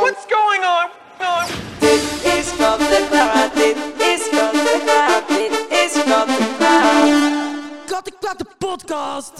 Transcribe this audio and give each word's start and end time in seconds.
What's 0.00 0.26
going 0.28 0.64
on? 0.64 0.88
Dit 1.78 2.02
is 2.22 2.46
van 2.46 2.78
de 2.78 3.06
kwaad, 3.10 3.54
dit 3.54 3.76
is 3.98 4.22
van 4.22 4.52
de 4.52 4.82
kwaad, 4.84 5.28
dit 5.28 5.66
is 5.70 5.92
van 5.92 6.26
de 6.26 6.54
kwaad. 6.56 8.38
De 8.38 8.46
podcast. 8.58 9.32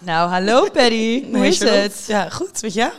Nou, 0.00 0.30
hallo 0.30 0.70
Paddy. 0.70 1.32
Hoe 1.32 1.46
is 1.46 1.58
het? 1.58 2.04
Ja, 2.06 2.28
goed. 2.28 2.62
Met 2.62 2.74
jou? 2.74 2.92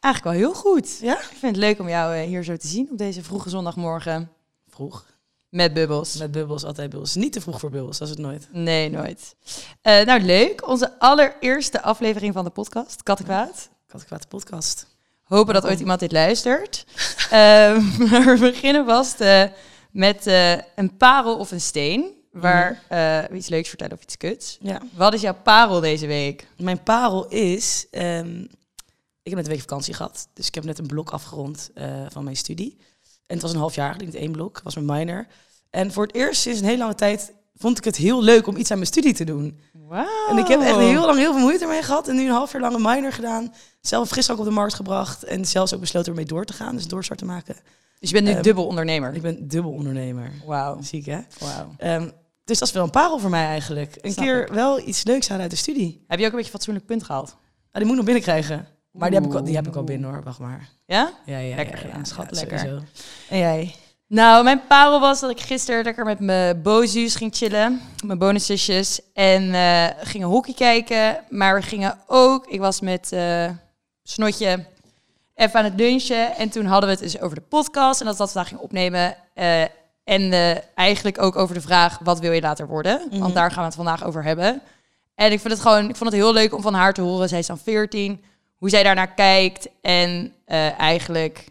Eigenlijk 0.00 0.24
wel 0.24 0.32
heel 0.32 0.54
goed. 0.54 0.98
Ja? 1.00 1.14
Ik 1.14 1.36
vind 1.38 1.56
het 1.56 1.64
leuk 1.64 1.78
om 1.78 1.88
jou 1.88 2.14
eh, 2.14 2.26
hier 2.26 2.44
zo 2.44 2.56
te 2.56 2.66
zien 2.66 2.88
op 2.90 2.98
deze 2.98 3.22
vroege 3.22 3.48
zondagmorgen. 3.48 4.32
Vroeg. 4.68 5.04
Met 5.56 5.74
bubbels. 5.74 6.16
Met 6.16 6.30
bubbels, 6.30 6.64
altijd 6.64 6.90
bubbels. 6.90 7.14
Niet 7.14 7.32
te 7.32 7.40
vroeg 7.40 7.60
voor 7.60 7.70
bubbels, 7.70 7.98
dat 7.98 8.08
is 8.08 8.14
het 8.14 8.22
nooit. 8.22 8.48
Nee, 8.52 8.90
nooit. 8.90 9.36
Eh, 9.82 10.04
nou, 10.04 10.20
leuk. 10.20 10.68
Onze 10.68 10.98
allereerste 10.98 11.82
aflevering 11.82 12.34
van 12.34 12.44
de 12.44 12.50
podcast, 12.50 13.02
Kattenkwaad. 13.02 13.68
Kattenkwaad 13.86 14.22
de 14.22 14.28
podcast. 14.28 14.86
Hopen 15.22 15.54
dat 15.54 15.64
ooit 15.64 15.80
iemand 15.80 16.00
dit 16.00 16.12
luistert. 16.12 16.84
Ehm, 17.30 17.82
maar 18.10 18.24
we 18.24 18.36
beginnen 18.38 18.84
vast 18.84 19.20
eh, 19.20 19.42
met 19.90 20.26
eh, 20.26 20.52
een 20.52 20.96
parel 20.96 21.38
of 21.38 21.50
een 21.50 21.60
steen. 21.60 22.14
Waar 22.32 22.82
we 23.30 23.36
iets 23.36 23.48
leuks 23.48 23.68
vertellen 23.68 23.96
of 23.96 24.02
iets 24.02 24.16
kuts. 24.16 24.58
Ja. 24.60 24.80
Wat 24.92 25.14
is 25.14 25.20
jouw 25.20 25.36
parel 25.42 25.80
deze 25.80 26.06
week? 26.06 26.46
Mijn 26.56 26.82
parel 26.82 27.28
is... 27.28 27.86
ehm, 27.90 28.40
ik 29.22 29.32
heb 29.32 29.34
net 29.34 29.44
een 29.44 29.52
week 29.52 29.60
vakantie 29.60 29.94
gehad. 29.94 30.28
Dus 30.34 30.46
ik 30.46 30.54
heb 30.54 30.64
net 30.64 30.78
een 30.78 30.86
blok 30.86 31.10
afgerond 31.10 31.70
van 32.08 32.24
mijn 32.24 32.36
studie. 32.36 32.76
En 33.26 33.34
het 33.34 33.42
was 33.42 33.52
een 33.52 33.58
half 33.58 33.74
jaar 33.74 33.96
niet 33.96 34.14
één 34.14 34.32
blok. 34.32 34.60
Was 34.62 34.74
mijn 34.74 34.98
minor. 34.98 35.26
En 35.76 35.92
voor 35.92 36.06
het 36.06 36.14
eerst 36.14 36.40
sinds 36.40 36.58
een 36.60 36.64
hele 36.66 36.78
lange 36.78 36.94
tijd 36.94 37.32
vond 37.54 37.78
ik 37.78 37.84
het 37.84 37.96
heel 37.96 38.22
leuk 38.22 38.46
om 38.46 38.56
iets 38.56 38.70
aan 38.70 38.76
mijn 38.76 38.88
studie 38.90 39.14
te 39.14 39.24
doen. 39.24 39.58
Wauw. 39.72 40.28
En 40.30 40.38
ik 40.38 40.46
heb 40.46 40.60
echt 40.60 40.76
heel 40.76 41.06
lang 41.06 41.18
heel 41.18 41.32
veel 41.32 41.40
moeite 41.42 41.66
mee 41.66 41.82
gehad. 41.82 42.08
En 42.08 42.16
nu 42.16 42.24
een 42.24 42.30
half 42.32 42.52
jaar 42.52 42.60
lang 42.60 42.74
een 42.74 42.82
minor 42.82 43.12
gedaan. 43.12 43.54
Zelf 43.80 44.08
frisdrank 44.08 44.38
op 44.40 44.44
de 44.46 44.50
markt 44.52 44.74
gebracht. 44.74 45.24
En 45.24 45.44
zelfs 45.44 45.74
ook 45.74 45.80
besloten 45.80 46.08
ermee 46.10 46.24
door 46.24 46.44
te 46.44 46.52
gaan. 46.52 46.76
Dus 46.76 46.86
doorstart 46.86 47.18
te 47.18 47.24
maken. 47.24 47.56
Dus 47.98 48.08
je 48.10 48.14
bent 48.14 48.26
nu 48.26 48.32
Ehm, 48.32 48.42
dubbel 48.42 48.66
ondernemer. 48.66 49.14
Ik 49.14 49.22
ben 49.22 49.48
dubbel 49.48 49.72
ondernemer. 49.72 50.30
Wauw. 50.46 50.82
Ziek 50.82 51.06
hè? 51.06 51.18
Wauw. 51.38 51.74
Ehm, 51.76 52.08
dus 52.44 52.58
dat 52.58 52.68
is 52.68 52.74
wel 52.74 52.84
een 52.84 52.90
parel 52.90 53.18
voor 53.18 53.30
mij 53.30 53.46
eigenlijk. 53.46 53.96
Een 54.00 54.12
Snap 54.12 54.24
keer 54.24 54.42
ik. 54.42 54.52
wel 54.52 54.88
iets 54.88 55.04
leuks 55.04 55.26
halen 55.28 55.42
uit 55.42 55.50
de 55.52 55.56
studie. 55.56 56.04
Heb 56.06 56.18
je 56.18 56.24
ook 56.24 56.30
een 56.30 56.36
beetje 56.36 56.52
fatsoenlijk 56.52 56.86
punt 56.86 57.02
gehaald? 57.04 57.28
Ah, 57.30 57.36
die 57.72 57.80
moet 57.82 57.90
ik 57.90 57.96
nog 57.96 58.04
binnenkrijgen. 58.04 58.66
Maar 58.92 59.10
die 59.10 59.18
heb, 59.18 59.28
ik 59.28 59.34
al, 59.34 59.44
die 59.44 59.54
heb 59.54 59.66
ik 59.66 59.76
al 59.76 59.84
binnen 59.84 60.10
hoor, 60.10 60.22
wacht 60.22 60.38
maar. 60.38 60.68
Ja? 60.86 61.12
Ja, 61.26 61.38
ja, 61.38 61.56
Lekker 61.56 61.74
ja, 61.74 61.80
ja, 61.80 61.86
gedaan, 61.86 61.98
ja, 61.98 62.04
schat, 62.04 62.30
lekker. 62.30 62.58
sowieso. 62.58 62.82
En 63.28 63.38
jij? 63.38 63.74
Nou, 64.08 64.44
mijn 64.44 64.66
parel 64.66 65.00
was 65.00 65.20
dat 65.20 65.30
ik 65.30 65.40
gisteren 65.40 65.84
lekker 65.84 66.04
met 66.04 66.20
mijn 66.20 66.62
bozus 66.62 67.14
ging 67.14 67.34
chillen. 67.34 67.80
Mijn 68.04 68.18
bonuszusjes. 68.18 69.00
En 69.14 69.54
eh 69.54 69.86
gingen 70.00 70.28
hockey 70.28 70.54
kijken. 70.54 71.24
Maar 71.28 71.54
we 71.54 71.62
gingen 71.62 71.98
ook... 72.06 72.46
Ik 72.46 72.60
was 72.60 72.80
met 72.80 73.12
eh, 73.12 73.50
Snotje 74.02 74.64
even 75.34 75.58
aan 75.58 75.64
het 75.64 75.80
lunchen. 75.80 76.36
En 76.36 76.48
toen 76.48 76.66
hadden 76.66 76.88
we 76.88 76.94
het 76.94 77.12
dus 77.12 77.20
over 77.20 77.36
de 77.36 77.42
podcast. 77.42 78.00
En 78.00 78.06
dat 78.06 78.16
we 78.16 78.22
dat 78.22 78.32
vandaag 78.32 78.48
gingen 78.48 78.64
opnemen. 78.64 79.16
Eh, 79.34 79.62
en 80.04 80.32
eigenlijk 80.74 81.22
ook 81.22 81.36
over 81.36 81.54
de 81.54 81.60
vraag... 81.60 81.98
Wat 81.98 82.20
wil 82.20 82.32
je 82.32 82.40
later 82.40 82.66
worden? 82.66 83.06
Mhm. 83.10 83.20
Want 83.20 83.34
daar 83.34 83.50
gaan 83.50 83.60
we 83.60 83.66
het 83.66 83.74
vandaag 83.74 84.04
over 84.04 84.24
hebben. 84.24 84.62
En 85.14 85.32
ik, 85.32 85.40
vind 85.40 85.52
het 85.52 85.62
gewoon, 85.62 85.88
ik 85.88 85.96
vond 85.96 86.10
het 86.10 86.20
heel 86.20 86.32
leuk 86.32 86.54
om 86.54 86.62
van 86.62 86.74
haar 86.74 86.92
te 86.92 87.00
horen. 87.00 87.28
Zij 87.28 87.38
is 87.38 87.46
dan 87.46 87.58
14. 87.58 88.24
Hoe 88.56 88.70
zij 88.70 88.82
daarnaar 88.82 89.14
kijkt. 89.14 89.68
En 89.80 90.32
eigenlijk 90.78 91.48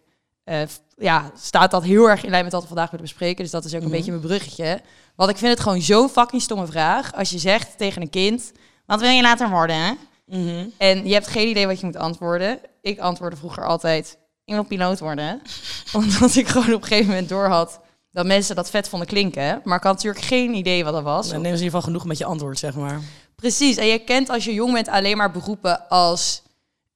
ja, 0.95 1.31
staat 1.37 1.71
dat 1.71 1.83
heel 1.83 2.09
erg 2.09 2.23
in 2.23 2.29
lijn 2.29 2.43
met 2.43 2.53
wat 2.53 2.61
we 2.61 2.67
vandaag 2.67 2.89
willen 2.89 3.05
bespreken. 3.05 3.43
Dus 3.43 3.51
dat 3.51 3.65
is 3.65 3.73
ook 3.73 3.81
een 3.81 3.87
Mhm. 3.87 3.95
beetje 3.95 4.11
mijn 4.11 4.23
bruggetje. 4.23 4.81
Want 5.15 5.29
ik 5.29 5.37
vind 5.37 5.51
het 5.51 5.59
gewoon 5.59 5.81
zo'n 5.81 6.09
fucking 6.09 6.41
stomme 6.41 6.65
vraag. 6.65 7.13
Als 7.13 7.29
je 7.29 7.37
zegt 7.39 7.77
tegen 7.77 8.01
een 8.01 8.09
kind... 8.09 8.51
Wat 8.85 8.99
wil 8.99 9.09
je 9.09 9.21
later 9.21 9.49
worden? 9.49 9.75
hè? 9.75 9.91
Mhm. 10.25 10.65
En 10.77 11.07
je 11.07 11.13
hebt 11.13 11.27
geen 11.27 11.47
idee 11.47 11.67
wat 11.67 11.79
je 11.79 11.85
moet 11.85 11.95
antwoorden. 11.97 12.59
Ik 12.81 12.99
antwoordde 12.99 13.37
vroeger 13.37 13.65
altijd... 13.65 14.17
Ik 14.45 14.53
wil 14.53 14.63
piloot 14.63 14.99
worden. 14.99 15.41
Omdat 15.93 16.35
ik 16.35 16.47
gewoon 16.47 16.73
op 16.73 16.81
een 16.81 16.87
gegeven 16.87 17.09
moment 17.09 17.29
doorhad... 17.29 17.79
dat 18.11 18.25
mensen 18.25 18.55
dat 18.55 18.69
vet 18.69 18.89
vonden 18.89 19.07
klinken. 19.07 19.61
Maar 19.63 19.77
ik 19.77 19.83
had 19.83 19.93
natuurlijk 19.93 20.25
geen 20.25 20.53
idee 20.53 20.83
wat 20.83 20.93
dat 20.93 21.03
was. 21.03 21.29
Dan 21.29 21.41
nemen 21.41 21.57
ze 21.57 21.63
in 21.63 21.63
ieder 21.63 21.65
geval 21.65 21.81
genoeg 21.81 22.05
met 22.05 22.17
je 22.17 22.25
antwoord, 22.25 22.59
zeg 22.59 22.75
maar. 22.75 22.99
Precies. 23.35 23.77
En 23.77 23.85
je 23.85 23.99
kent 23.99 24.29
als 24.29 24.45
je 24.45 24.53
jong 24.53 24.73
bent 24.73 24.87
alleen 24.87 25.17
maar 25.17 25.31
beroepen 25.31 25.89
als 25.89 26.41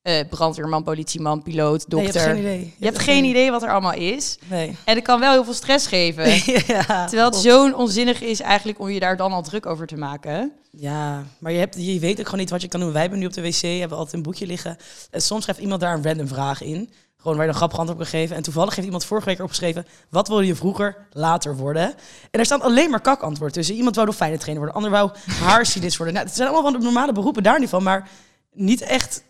eh, 0.02 0.20
brandweerman, 0.30 0.84
politieman, 0.84 1.44
piloot, 1.44 1.88
Nee, 1.88 2.04
dokter. 2.04 2.22
je 2.22 2.28
hebt 2.28 2.38
geen 2.38 2.40
idee. 2.40 2.74
Je 2.78 2.86
hebt 2.86 3.00
geen 3.00 3.24
idee 3.24 3.52
wat 3.52 3.64
er 3.64 3.72
allemaal 3.72 3.94
is. 3.94 4.38
Nee. 4.50 4.78
En 4.86 4.96
het 4.96 5.04
kan 5.04 5.20
wel 5.20 5.32
heel 5.32 5.44
veel 5.44 5.54
stress 5.54 5.88
geven. 5.88 6.26
ja, 6.76 7.06
Terwijl 7.06 7.30
het 7.30 7.36
zo'n 7.36 7.76
onzinnig 7.76 8.22
is 8.22 8.40
eigenlijk 8.40 8.80
om 8.80 8.90
je 8.90 9.00
daar 9.00 9.18
dan 9.18 9.32
al 9.32 9.42
druk 9.44 9.66
over 9.66 9.88
te 9.88 9.98
maken. 9.98 10.52
Ja, 10.72 11.24
maar 11.40 11.52
je, 11.52 11.58
hebt, 11.60 11.76
je 11.78 12.00
weet 12.00 12.20
ook 12.20 12.26
gewoon 12.26 12.40
niet 12.40 12.50
wat 12.50 12.62
je 12.62 12.68
kan 12.68 12.80
doen. 12.80 12.92
Wij 12.92 13.02
hebben 13.02 13.20
nu 13.20 13.26
op 13.26 13.34
de 13.34 13.42
wc, 13.42 13.62
hebben 13.62 13.98
altijd 13.98 14.16
een 14.16 14.24
boekje 14.24 14.46
liggen. 14.46 14.78
En 15.12 15.22
soms 15.22 15.42
schrijft 15.42 15.62
iemand 15.62 15.82
daar 15.82 15.94
een 15.94 16.04
random 16.04 16.28
vraag 16.28 16.62
in. 16.62 16.90
Gewoon 17.18 17.38
waar 17.38 17.46
je 17.46 17.52
een 17.52 17.58
grappig 17.58 17.80
antwoord 17.80 18.00
op 18.00 18.06
kan 18.10 18.20
geven. 18.20 18.36
En 18.36 18.44
toevallig 18.44 18.76
heeft 18.76 18.86
iemand 18.86 19.06
vorige 19.06 19.26
week 19.28 19.42
opgeschreven... 19.42 19.86
wat 20.10 20.28
wilde 20.28 20.46
je 20.46 20.56
vroeger 20.56 21.08
later 21.12 21.56
worden? 21.56 21.94
En 22.32 22.40
er 22.40 22.46
staan 22.46 22.62
alleen 22.62 22.90
maar 22.90 23.02
kakantwoord 23.02 23.54
tussen. 23.54 23.76
Iemand 23.76 23.96
wou 23.96 24.08
dolfijnen 24.08 24.40
trainer 24.40 24.64
worden. 24.64 24.84
Ander 24.84 25.00
wou 25.00 25.12
haarstylist 25.44 25.98
worden. 25.98 26.16
Nou, 26.16 26.28
het 26.28 26.36
zijn 26.36 26.50
allemaal 26.50 26.72
van 26.72 26.80
de 26.80 26.86
normale 26.86 27.12
beroepen 27.14 27.44
daar 27.44 27.60
niet 27.60 27.70
van. 27.70 27.84
Maar 27.84 28.10
niet 28.54 28.82
echt, 28.82 29.24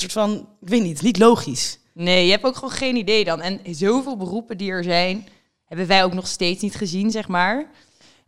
soort 0.00 0.12
van, 0.12 0.48
ik 0.60 0.68
weet 0.68 0.82
niet, 0.82 1.02
niet 1.02 1.18
logisch. 1.18 1.78
Nee, 1.92 2.24
je 2.24 2.30
hebt 2.30 2.44
ook 2.44 2.54
gewoon 2.54 2.70
geen 2.70 2.96
idee 2.96 3.24
dan. 3.24 3.40
En 3.40 3.60
zoveel 3.70 4.16
beroepen 4.16 4.58
die 4.58 4.70
er 4.70 4.84
zijn, 4.84 5.28
hebben 5.64 5.86
wij 5.86 6.04
ook 6.04 6.14
nog 6.14 6.26
steeds 6.26 6.62
niet 6.62 6.74
gezien, 6.74 7.10
zeg 7.10 7.28
maar. 7.28 7.70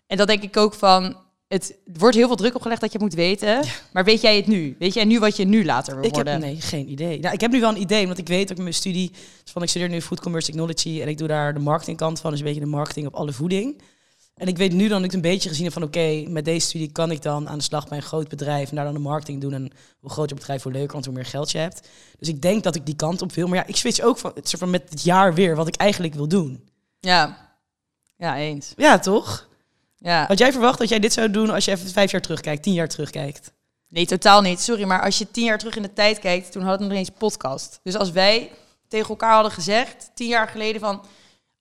En 0.07 0.17
dat 0.17 0.27
denk 0.27 0.43
ik 0.43 0.57
ook 0.57 0.75
van... 0.75 1.17
Het 1.49 1.77
wordt 1.85 2.17
heel 2.17 2.27
veel 2.27 2.37
druk 2.37 2.55
opgelegd 2.55 2.81
dat 2.81 2.93
je 2.93 2.99
het 2.99 3.07
moet 3.07 3.17
weten. 3.17 3.65
Maar 3.93 4.05
weet 4.05 4.21
jij 4.21 4.37
het 4.37 4.47
nu? 4.47 4.77
Weet 4.79 4.95
jij 4.95 5.05
nu 5.05 5.19
wat 5.19 5.37
je 5.37 5.45
nu 5.45 5.65
later 5.65 5.95
wil 5.95 6.05
Ik 6.05 6.15
heb 6.15 6.27
worden? 6.27 6.41
nee, 6.41 6.61
geen 6.61 6.91
idee. 6.91 7.21
Nou, 7.21 7.35
ik 7.35 7.41
heb 7.41 7.51
nu 7.51 7.61
wel 7.61 7.71
een 7.71 7.81
idee, 7.81 8.07
want 8.07 8.19
ik 8.19 8.29
weet 8.29 8.51
ook 8.51 8.59
mijn 8.59 8.75
studie... 8.75 9.11
dus 9.43 9.53
van, 9.53 9.63
ik 9.63 9.69
studeer 9.69 9.89
nu 9.89 10.01
Food 10.01 10.21
Commerce 10.21 10.47
Technology... 10.47 11.01
en 11.03 11.09
ik 11.09 11.19
doe 11.19 11.29
daar 11.29 11.55
de 11.55 11.61
marketingkant 11.61 12.21
van. 12.21 12.31
Dus 12.31 12.41
een 12.41 12.47
beetje 12.47 12.61
de 12.61 12.67
marketing 12.67 13.07
op 13.07 13.15
alle 13.15 13.33
voeding. 13.33 13.83
En 14.41 14.47
ik 14.47 14.59
weet 14.59 14.73
nu 14.73 14.89
dan 14.89 15.05
ik 15.05 15.13
een 15.13 15.21
beetje 15.21 15.49
gezien 15.49 15.65
heb 15.65 15.73
van... 15.73 15.83
oké, 15.83 16.25
met 16.29 16.45
deze 16.45 16.67
studie 16.67 16.93
kan 16.93 17.11
ik 17.11 17.23
dan 17.23 17.49
aan 17.49 17.59
de 17.59 17.65
slag 17.65 17.89
bij 17.89 17.99
een 17.99 18.05
groot 18.05 18.29
bedrijf... 18.29 18.71
en 18.71 18.77
daar 18.77 18.85
dan 18.85 18.95
de 18.95 19.01
marketing 19.01 19.41
doen. 19.41 19.53
En 19.53 19.71
hoe 20.01 20.11
groter 20.11 20.31
het 20.31 20.39
bedrijf, 20.39 20.63
hoe 20.63 20.73
leuker, 20.73 20.93
want 20.93 21.05
hoe 21.05 21.15
meer 21.15 21.27
geld 21.27 21.51
je 21.51 21.59
hebt. 21.59 21.89
Dus 22.19 22.29
ik 22.29 22.43
denk 22.43 22.63
dat 22.63 22.75
ik 22.75 22.87
die 22.87 22.97
kant 22.97 23.23
op 23.23 23.33
wil. 23.33 23.49
Maar 23.49 23.59
ja, 23.59 23.67
ik 23.67 23.77
switch 23.77 24.01
ook 24.01 24.19
van, 24.19 24.33
het 24.35 24.49
soort 24.49 24.63
van 24.63 24.71
met 24.71 24.91
het 24.91 25.03
jaar 25.03 25.35
weer... 25.35 25.57
wat 25.57 25.69
ik 25.69 25.77
eigenlijk 25.77 26.15
wil 26.15 26.29
doen. 26.29 26.69
Ja. 27.01 27.51
Ja, 28.17 28.37
eens. 28.37 28.73
Ja, 28.77 28.99
toch? 28.99 29.49
Ja. 29.97 30.27
Had 30.27 30.39
jij 30.39 30.53
verwacht 30.53 30.79
dat 30.79 30.89
jij 30.89 30.99
dit 30.99 31.13
zou 31.13 31.31
doen... 31.31 31.51
als 31.51 31.65
je 31.65 31.71
even 31.71 31.89
vijf 31.89 32.11
jaar 32.11 32.21
terugkijkt, 32.21 32.63
tien 32.63 32.75
jaar 32.75 32.89
terugkijkt? 32.89 33.53
Nee, 33.89 34.07
totaal 34.07 34.41
niet. 34.41 34.61
Sorry, 34.61 34.85
maar 34.85 35.03
als 35.03 35.19
je 35.19 35.31
tien 35.31 35.45
jaar 35.45 35.59
terug 35.59 35.77
in 35.77 35.83
de 35.83 35.93
tijd 35.93 36.19
kijkt, 36.19 36.53
toen 36.53 36.63
hadden 36.63 36.81
we 36.81 36.93
nog 36.95 37.03
eens 37.03 37.17
podcast. 37.19 37.81
Dus 37.83 37.97
als 37.97 38.11
wij 38.11 38.51
tegen 38.89 39.09
elkaar 39.09 39.35
hadden 39.35 39.53
gezegd, 39.53 40.11
tien 40.15 40.29
jaar 40.29 40.49
geleden 40.49 40.81
van... 40.81 41.05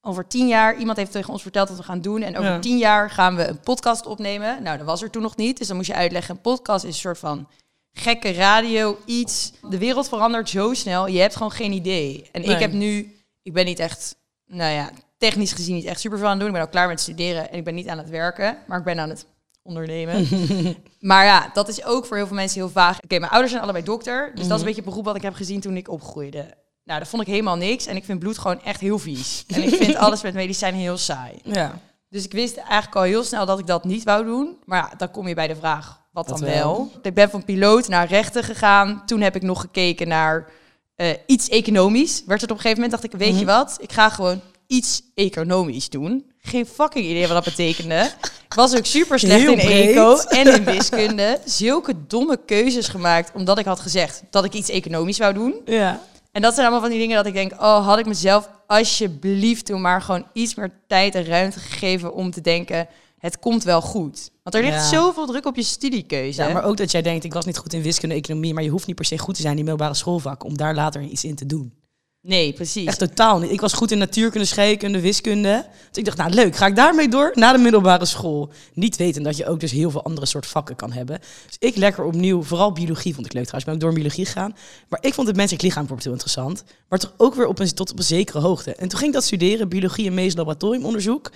Over 0.02 0.28
tien 0.28 0.48
jaar, 0.48 0.78
iemand 0.78 0.98
heeft 0.98 1.12
tegen 1.12 1.32
ons 1.32 1.42
verteld 1.42 1.70
wat 1.70 1.78
we 1.78 1.84
gaan 1.84 2.02
doen. 2.02 2.22
En 2.22 2.38
over 2.38 2.52
Ja. 2.52 2.60
tien 2.60 2.78
jaar 2.78 3.10
gaan 3.10 3.36
we 3.36 3.48
een 3.48 3.60
podcast 3.60 4.06
opnemen. 4.06 4.64
Nou, 4.64 4.78
dat 4.78 4.86
was 4.86 5.02
er 5.02 5.10
toen 5.10 5.22
nog 5.22 5.36
niet. 5.36 5.58
Dus 5.58 5.68
dan 5.68 5.76
moest 5.76 5.88
je 5.88 5.96
uitleggen, 5.96 6.36
een 6.36 6.42
podcast 6.42 6.84
is 6.84 6.94
een 6.94 7.00
soort 7.00 7.18
van 7.18 7.48
gekke 7.94 8.32
radio, 8.34 8.98
iets. 9.06 9.52
De 9.70 9.78
wereld 9.78 10.08
verandert 10.08 10.50
zo 10.50 10.74
snel, 10.74 11.08
je 11.08 11.20
hebt 11.20 11.34
gewoon 11.36 11.52
geen 11.52 11.72
idee. 11.72 12.30
En 12.32 12.42
Nee. 12.42 12.50
ik 12.50 12.60
heb 12.60 12.72
nu, 12.72 13.16
ik 13.44 13.54
ben 13.54 13.66
niet 13.66 13.80
echt, 13.80 14.16
nou 14.46 14.72
ja, 14.74 14.90
technisch 15.18 15.52
gezien 15.54 15.76
niet 15.76 15.86
echt 15.86 16.00
super 16.00 16.18
veel 16.18 16.28
aan 16.28 16.34
het 16.34 16.40
doen. 16.40 16.50
Ik 16.50 16.56
ben 16.56 16.64
ook 16.66 16.72
klaar 16.72 16.88
met 16.88 17.00
studeren 17.02 17.52
en 17.52 17.58
ik 17.58 17.64
ben 17.64 17.76
niet 17.76 17.88
aan 17.88 17.98
het 17.98 18.10
werken. 18.10 18.58
Maar 18.68 18.78
ik 18.78 18.84
ben 18.84 19.00
aan 19.00 19.10
het 19.10 19.26
ondernemen. 19.64 20.28
Maar 21.00 21.26
ja, 21.26 21.50
dat 21.54 21.68
is 21.68 21.84
ook 21.86 22.06
voor 22.06 22.18
heel 22.18 22.28
veel 22.28 22.36
mensen 22.36 22.60
heel 22.60 22.70
vaag. 22.70 22.98
Oké, 23.04 23.20
mijn 23.20 23.32
ouders 23.32 23.52
zijn 23.52 23.64
allebei 23.64 23.86
dokter. 23.86 24.32
Dus 24.36 24.44
dat 24.48 24.54
is 24.54 24.60
een 24.60 24.66
beetje 24.68 24.82
het 24.82 24.90
beroep 24.90 25.06
wat 25.06 25.16
ik 25.16 25.22
heb 25.22 25.34
gezien 25.34 25.60
toen 25.60 25.78
ik 25.78 25.90
opgroeide. 25.90 26.54
Nou, 26.90 27.02
dat 27.02 27.10
vond 27.10 27.22
ik 27.22 27.28
helemaal 27.28 27.56
niks. 27.56 27.86
En 27.86 27.96
ik 27.96 28.04
vind 28.04 28.20
bloed 28.20 28.38
gewoon 28.38 28.62
echt 28.64 28.80
heel 28.80 29.00
vies. 29.00 29.44
En 29.48 29.64
ik 29.64 29.76
vind 29.76 29.96
alles 30.06 30.22
met 30.22 30.34
medicijnen 30.34 30.80
heel 30.80 30.98
saai. 30.98 31.34
Ja. 31.44 31.80
Dus 32.10 32.26
ik 32.26 32.32
wist 32.32 32.58
eigenlijk 32.58 32.96
al 32.96 33.02
heel 33.02 33.24
snel 33.24 33.46
dat 33.46 33.60
ik 33.60 33.68
dat 33.68 33.84
niet 33.84 34.04
wou 34.04 34.26
doen. 34.26 34.58
Maar 34.66 34.78
ja, 34.78 34.98
dan 34.98 35.12
kom 35.12 35.28
je 35.28 35.34
bij 35.34 35.48
de 35.48 35.56
vraag, 35.56 36.02
wat 36.12 36.28
dan 36.28 36.40
wel? 36.40 36.50
wel? 36.52 36.92
Ik 37.02 37.14
ben 37.14 37.30
van 37.30 37.46
piloot 37.46 37.88
naar 37.88 38.08
rechten 38.08 38.44
gegaan. 38.44 39.06
Toen 39.06 39.22
heb 39.22 39.36
ik 39.36 39.42
nog 39.42 39.62
gekeken 39.62 40.08
naar 40.08 40.50
eh, 40.96 41.10
iets 41.26 41.50
economisch. 41.50 42.24
Werd 42.26 42.42
het 42.42 42.52
op 42.52 42.58
een 42.58 42.62
gegeven 42.64 42.84
moment, 42.84 43.02
dacht 43.02 43.14
ik, 43.14 43.20
weet 43.20 43.40
je 43.40 43.46
wat? 43.46 43.78
Ik 43.82 43.92
ga 43.92 44.10
gewoon 44.10 44.42
iets 44.68 45.02
economisch 45.16 45.90
doen. 45.90 46.32
Geen 46.38 46.66
fucking 46.66 47.06
idee 47.06 47.28
wat 47.28 47.44
dat 47.44 47.56
betekende. 47.56 48.12
Ik 48.46 48.54
was 48.54 48.76
ook 48.76 48.86
super 48.86 49.20
slecht 49.20 49.42
Heel 49.42 49.52
in 49.52 49.58
breed. 49.58 49.90
eco 49.90 50.18
en 50.18 50.54
in 50.54 50.64
wiskunde. 50.64 51.40
Zulke 51.46 51.94
domme 52.08 52.40
keuzes 52.46 52.88
gemaakt, 52.88 53.32
omdat 53.34 53.60
ik 53.60 53.66
had 53.66 53.80
gezegd 53.80 54.24
dat 54.30 54.46
ik 54.46 54.54
iets 54.54 54.70
economisch 54.70 55.18
wou 55.18 55.34
doen. 55.34 55.62
Ja. 55.66 56.02
En 56.32 56.42
dat 56.42 56.54
zijn 56.54 56.66
allemaal 56.66 56.82
van 56.82 56.90
die 56.92 57.00
dingen 57.00 57.16
dat 57.16 57.26
ik 57.26 57.34
denk, 57.34 57.52
oh, 57.52 57.86
had 57.86 58.00
ik 58.00 58.06
mezelf 58.06 58.50
alsjeblieft 58.68 59.66
toen 59.66 59.82
maar 59.82 60.02
gewoon 60.02 60.26
iets 60.34 60.56
meer 60.56 60.72
tijd 60.88 61.16
en 61.16 61.26
ruimte 61.26 61.60
gegeven 61.60 62.14
om 62.14 62.32
te 62.32 62.42
denken, 62.42 62.88
het 63.18 63.40
komt 63.40 63.64
wel 63.64 63.82
goed. 63.82 64.30
Want 64.44 64.56
er 64.56 64.62
ligt 64.62 64.74
Ja. 64.76 64.88
zoveel 64.88 65.26
druk 65.26 65.46
op 65.46 65.56
je 65.56 65.64
studiekeuze. 65.64 66.44
Ja, 66.44 66.54
maar 66.54 66.64
ook 66.64 66.78
dat 66.78 66.92
jij 66.92 67.02
denkt, 67.02 67.24
ik 67.24 67.34
was 67.34 67.46
niet 67.46 67.58
goed 67.58 67.74
in 67.74 67.82
wiskunde, 67.82 68.16
economie, 68.16 68.54
maar 68.54 68.64
je 68.64 68.70
hoeft 68.70 68.88
niet 68.88 68.96
per 68.96 69.06
se 69.06 69.18
goed 69.18 69.36
te 69.36 69.42
zijn 69.42 69.58
in 69.58 69.60
die 69.64 69.70
middelbare 69.70 69.98
schoolvak 70.00 70.44
om 70.44 70.58
daar 70.58 70.76
later 70.76 71.02
iets 71.02 71.24
in 71.24 71.36
te 71.36 71.46
doen. 71.46 71.74
Nee, 72.22 72.54
precies. 72.54 72.86
Echt 72.86 73.00
totaal 73.00 73.40
niet. 73.40 73.52
Ik 73.52 73.62
was 73.62 73.74
goed 73.74 73.92
in 73.92 73.98
natuurkunde, 73.98 74.46
scheikunde, 74.46 75.00
wiskunde. 75.00 75.66
Dus 75.88 75.98
ik 75.98 76.06
dacht, 76.06 76.18
nou 76.18 76.34
leuk, 76.34 76.56
ga 76.56 76.66
ik 76.66 76.76
daarmee 76.76 77.10
door 77.10 77.32
naar 77.34 77.54
de 77.54 77.60
middelbare 77.60 78.06
school. 78.06 78.52
Niet 78.74 78.96
weten 78.96 79.24
dat 79.24 79.38
je 79.38 79.48
ook 79.48 79.60
dus 79.60 79.72
heel 79.72 79.92
veel 79.92 80.04
andere 80.04 80.26
soort 80.28 80.46
vakken 80.46 80.76
kan 80.76 80.92
hebben. 80.92 81.20
Dus 81.46 81.56
ik 81.60 81.76
lekker 81.76 82.04
opnieuw, 82.04 82.44
vooral 82.44 82.72
biologie 82.72 83.14
vond 83.14 83.26
ik 83.26 83.34
leuk 83.34 83.46
trouwens. 83.46 83.66
Ik 83.66 83.66
ben 83.66 83.74
ook 83.74 83.80
door 83.80 83.94
biologie 83.94 84.26
gegaan. 84.26 84.56
Maar 84.90 85.00
ik 85.02 85.14
vond 85.14 85.28
het 85.28 85.36
menselijk 85.36 85.64
lichaam 85.64 85.86
bijvoorbeeld 85.86 86.04
heel 86.04 86.28
interessant. 86.28 86.64
Maar 86.90 87.00
toch 87.00 87.14
ook 87.18 87.36
weer 87.36 87.48
op 87.48 87.60
een, 87.60 87.74
tot 87.74 87.92
op 87.92 87.98
een 87.98 88.04
zekere 88.04 88.40
hoogte. 88.40 88.76
En 88.76 88.88
toen 88.88 88.98
ging 88.98 89.10
ik 89.10 89.16
dat 89.16 89.24
studeren, 89.24 89.70
biologie 89.70 90.08
en 90.08 90.14
medisch 90.14 90.36
laboratoriumonderzoek. 90.36 91.32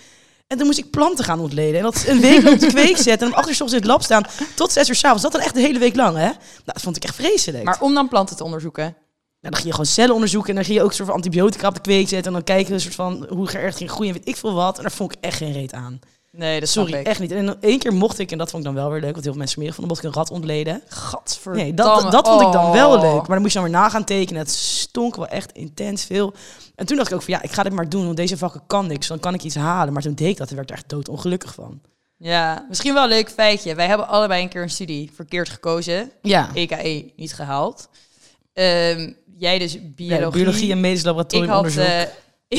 En 0.48 0.58
toen 0.58 0.66
moest 0.68 0.80
ik 0.80 0.90
planten 0.90 1.26
gaan 1.26 1.40
ontleden. 1.40 1.78
En 1.78 1.84
dat 1.84 1.96
is 1.96 2.08
een 2.08 2.20
week 2.20 2.48
op 2.48 2.60
de 2.60 2.68
kweek 2.68 2.98
zetten. 3.08 3.28
En 3.28 3.34
om 3.34 3.40
achter 3.40 3.68
in 3.68 3.74
het 3.74 3.86
lab 3.86 4.02
staan 4.04 4.26
tot 4.56 4.72
zes 4.72 4.90
uur 4.90 4.96
s'avonds. 4.96 5.24
Dat 5.24 5.32
dan 5.32 5.42
echt 5.42 5.54
de 5.54 5.62
hele 5.62 5.80
week 5.80 5.96
lang, 5.96 6.18
hè? 6.18 6.24
Nou, 6.24 6.38
dat 6.66 6.82
vond 6.82 6.96
ik 6.96 7.04
echt 7.04 7.16
vreselijk. 7.16 7.64
Maar 7.64 7.82
om 7.82 7.94
dan 7.94 8.08
planten 8.08 8.36
te 8.36 8.44
onderzoeken. 8.44 8.96
Ja, 9.44 9.50
dan 9.50 9.54
ging 9.60 9.64
je 9.66 9.72
gewoon 9.72 9.86
cellen 9.86 10.14
onderzoeken 10.14 10.50
en 10.50 10.56
dan 10.56 10.64
ging 10.66 10.78
je 10.78 10.84
ook 10.84 10.90
een 10.90 10.96
soort 10.96 11.08
van 11.08 11.18
antibiotica 11.18 11.68
op 11.68 11.74
de 11.74 11.82
kweek 11.82 12.08
zetten. 12.08 12.28
En 12.28 12.34
dan 12.34 12.44
kijken 12.44 12.74
een 12.74 12.82
soort 12.82 12.96
van 12.96 13.26
hoe 13.30 13.52
erg 13.52 13.78
ging 13.78 13.92
groeien 13.92 14.14
en 14.14 14.18
weet 14.20 14.28
ik 14.28 14.38
veel 14.38 14.54
wat. 14.54 14.76
En 14.78 14.82
daar 14.82 14.92
vond 14.92 15.12
ik 15.12 15.18
echt 15.22 15.38
geen 15.38 15.52
reet 15.54 15.74
aan. 15.74 16.00
Nee, 16.32 16.60
dat 16.60 16.70
Sorry, 16.70 16.94
echt 16.94 17.20
niet. 17.20 17.32
En 17.32 17.62
één 17.62 17.80
keer 17.80 17.94
mocht 17.94 18.20
ik, 18.20 18.32
en 18.32 18.38
dat 18.38 18.50
vond 18.50 18.66
ik 18.66 18.74
dan 18.74 18.82
wel 18.82 18.92
weer 18.92 19.02
leuk, 19.02 19.12
want 19.12 19.24
heel 19.24 19.32
veel 19.34 19.42
mensen 19.42 19.56
smerig 19.58 19.76
vonden, 19.76 19.94
mocht 19.94 20.06
ik 20.06 20.10
een 20.10 20.16
rat 20.20 20.32
ontleden. 20.32 20.82
Gadverdamme. 20.88 21.62
Nee, 21.64 21.74
dat, 21.74 22.12
dat 22.12 22.28
vond 22.28 22.42
ik 22.42 22.52
dan 22.52 22.72
wel 22.72 22.92
Oh. 22.96 23.02
leuk. 23.02 23.14
Maar 23.18 23.28
dan 23.28 23.42
moest 23.42 23.54
je 23.54 23.60
dan 23.60 23.70
weer 23.70 23.80
na 23.80 23.90
gaan 23.90 24.04
tekenen. 24.04 24.42
Het 24.42 24.52
stonk 24.52 25.16
wel 25.16 25.28
echt 25.28 25.52
intens 25.52 26.04
veel. 26.06 26.34
En 26.76 26.86
toen 26.86 26.98
dacht 26.98 27.10
ik 27.10 27.16
ook 27.16 27.22
van 27.24 27.34
ja, 27.34 27.42
ik 27.42 27.52
ga 27.52 27.64
dit 27.64 27.74
maar 27.74 27.90
doen, 27.90 28.06
want 28.06 28.18
deze 28.18 28.38
vakken 28.38 28.62
kan 28.68 28.88
niks. 28.88 29.08
Dan 29.08 29.20
kan 29.20 29.34
ik 29.34 29.44
iets 29.44 29.56
halen. 29.56 29.94
Maar 29.94 30.02
toen 30.02 30.14
deed 30.16 30.30
ik 30.30 30.38
dat 30.38 30.50
en 30.50 30.56
werd 30.56 30.70
er 30.70 30.76
echt 30.76 30.90
doodongelukkig 30.90 31.54
van. 31.54 31.82
Ja, 32.18 32.66
misschien 32.70 32.94
wel 32.94 33.04
een 33.04 33.10
leuk 33.10 33.30
feitje. 33.30 33.76
Wij 33.76 33.88
hebben 33.88 34.08
allebei 34.08 34.44
een 34.44 34.50
keer 34.50 34.62
een 34.62 34.70
studie 34.70 35.12
verkeerd 35.16 35.50
gekozen. 35.50 36.12
Ja. 36.22 36.50
EKE 36.54 37.12
niet 37.16 37.34
gehaald. 37.34 37.90
Ehm, 38.54 39.12
jij 39.38 39.60
dus 39.60 39.78
biologie. 39.96 40.20
Ja, 40.26 40.30
biologie 40.30 40.72
en 40.72 40.80
medisch 40.80 41.00
Ik 41.00 41.06
had 41.06 41.16
laboratoriumonderzoek. 41.16 41.84
eh, 41.84 42.02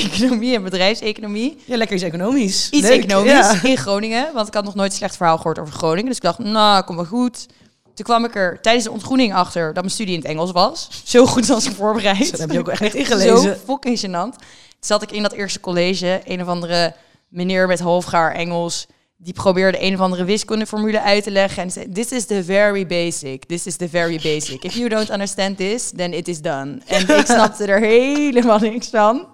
economie 0.04 0.54
en 0.54 0.62
bedrijfseconomie. 0.62 1.56
ja, 1.64 1.76
lekker 1.76 1.96
iets 1.96 2.04
economisch. 2.04 2.68
Iets 2.70 2.88
Leuk, 2.88 3.02
economisch 3.04 3.32
ja. 3.32 3.62
in 3.62 3.76
Groningen. 3.76 4.32
Want 4.34 4.48
ik 4.48 4.54
had 4.54 4.64
nog 4.64 4.74
nooit 4.74 4.90
een 4.90 4.96
slecht 4.96 5.16
verhaal 5.16 5.36
gehoord 5.36 5.58
over 5.58 5.74
Groningen. 5.74 6.06
Dus 6.06 6.16
ik 6.16 6.22
dacht, 6.22 6.38
nou, 6.38 6.84
kom 6.84 6.96
wel 6.96 7.04
goed. 7.04 7.46
Toen 7.94 8.04
kwam 8.04 8.24
ik 8.24 8.34
er 8.34 8.58
tijdens 8.60 8.84
de 8.84 8.90
ontgroening 8.90 9.34
achter 9.34 9.66
dat 9.66 9.82
mijn 9.82 9.90
studie 9.94 10.14
in 10.14 10.20
het 10.20 10.28
Engels 10.28 10.50
was. 10.52 10.88
Zo 11.04 11.26
goed 11.26 11.46
was 11.46 11.66
ik 11.66 11.72
voorbereid. 11.72 12.30
Dat 12.30 12.40
heb 12.40 12.50
je 12.50 12.58
ook 12.58 12.68
echt 12.68 12.80
niet 12.80 12.94
ingelezen. 13.04 13.38
Zo 13.42 13.54
fucking 13.64 13.98
gênant. 13.98 14.36
Toen 14.38 14.80
zat 14.80 15.02
ik 15.02 15.12
in 15.12 15.22
dat 15.22 15.32
eerste 15.32 15.60
college. 15.60 16.20
Een 16.24 16.42
of 16.42 16.48
andere 16.48 16.94
meneer 17.28 17.66
met 17.66 17.80
halfgaar 17.80 18.32
Engels. 18.34 18.86
Die 19.24 19.32
probeerde 19.32 19.82
een 19.82 19.94
of 19.94 20.00
andere 20.00 20.24
wiskundeformule 20.24 21.02
uit 21.02 21.22
te 21.22 21.30
leggen. 21.30 21.62
En 21.62 21.70
zei, 21.70 21.92
this 21.92 22.12
is 22.12 22.24
the 22.24 22.44
very 22.44 22.86
basic. 22.86 23.44
This 23.44 23.66
is 23.66 23.76
the 23.76 23.88
very 23.88 24.20
basic. 24.22 24.64
If 24.64 24.74
you 24.74 24.88
don't 24.88 25.10
understand 25.10 25.56
this, 25.56 25.92
then 25.96 26.12
it 26.12 26.28
is 26.28 26.40
done. 26.40 26.78
En 26.86 27.08
ik 27.18 27.26
snapte 27.26 27.64
er 27.64 27.80
helemaal 27.80 28.58
niks 28.58 28.88
van. 28.88 29.26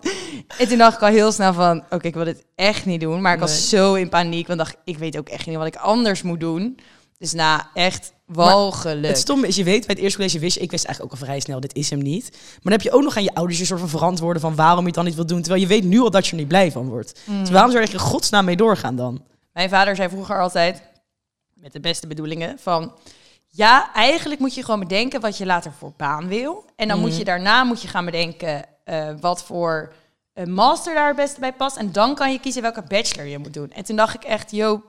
En 0.59 0.69
toen 0.69 0.79
dacht 0.79 0.97
ik 0.97 1.03
al 1.03 1.09
heel 1.09 1.33
snel 1.33 1.53
van, 1.53 1.83
oké, 1.91 2.07
ik 2.07 2.15
wil 2.15 2.25
dit 2.25 2.45
echt 2.55 2.87
niet 2.87 3.01
doen. 3.01 3.21
Maar 3.21 3.35
ik 3.35 3.41
was 3.41 3.51
Nee. 3.51 3.81
zo 3.81 3.95
in 3.95 4.09
paniek. 4.09 4.47
Want 4.47 4.59
dacht, 4.59 4.77
ik 4.85 4.99
weet 4.99 5.19
ook 5.19 5.29
echt 5.29 5.47
niet 5.47 5.57
wat 5.57 5.67
ik 5.67 5.77
anders 5.77 6.23
moet 6.23 6.41
doen. 6.41 6.79
Dus 7.19 7.33
nou, 7.33 7.61
echt 7.75 8.13
walgelijk. 8.27 9.07
Het 9.07 9.19
stomme 9.19 9.47
is, 9.47 9.57
je 9.57 9.65
weet, 9.65 9.87
bij 9.87 9.95
het 9.95 10.05
eerste 10.05 10.19
college 10.19 10.39
wist 10.39 10.55
je, 10.55 10.61
ik 10.61 10.71
wist 10.71 10.85
eigenlijk 10.85 11.15
ook 11.15 11.21
al 11.21 11.27
vrij 11.27 11.41
snel, 11.41 11.61
dit 11.61 11.75
is 11.75 11.91
hem 11.91 12.03
niet. 12.03 12.29
Maar 12.31 12.61
dan 12.63 12.73
heb 12.73 12.83
je 12.83 12.91
ook 12.93 13.03
nog 13.03 13.17
aan 13.17 13.23
je 13.23 13.35
ouders 13.35 13.59
je 13.59 13.65
soort 13.65 13.81
van 13.81 13.89
verantwoorden 13.89 14.43
van 14.43 14.55
waarom 14.55 14.81
je 14.81 14.87
het 14.87 14.95
dan 14.95 15.05
niet 15.05 15.15
wil 15.15 15.27
doen. 15.27 15.41
Terwijl 15.41 15.63
je 15.63 15.69
weet 15.69 15.85
nu 15.85 16.01
al 16.01 16.11
dat 16.11 16.25
je 16.27 16.31
er 16.33 16.39
niet 16.39 16.49
blij 16.49 16.73
van 16.73 16.89
wordt. 16.89 17.21
Mm. 17.25 17.41
Dus 17.41 17.51
waarom 17.51 17.71
zou 17.71 17.83
je 17.83 17.89
er 17.89 17.95
in 17.95 18.01
godsnaam 18.01 18.45
mee 18.45 18.57
doorgaan 18.57 18.97
dan? 18.97 19.23
Mijn 19.53 19.69
vader 19.69 19.97
zei 19.97 20.09
vroeger 20.09 20.41
altijd, 20.41 20.83
met 21.55 21.73
de 21.73 21.81
beste 21.81 22.07
bedoelingen, 22.07 22.59
van... 22.59 22.93
Ja, 23.53 23.93
eigenlijk 23.93 24.41
moet 24.41 24.55
je 24.55 24.65
gewoon 24.65 24.81
bedenken 24.81 25.21
wat 25.21 25.39
je 25.39 25.47
later 25.47 25.73
voor 25.73 25.93
baan 25.97 26.29
wil. 26.29 26.65
En 26.77 26.89
dan 26.89 27.01
moet 27.01 27.17
je 27.17 27.25
daarna 27.25 27.65
moet 27.65 27.83
je 27.83 27.89
gaan 27.89 28.05
bedenken 28.05 28.65
eh, 28.85 29.09
wat 29.21 29.45
voor 29.45 29.93
eh, 30.33 30.47
master 30.47 30.95
daar 30.95 31.07
het 31.07 31.17
beste 31.17 31.41
bij 31.41 31.53
past. 31.53 31.77
En 31.77 31.93
dan 31.93 32.15
kan 32.15 32.33
je 32.33 32.41
kiezen 32.41 32.63
welke 32.63 32.83
bachelor 32.89 33.27
je 33.27 33.39
moet 33.39 33.55
doen. 33.55 33.71
En 33.71 33.85
toen 33.85 33.97
dacht 33.97 34.15
ik 34.15 34.25
echt, 34.25 34.51
yo, 34.51 34.83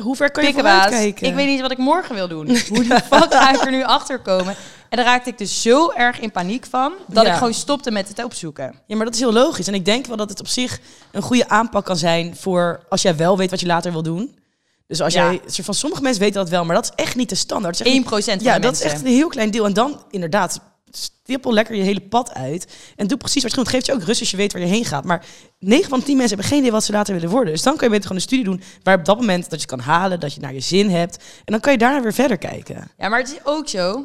Hoe 0.00 0.16
ver 0.16 0.30
kan 0.30 0.44
je 0.44 0.52
vooruitkijken? 0.52 1.26
ik 1.26 1.34
weet 1.34 1.46
niet 1.46 1.60
wat 1.60 1.70
ik 1.70 1.78
morgen 1.78 2.14
wil 2.14 2.28
doen. 2.28 2.46
Hoe 2.68 2.86
de 2.86 3.00
fuck 3.04 3.34
ga 3.34 3.54
ik 3.54 3.64
er 3.64 3.70
nu 3.70 3.82
achter 3.82 4.18
komen? 4.18 4.56
En 4.92 4.98
daar 4.98 5.06
raakte 5.06 5.30
ik 5.30 5.38
dus 5.38 5.62
zo 5.62 5.90
erg 5.90 6.20
in 6.20 6.30
paniek 6.30 6.66
van, 6.66 6.92
dat 7.08 7.24
Ja. 7.24 7.30
ik 7.30 7.36
gewoon 7.38 7.54
stopte 7.54 7.90
met 7.90 8.08
het 8.08 8.24
opzoeken. 8.24 8.74
Ja, 8.86 8.96
maar 8.96 9.04
dat 9.04 9.14
is 9.14 9.20
heel 9.20 9.32
logisch. 9.32 9.66
En 9.68 9.74
ik 9.74 9.84
denk 9.84 10.06
wel 10.06 10.16
dat 10.16 10.28
het 10.30 10.40
op 10.40 10.48
zich 10.48 10.80
een 11.12 11.22
goede 11.22 11.48
aanpak 11.48 11.84
kan 11.84 11.96
zijn 11.96 12.36
voor 12.36 12.80
als 12.88 13.02
jij 13.02 13.16
wel 13.16 13.36
weet 13.36 13.50
wat 13.50 13.60
je 13.60 13.66
later 13.66 13.92
wil 13.92 14.02
doen. 14.02 14.38
Dus 14.86 15.00
als 15.00 15.14
Ja. 15.14 15.30
jij, 15.30 15.40
van 15.62 15.74
sommige 15.74 16.02
mensen 16.02 16.20
weten 16.22 16.40
dat 16.40 16.48
wel, 16.50 16.64
maar 16.64 16.74
dat 16.74 16.84
is 16.84 17.04
echt 17.04 17.16
niet 17.16 17.28
de 17.28 17.34
standaard. 17.34 17.78
Dat 17.78 17.86
is 17.86 17.92
echt 17.92 18.02
1% 18.04 18.24
van 18.24 18.34
niet- 18.36 18.42
ja, 18.42 18.58
dat 18.58 18.72
is 18.74 18.80
echt 18.80 19.00
een 19.00 19.06
heel 19.06 19.28
klein 19.28 19.50
deel. 19.50 19.64
En 19.64 19.72
dan 19.72 20.02
inderdaad, 20.10 20.60
stippel 20.90 21.52
lekker 21.52 21.74
je 21.74 21.82
hele 21.82 22.00
pad 22.00 22.34
uit. 22.34 22.66
En 22.96 23.06
doe 23.06 23.18
precies 23.18 23.42
wat 23.42 23.50
je 23.50 23.56
doet. 23.56 23.68
Geeft 23.68 23.86
je 23.86 23.92
ook 23.92 24.02
rust 24.02 24.20
als 24.20 24.30
je 24.30 24.36
weet 24.36 24.52
waar 24.52 24.62
je 24.62 24.68
heen 24.68 24.84
gaat. 24.84 25.04
Maar 25.04 25.24
9 25.58 25.88
van 25.88 25.98
de 25.98 26.04
10 26.04 26.16
mensen 26.16 26.34
hebben 26.34 26.50
geen 26.52 26.58
idee 26.60 26.72
wat 26.72 26.84
ze 26.84 26.92
later 26.92 27.14
willen 27.14 27.28
worden. 27.30 27.52
Dus 27.52 27.62
dan 27.62 27.72
kan 27.76 27.82
je 27.84 27.88
beter 27.94 28.02
gewoon 28.06 28.16
een 28.22 28.28
studie 28.28 28.44
doen 28.44 28.62
waar 28.82 28.98
op 28.98 29.04
dat 29.04 29.16
moment 29.16 29.50
dat 29.50 29.60
je 29.60 29.66
kan 29.66 29.80
halen, 29.80 30.20
dat 30.20 30.34
je 30.34 30.40
naar 30.40 30.54
je 30.54 30.60
zin 30.60 30.90
hebt. 30.90 31.16
En 31.16 31.52
dan 31.52 31.60
kan 31.60 31.72
je 31.72 31.78
daarna 31.78 32.00
weer 32.02 32.14
verder 32.14 32.38
kijken. 32.38 32.90
Ja, 32.98 33.08
maar 33.08 33.18
het 33.18 33.28
is 33.32 33.38
ook 33.44 33.68
zo, 33.68 34.04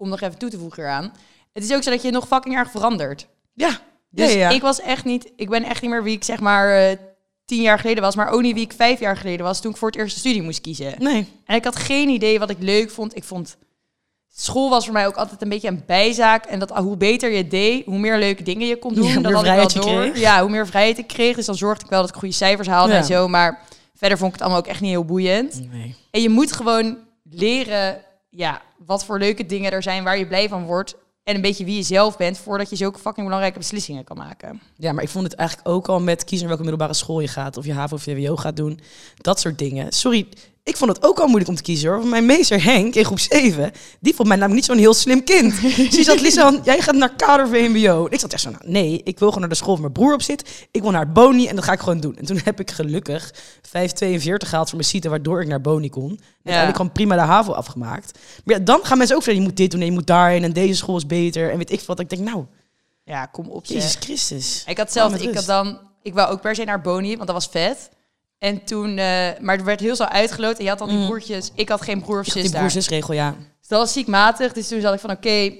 om 0.00 0.08
nog 0.08 0.20
even 0.20 0.38
toe 0.38 0.50
te 0.50 0.58
voegen 0.58 0.82
eraan. 0.82 1.12
Het 1.52 1.64
is 1.64 1.72
ook 1.72 1.82
zo 1.82 1.90
dat 1.90 2.02
je 2.02 2.10
nog 2.10 2.26
fucking 2.26 2.56
erg 2.56 2.70
verandert. 2.70 3.26
Ja. 3.54 3.78
Dus 4.10 4.32
ja, 4.32 4.38
ja. 4.38 4.48
ik 4.48 4.62
was 4.62 4.80
echt 4.80 5.04
niet, 5.04 5.32
ik 5.36 5.48
ben 5.48 5.62
echt 5.62 5.82
niet 5.82 5.90
meer 5.90 6.02
wie 6.02 6.16
ik 6.16 6.24
zeg 6.24 6.40
maar 6.40 6.76
eh, 6.76 6.96
tien 7.44 7.62
jaar 7.62 7.78
geleden 7.78 8.02
was, 8.02 8.16
maar 8.16 8.30
ook 8.30 8.42
niet 8.42 8.54
wie 8.54 8.64
ik 8.64 8.72
vijf 8.72 9.00
jaar 9.00 9.16
geleden 9.16 9.46
was 9.46 9.60
toen 9.60 9.70
ik 9.70 9.76
voor 9.76 9.88
het 9.88 9.98
eerst 9.98 10.14
een 10.14 10.20
studie 10.20 10.42
moest 10.42 10.60
kiezen. 10.60 10.94
Nee. 10.98 11.26
En 11.44 11.56
ik 11.56 11.64
had 11.64 11.76
geen 11.76 12.08
idee 12.08 12.38
wat 12.38 12.50
ik 12.50 12.56
leuk 12.60 12.90
vond. 12.90 13.16
Ik 13.16 13.24
vond 13.24 13.56
school 14.34 14.70
was 14.70 14.84
voor 14.84 14.92
mij 14.92 15.06
ook 15.06 15.16
altijd 15.16 15.42
een 15.42 15.48
beetje 15.48 15.68
een 15.68 15.82
bijzaak 15.86 16.44
en 16.44 16.58
dat 16.58 16.70
hoe 16.70 16.96
beter 16.96 17.30
je 17.30 17.48
deed, 17.48 17.84
hoe 17.84 17.98
meer 17.98 18.18
leuke 18.18 18.42
dingen 18.42 18.66
je 18.66 18.78
kon 18.78 18.94
doen. 18.94 19.06
Ja, 19.06 19.14
hoe 19.14 19.22
dat 19.22 19.32
had 19.32 19.44
ik 19.44 19.46
wel 19.46 19.54
vrijheid 19.54 19.72
je 19.72 19.80
door. 19.80 20.10
kreeg. 20.10 20.20
Ja, 20.20 20.40
hoe 20.40 20.50
meer 20.50 20.66
vrijheid 20.66 20.98
ik 20.98 21.06
kreeg, 21.06 21.36
dus 21.36 21.46
dan 21.46 21.54
zorgde 21.54 21.84
ik 21.84 21.90
wel 21.90 22.00
dat 22.00 22.10
ik 22.10 22.16
goede 22.16 22.34
cijfers 22.34 22.68
haalde 22.68 22.92
en 22.92 23.04
zo. 23.04 23.28
Maar 23.28 23.60
verder 23.94 24.18
vond 24.18 24.28
ik 24.28 24.38
het 24.38 24.42
allemaal 24.42 24.64
ook 24.64 24.70
echt 24.70 24.80
niet 24.80 24.90
heel 24.90 25.04
boeiend. 25.04 25.70
nee. 25.72 25.94
En 26.10 26.22
je 26.22 26.28
moet 26.28 26.52
gewoon 26.52 26.98
leren 27.30 28.00
ja, 28.30 28.62
wat 28.86 29.04
voor 29.04 29.18
leuke 29.18 29.46
dingen 29.46 29.72
er 29.72 29.82
zijn 29.82 30.04
waar 30.04 30.18
je 30.18 30.26
blij 30.26 30.48
van 30.48 30.64
wordt. 30.64 30.96
En 31.22 31.34
een 31.34 31.42
beetje 31.42 31.64
wie 31.64 31.76
je 31.76 31.82
zelf 31.82 32.16
bent, 32.16 32.38
voordat 32.38 32.70
je 32.70 32.76
zulke 32.76 32.98
fucking 32.98 33.26
belangrijke 33.26 33.58
beslissingen 33.58 34.04
kan 34.04 34.16
maken. 34.16 34.60
Ja, 34.76 34.92
maar 34.92 35.02
ik 35.02 35.08
vond 35.08 35.24
het 35.24 35.34
eigenlijk 35.34 35.68
ook 35.68 35.88
al 35.88 36.00
met 36.00 36.24
kiezen 36.24 36.46
welke 36.46 36.62
middelbare 36.62 36.94
school 36.94 37.20
je 37.20 37.28
gaat. 37.28 37.56
Of 37.56 37.64
je 37.64 37.72
HAVO 37.72 37.94
of 37.94 38.02
VWO 38.02 38.36
gaat 38.36 38.56
doen. 38.56 38.80
Dat 39.16 39.40
soort 39.40 39.58
dingen. 39.58 39.92
Sorry, 39.92 40.28
ik 40.62 40.76
vond 40.76 40.90
het 40.96 41.04
ook 41.04 41.18
al 41.18 41.24
moeilijk 41.26 41.48
om 41.50 41.56
te 41.56 41.62
kiezen 41.62 41.88
hoor. 41.88 41.98
Want 41.98 42.10
mijn 42.10 42.26
meester 42.26 42.64
Henk 42.64 42.94
in 42.94 43.04
groep 43.04 43.18
7, 43.18 43.72
die 44.00 44.14
vond 44.14 44.28
mij 44.28 44.36
namelijk 44.36 44.60
niet 44.60 44.70
zo'n 44.70 44.78
heel 44.84 44.94
slim 44.94 45.24
kind. 45.24 45.60
Dus 45.76 45.90
die 45.90 46.04
zat, 46.04 46.20
Lisan, 46.20 46.60
jij 46.64 46.80
gaat 46.80 46.94
naar 46.94 47.14
kader 47.16 47.48
VMBO. 47.48 48.06
En 48.06 48.12
ik 48.12 48.20
zat 48.20 48.32
echt 48.32 48.42
zo, 48.42 48.50
nou, 48.50 48.62
nee, 48.66 49.00
ik 49.04 49.18
wil 49.18 49.28
gewoon 49.28 49.40
naar 49.40 49.48
de 49.48 49.54
school 49.56 49.72
waar 49.72 49.80
mijn 49.80 49.92
broer 49.92 50.14
op 50.14 50.22
zit. 50.22 50.66
Ik 50.70 50.82
wil 50.82 50.90
naar 50.90 51.00
het 51.04 51.12
Boni 51.12 51.46
en 51.46 51.54
dat 51.56 51.64
ga 51.64 51.72
ik 51.72 51.78
gewoon 51.80 52.00
doen. 52.00 52.16
En 52.16 52.24
toen 52.24 52.40
heb 52.44 52.60
ik 52.60 52.70
gelukkig 52.70 53.32
5,42 53.66 53.70
gehaald 54.36 54.68
voor 54.68 54.78
mijn 54.78 54.84
CITE, 54.90 55.08
waardoor 55.08 55.40
ik 55.42 55.48
naar 55.48 55.60
Boni 55.60 55.90
kon. 55.90 56.10
En 56.10 56.18
uiteindelijk 56.36 56.76
gewoon 56.76 56.92
prima 56.92 57.14
de 57.14 57.20
HAVO 57.20 57.52
afgemaakt. 57.52 58.18
Maar 58.44 58.58
ja, 58.58 58.64
dan 58.64 58.80
gaan 58.82 58.98
mensen 58.98 59.16
ook 59.16 59.22
verder, 59.22 59.40
je 59.42 59.46
moet 59.48 59.56
dit 59.56 59.70
doen 59.70 59.80
en 59.80 59.86
je 59.86 59.92
moet 59.92 60.06
daarheen. 60.06 60.44
En 60.44 60.52
deze 60.52 60.74
school 60.74 60.96
is 60.96 61.06
beter. 61.06 61.50
En 61.50 61.58
weet 61.58 61.72
ik 61.72 61.80
wat. 61.86 62.00
Ik 62.00 62.08
denk, 62.10 62.22
nou, 62.22 62.44
Ja, 63.04 63.26
kom 63.26 63.48
op. 63.48 63.66
zeg. 63.66 63.76
Jezus 63.76 63.96
Christus. 64.00 64.64
Ik 64.66 64.76
had 64.78 64.92
zelf, 64.92 65.14
ik 65.14 65.34
had 65.34 65.44
dan, 65.46 65.78
ik 66.02 66.14
wou 66.14 66.30
ook 66.32 66.40
per 66.40 66.54
se 66.54 66.64
naar 66.64 66.80
Boni, 66.80 67.14
want 67.16 67.26
dat 67.26 67.36
was 67.36 67.48
vet. 67.50 67.90
En 68.40 68.64
toen, 68.64 68.98
eh, 68.98 69.28
maar 69.40 69.58
er 69.58 69.64
werd 69.64 69.80
heel 69.80 69.96
zo 69.96 70.04
uitgeloot 70.04 70.58
en 70.58 70.62
je 70.62 70.68
had 70.68 70.78
dan 70.78 70.88
die 70.88 71.06
broertjes. 71.06 71.50
Ik 71.54 71.68
had 71.68 71.82
geen 71.82 72.00
broer 72.00 72.18
of 72.18 72.26
zus. 72.26 72.42
Die 72.42 72.50
daar. 72.50 72.60
broer-zusregel, 72.60 73.14
ja. 73.14 73.30
Dus 73.30 73.68
dat 73.68 73.78
was 73.78 73.92
ziekmatig. 73.92 74.52
Dus 74.52 74.68
toen 74.68 74.80
zat 74.80 74.94
ik 74.94 75.00
van, 75.00 75.10
oké, 75.10 75.52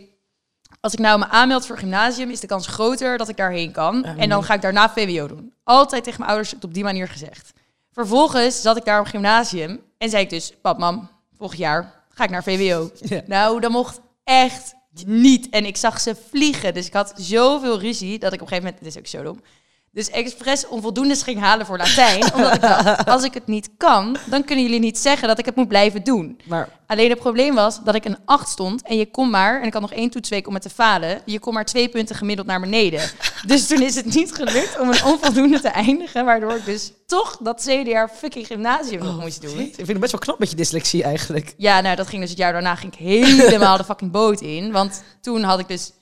als 0.80 0.92
ik 0.92 0.98
nou 0.98 1.18
me 1.18 1.28
aanmeld 1.28 1.66
voor 1.66 1.78
gymnasium, 1.78 2.30
is 2.30 2.40
de 2.40 2.46
kans 2.46 2.66
groter 2.66 3.18
dat 3.18 3.28
ik 3.28 3.36
daarheen 3.36 3.72
kan. 3.72 4.04
En 4.04 4.28
dan 4.28 4.44
ga 4.44 4.54
ik 4.54 4.62
daarna 4.62 4.90
VWO 4.90 5.26
doen. 5.26 5.52
Altijd 5.64 6.04
tegen 6.04 6.18
mijn 6.18 6.30
ouders 6.30 6.52
het 6.52 6.64
op 6.64 6.74
die 6.74 6.84
manier 6.84 7.08
gezegd. 7.08 7.52
Vervolgens 7.92 8.62
zat 8.62 8.76
ik 8.76 8.84
daar 8.84 9.00
op 9.00 9.06
gymnasium 9.06 9.80
en 9.98 10.10
zei 10.10 10.22
ik 10.22 10.30
dus, 10.30 10.52
pap, 10.62 10.78
mam, 10.78 11.10
volgend 11.36 11.60
jaar 11.60 12.04
ga 12.08 12.24
ik 12.24 12.30
naar 12.30 12.42
VWO. 12.42 12.90
Ja. 13.00 13.22
Nou, 13.26 13.60
dat 13.60 13.70
mocht 13.70 14.00
echt 14.24 14.74
niet. 15.06 15.48
En 15.48 15.64
ik 15.64 15.76
zag 15.76 16.00
ze 16.00 16.16
vliegen. 16.30 16.74
Dus 16.74 16.86
ik 16.86 16.92
had 16.92 17.12
zoveel 17.16 17.80
ruzie 17.80 18.18
dat 18.18 18.32
ik 18.32 18.40
op 18.40 18.46
een 18.46 18.48
gegeven 18.48 18.64
moment, 18.64 18.84
dit 18.84 18.94
is 18.94 18.98
ook 18.98 19.06
zo 19.06 19.22
dom, 19.22 19.40
dus 19.90 20.10
expres 20.10 20.66
onvoldoendes 20.68 21.22
ging 21.22 21.40
halen 21.40 21.66
voor 21.66 21.78
Latijn. 21.78 22.34
omdat 22.34 22.54
ik 22.54 22.60
dacht, 22.60 23.04
als 23.14 23.24
ik 23.24 23.34
het 23.34 23.46
niet 23.46 23.70
kan, 23.76 24.16
dan 24.24 24.44
kunnen 24.44 24.64
jullie 24.64 24.80
niet 24.80 24.98
zeggen 24.98 25.28
dat 25.28 25.38
ik 25.38 25.44
het 25.44 25.56
moet 25.56 25.68
blijven 25.68 26.04
doen. 26.04 26.40
Maar 26.44 26.68
Alleen 26.90 27.10
het 27.10 27.18
probleem 27.18 27.54
was 27.54 27.82
dat 27.84 27.94
ik 27.94 28.04
een 28.04 28.18
8 28.24 28.48
stond 28.48 28.82
en 28.82 28.96
je 28.96 29.10
kon 29.10 29.30
maar, 29.30 29.60
en 29.60 29.66
ik 29.66 29.72
had 29.72 29.82
nog 29.82 29.92
één 29.92 30.10
toetsweek 30.10 30.46
om 30.46 30.54
het 30.54 30.62
te 30.62 30.70
falen, 30.70 31.22
je 31.24 31.38
kon 31.38 31.54
maar 31.54 31.64
twee 31.64 31.88
punten 31.88 32.16
gemiddeld 32.16 32.46
naar 32.46 32.60
beneden. 32.60 33.10
dus 33.46 33.66
toen 33.66 33.82
is 33.82 33.94
het 33.94 34.14
niet 34.14 34.32
gelukt 34.32 34.78
om 34.80 34.88
een 34.88 35.04
onvoldoende 35.04 35.60
te 35.60 35.68
eindigen, 35.68 36.24
waardoor 36.24 36.54
ik 36.54 36.64
dus 36.64 36.92
toch 37.06 37.36
dat 37.42 37.64
jaar 37.84 38.08
fucking 38.08 38.46
gymnasium 38.46 39.02
nog 39.02 39.20
moest 39.20 39.42
doen. 39.42 39.58
Ik 39.58 39.74
vind 39.74 39.88
het 39.88 40.00
best 40.00 40.12
wel 40.12 40.20
knap 40.20 40.38
met 40.38 40.50
je 40.50 40.56
dyslexie 40.56 41.02
eigenlijk. 41.02 41.54
Ja, 41.56 41.80
nou 41.80 41.96
dat 41.96 42.06
ging 42.06 42.20
dus 42.20 42.30
het 42.30 42.38
jaar 42.38 42.52
daarna 42.52 42.74
ging 42.74 42.92
ik 42.92 42.98
helemaal 42.98 43.76
de 43.76 43.84
fucking 43.84 44.10
boot 44.10 44.40
in, 44.40 44.72
want 44.72 45.02
toen 45.20 45.42
had 45.42 45.58
ik 45.58 45.68
dus 45.68 45.92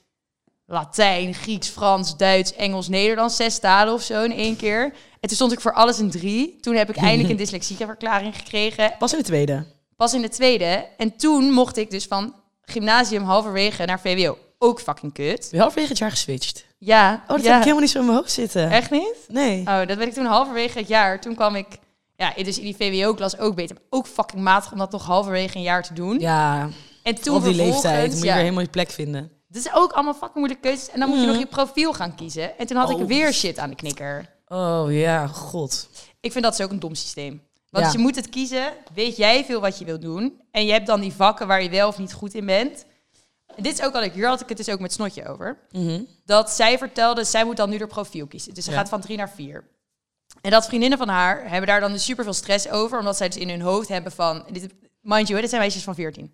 Latijn, 0.71 1.33
Grieks, 1.33 1.67
Frans, 1.67 2.17
Duits, 2.17 2.53
Engels, 2.55 2.87
Nederlands, 2.87 3.35
zes 3.35 3.59
talen 3.59 3.93
of 3.93 4.01
zo 4.01 4.23
in 4.23 4.31
één 4.31 4.55
keer. 4.55 4.83
En 5.19 5.27
toen 5.27 5.35
stond 5.35 5.51
ik 5.51 5.59
voor 5.59 5.73
alles 5.73 5.97
een 5.99 6.11
drie. 6.11 6.57
Toen 6.61 6.75
heb 6.75 6.89
ik 6.89 6.95
eindelijk 7.07 7.29
een 7.29 7.37
dyslexieverklaring 7.37 8.35
gekregen. 8.35 8.93
Pas 8.99 9.11
in 9.11 9.17
de 9.17 9.23
tweede. 9.25 9.65
Pas 9.95 10.13
in 10.13 10.21
de 10.21 10.29
tweede. 10.29 10.87
En 10.97 11.17
toen 11.17 11.51
mocht 11.51 11.77
ik 11.77 11.91
dus 11.91 12.05
van 12.05 12.33
gymnasium 12.61 13.23
halverwege 13.23 13.85
naar 13.85 13.99
VWO. 13.99 14.37
Ook 14.57 14.81
fucking 14.81 15.13
kut. 15.13 15.39
Ben 15.39 15.49
je 15.51 15.57
halverwege 15.59 15.89
het 15.89 15.97
jaar 15.97 16.09
geswitcht? 16.09 16.65
Ja, 16.77 17.23
Oh, 17.27 17.27
dat 17.35 17.43
ja. 17.43 17.47
heb 17.47 17.57
ik 17.57 17.61
helemaal 17.63 17.81
niet 17.81 17.89
zo 17.91 17.99
in 17.99 18.05
mijn 18.05 18.17
hoofd 18.17 18.31
zitten. 18.31 18.71
Echt 18.71 18.91
niet? 18.91 19.15
Nee. 19.27 19.59
Oh, 19.59 19.87
dat 19.87 19.97
weet 19.97 20.07
ik 20.07 20.13
toen 20.13 20.25
halverwege 20.25 20.77
het 20.77 20.87
jaar. 20.87 21.21
Toen 21.21 21.35
kwam 21.35 21.55
ik, 21.55 21.67
ja, 22.15 22.33
dus 22.43 22.59
in 22.59 22.63
die 22.63 22.75
VWO-klas 22.75 23.37
ook 23.37 23.55
beter. 23.55 23.75
Maar 23.75 23.85
ook 23.99 24.07
fucking 24.07 24.41
matig 24.41 24.71
om 24.71 24.77
dat 24.77 24.91
nog 24.91 25.05
halverwege 25.05 25.55
een 25.57 25.61
jaar 25.63 25.83
te 25.83 25.93
doen. 25.93 26.19
Ja, 26.19 26.69
en 27.03 27.15
toen 27.15 27.35
op 27.35 27.43
die 27.43 27.55
leeftijd 27.55 28.09
moet 28.11 28.19
je 28.19 28.25
ja, 28.25 28.33
weer 28.33 28.41
helemaal 28.41 28.63
je 28.63 28.69
plek 28.69 28.89
vinden. 28.89 29.31
Is 29.51 29.73
ook 29.73 29.91
allemaal 29.91 30.13
fucking 30.13 30.35
moeilijke 30.35 30.63
keuzes. 30.67 30.89
En 30.89 30.99
dan 30.99 31.09
moet 31.09 31.17
je 31.17 31.23
Mhm. 31.23 31.31
nog 31.33 31.41
je 31.41 31.47
profiel 31.49 31.93
gaan 31.93 32.15
kiezen. 32.15 32.57
En 32.57 32.67
toen 32.67 32.77
had 32.77 32.93
Oh. 32.93 32.99
ik 33.01 33.07
weer 33.07 33.33
shit 33.33 33.59
aan 33.59 33.69
de 33.69 33.75
knikker. 33.75 34.29
Oh 34.47 34.85
ja, 34.89 35.27
god. 35.27 35.89
Ik 36.19 36.31
vind 36.31 36.43
dat 36.43 36.53
is 36.53 36.61
ook 36.61 36.71
een 36.71 36.79
dom 36.79 36.95
systeem. 36.95 37.41
Want 37.69 37.85
Ja. 37.85 37.91
je 37.91 37.97
moet 37.97 38.15
het 38.15 38.29
kiezen, 38.29 38.73
weet 38.93 39.17
jij 39.17 39.45
veel 39.45 39.59
wat 39.61 39.79
je 39.79 39.85
wilt 39.85 40.01
doen. 40.01 40.41
En 40.51 40.65
je 40.65 40.71
hebt 40.71 40.87
dan 40.87 40.99
die 40.99 41.13
vakken 41.13 41.47
waar 41.47 41.63
je 41.63 41.69
wel 41.69 41.87
of 41.87 41.97
niet 41.97 42.13
goed 42.13 42.33
in 42.33 42.45
bent. 42.45 42.85
En 43.55 43.63
dit 43.63 43.79
is 43.79 43.85
ook 43.85 43.93
al, 43.95 44.01
hier 44.01 44.27
had 44.27 44.41
ik 44.41 44.47
het 44.49 44.57
dus 44.57 44.69
ook 44.69 44.79
met 44.79 44.93
Snotje 44.93 45.27
over. 45.27 45.57
Mhm. 45.71 46.01
Dat 46.25 46.49
zij 46.49 46.77
vertelde, 46.77 47.23
zij 47.23 47.43
moet 47.45 47.57
dan 47.57 47.69
nu 47.69 47.77
haar 47.77 47.87
profiel 47.87 48.27
kiezen. 48.27 48.53
Dus 48.53 48.65
ze 48.65 48.71
Ja. 48.71 48.77
gaat 48.77 48.89
van 48.89 49.01
drie 49.01 49.17
naar 49.17 49.29
vier. 49.29 49.67
En 50.41 50.51
dat 50.51 50.65
vriendinnen 50.65 50.97
van 50.97 51.07
haar 51.07 51.49
hebben 51.49 51.67
daar 51.67 51.79
dan 51.79 51.91
dus 51.91 52.03
super 52.05 52.23
veel 52.23 52.33
stress 52.33 52.69
over. 52.69 52.99
Omdat 52.99 53.17
zij 53.17 53.27
dus 53.29 53.37
in 53.37 53.49
hun 53.49 53.61
hoofd 53.61 53.87
hebben 53.87 54.11
van... 54.11 54.43
Dit, 54.51 54.73
mind 55.01 55.27
you, 55.27 55.39
dit 55.41 55.49
zijn 55.49 55.61
meisjes 55.61 55.83
van 55.83 55.95
14. 55.95 56.33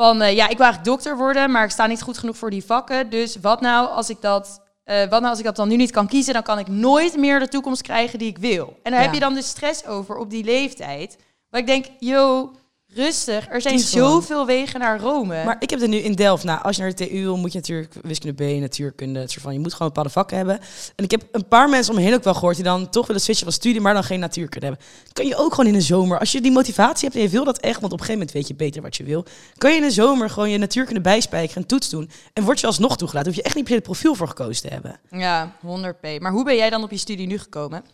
Van, 0.00 0.22
eh, 0.22 0.34
ja, 0.36 0.48
ik 0.48 0.56
wil 0.56 0.66
eigenlijk 0.66 0.84
dokter 0.84 1.16
worden, 1.16 1.50
maar 1.50 1.64
ik 1.64 1.70
sta 1.70 1.86
niet 1.86 2.02
goed 2.02 2.18
genoeg 2.18 2.36
voor 2.36 2.50
die 2.50 2.64
vakken. 2.64 3.10
Dus 3.10 3.36
wat 3.40 3.60
nou 3.60 3.88
als 3.88 4.10
ik 4.10 4.20
dat... 4.20 4.60
eh, 4.84 5.00
wat 5.00 5.10
nou 5.10 5.24
als 5.26 5.38
ik 5.38 5.44
dat 5.44 5.56
dan 5.56 5.68
nu 5.68 5.76
niet 5.76 5.90
kan 5.90 6.06
kiezen, 6.06 6.32
dan 6.32 6.42
kan 6.42 6.58
ik 6.58 6.68
nooit 6.68 7.16
meer 7.16 7.38
de 7.38 7.48
toekomst 7.48 7.82
krijgen 7.82 8.18
die 8.18 8.28
ik 8.28 8.38
wil. 8.38 8.78
En 8.82 8.90
daar 8.90 9.00
Ja. 9.00 9.06
heb 9.06 9.14
je 9.14 9.20
dan 9.20 9.34
dus 9.34 9.48
stress 9.48 9.86
over 9.86 10.16
op 10.16 10.30
die 10.30 10.44
leeftijd. 10.44 11.18
Maar 11.50 11.60
ik 11.60 11.66
denk, 11.66 11.86
yo, 11.98 12.50
rustig. 12.94 13.48
Er 13.48 13.60
zijn 13.60 13.78
zoveel 13.78 14.46
wegen 14.46 14.80
naar 14.80 15.00
Rome. 15.00 15.44
Maar 15.44 15.56
ik 15.58 15.70
heb 15.70 15.80
het 15.80 15.90
nu 15.90 15.96
in 15.96 16.12
Delft. 16.12 16.44
Nou, 16.44 16.62
als 16.62 16.76
je 16.76 16.82
naar 16.82 16.94
de 16.94 17.06
TU 17.08 17.22
wil, 17.22 17.36
moet 17.36 17.52
je 17.52 17.58
natuurlijk 17.58 17.94
wiskunde 18.02 18.44
B, 18.44 18.60
natuurkunde. 18.60 19.20
Het 19.20 19.30
soort 19.30 19.42
van, 19.42 19.52
je 19.52 19.58
moet 19.58 19.72
gewoon 19.72 19.88
bepaalde 19.88 20.10
vakken 20.10 20.36
hebben. 20.36 20.58
En 20.96 21.04
ik 21.04 21.10
heb 21.10 21.22
een 21.32 21.48
paar 21.48 21.68
mensen 21.68 21.92
om 21.92 21.98
me 21.98 22.04
heen 22.04 22.14
ook 22.14 22.24
wel 22.24 22.34
gehoord 22.34 22.54
die 22.54 22.64
dan 22.64 22.90
toch 22.90 23.06
willen 23.06 23.22
switchen 23.22 23.44
van 23.44 23.54
studie, 23.54 23.80
maar 23.80 23.94
dan 23.94 24.04
geen 24.04 24.20
natuurkunde 24.20 24.66
hebben. 24.66 24.84
Kan 25.12 25.26
je 25.26 25.36
ook 25.36 25.54
gewoon 25.54 25.70
in 25.70 25.78
de 25.78 25.84
zomer, 25.84 26.18
als 26.18 26.32
je 26.32 26.40
die 26.40 26.52
motivatie 26.52 27.04
hebt 27.04 27.16
en 27.16 27.22
je 27.22 27.28
wil 27.28 27.44
dat 27.44 27.58
echt, 27.58 27.80
want 27.80 27.92
op 27.92 28.00
een 28.00 28.04
gegeven 28.04 28.18
moment 28.18 28.32
weet 28.32 28.48
je 28.48 28.54
beter 28.54 28.82
wat 28.82 28.96
je 28.96 29.04
wil, 29.04 29.24
kan 29.58 29.70
je 29.70 29.76
in 29.76 29.82
de 29.82 29.90
zomer 29.90 30.30
gewoon 30.30 30.50
je 30.50 30.58
natuurkunde 30.58 31.00
bijspijkeren 31.00 31.62
en 31.62 31.68
toets 31.68 31.88
doen. 31.88 32.10
En 32.32 32.44
word 32.44 32.60
je 32.60 32.66
alsnog 32.66 32.96
toegelaten. 32.96 33.28
Hoef 33.28 33.40
je 33.40 33.46
echt 33.46 33.54
niet 33.54 33.64
per 33.64 33.72
se 33.72 33.78
het 33.78 33.88
profiel 33.88 34.14
voor 34.14 34.28
gekozen 34.28 34.62
te 34.62 34.74
hebben. 34.74 35.00
Ja, 35.10 35.56
100p. 35.66 36.18
Maar 36.18 36.32
hoe 36.32 36.44
ben 36.44 36.56
jij 36.56 36.70
dan 36.70 36.82
op 36.82 36.90
je 36.90 36.96
studie 36.96 37.26
nu 37.26 37.38
gekomen? 37.38 37.84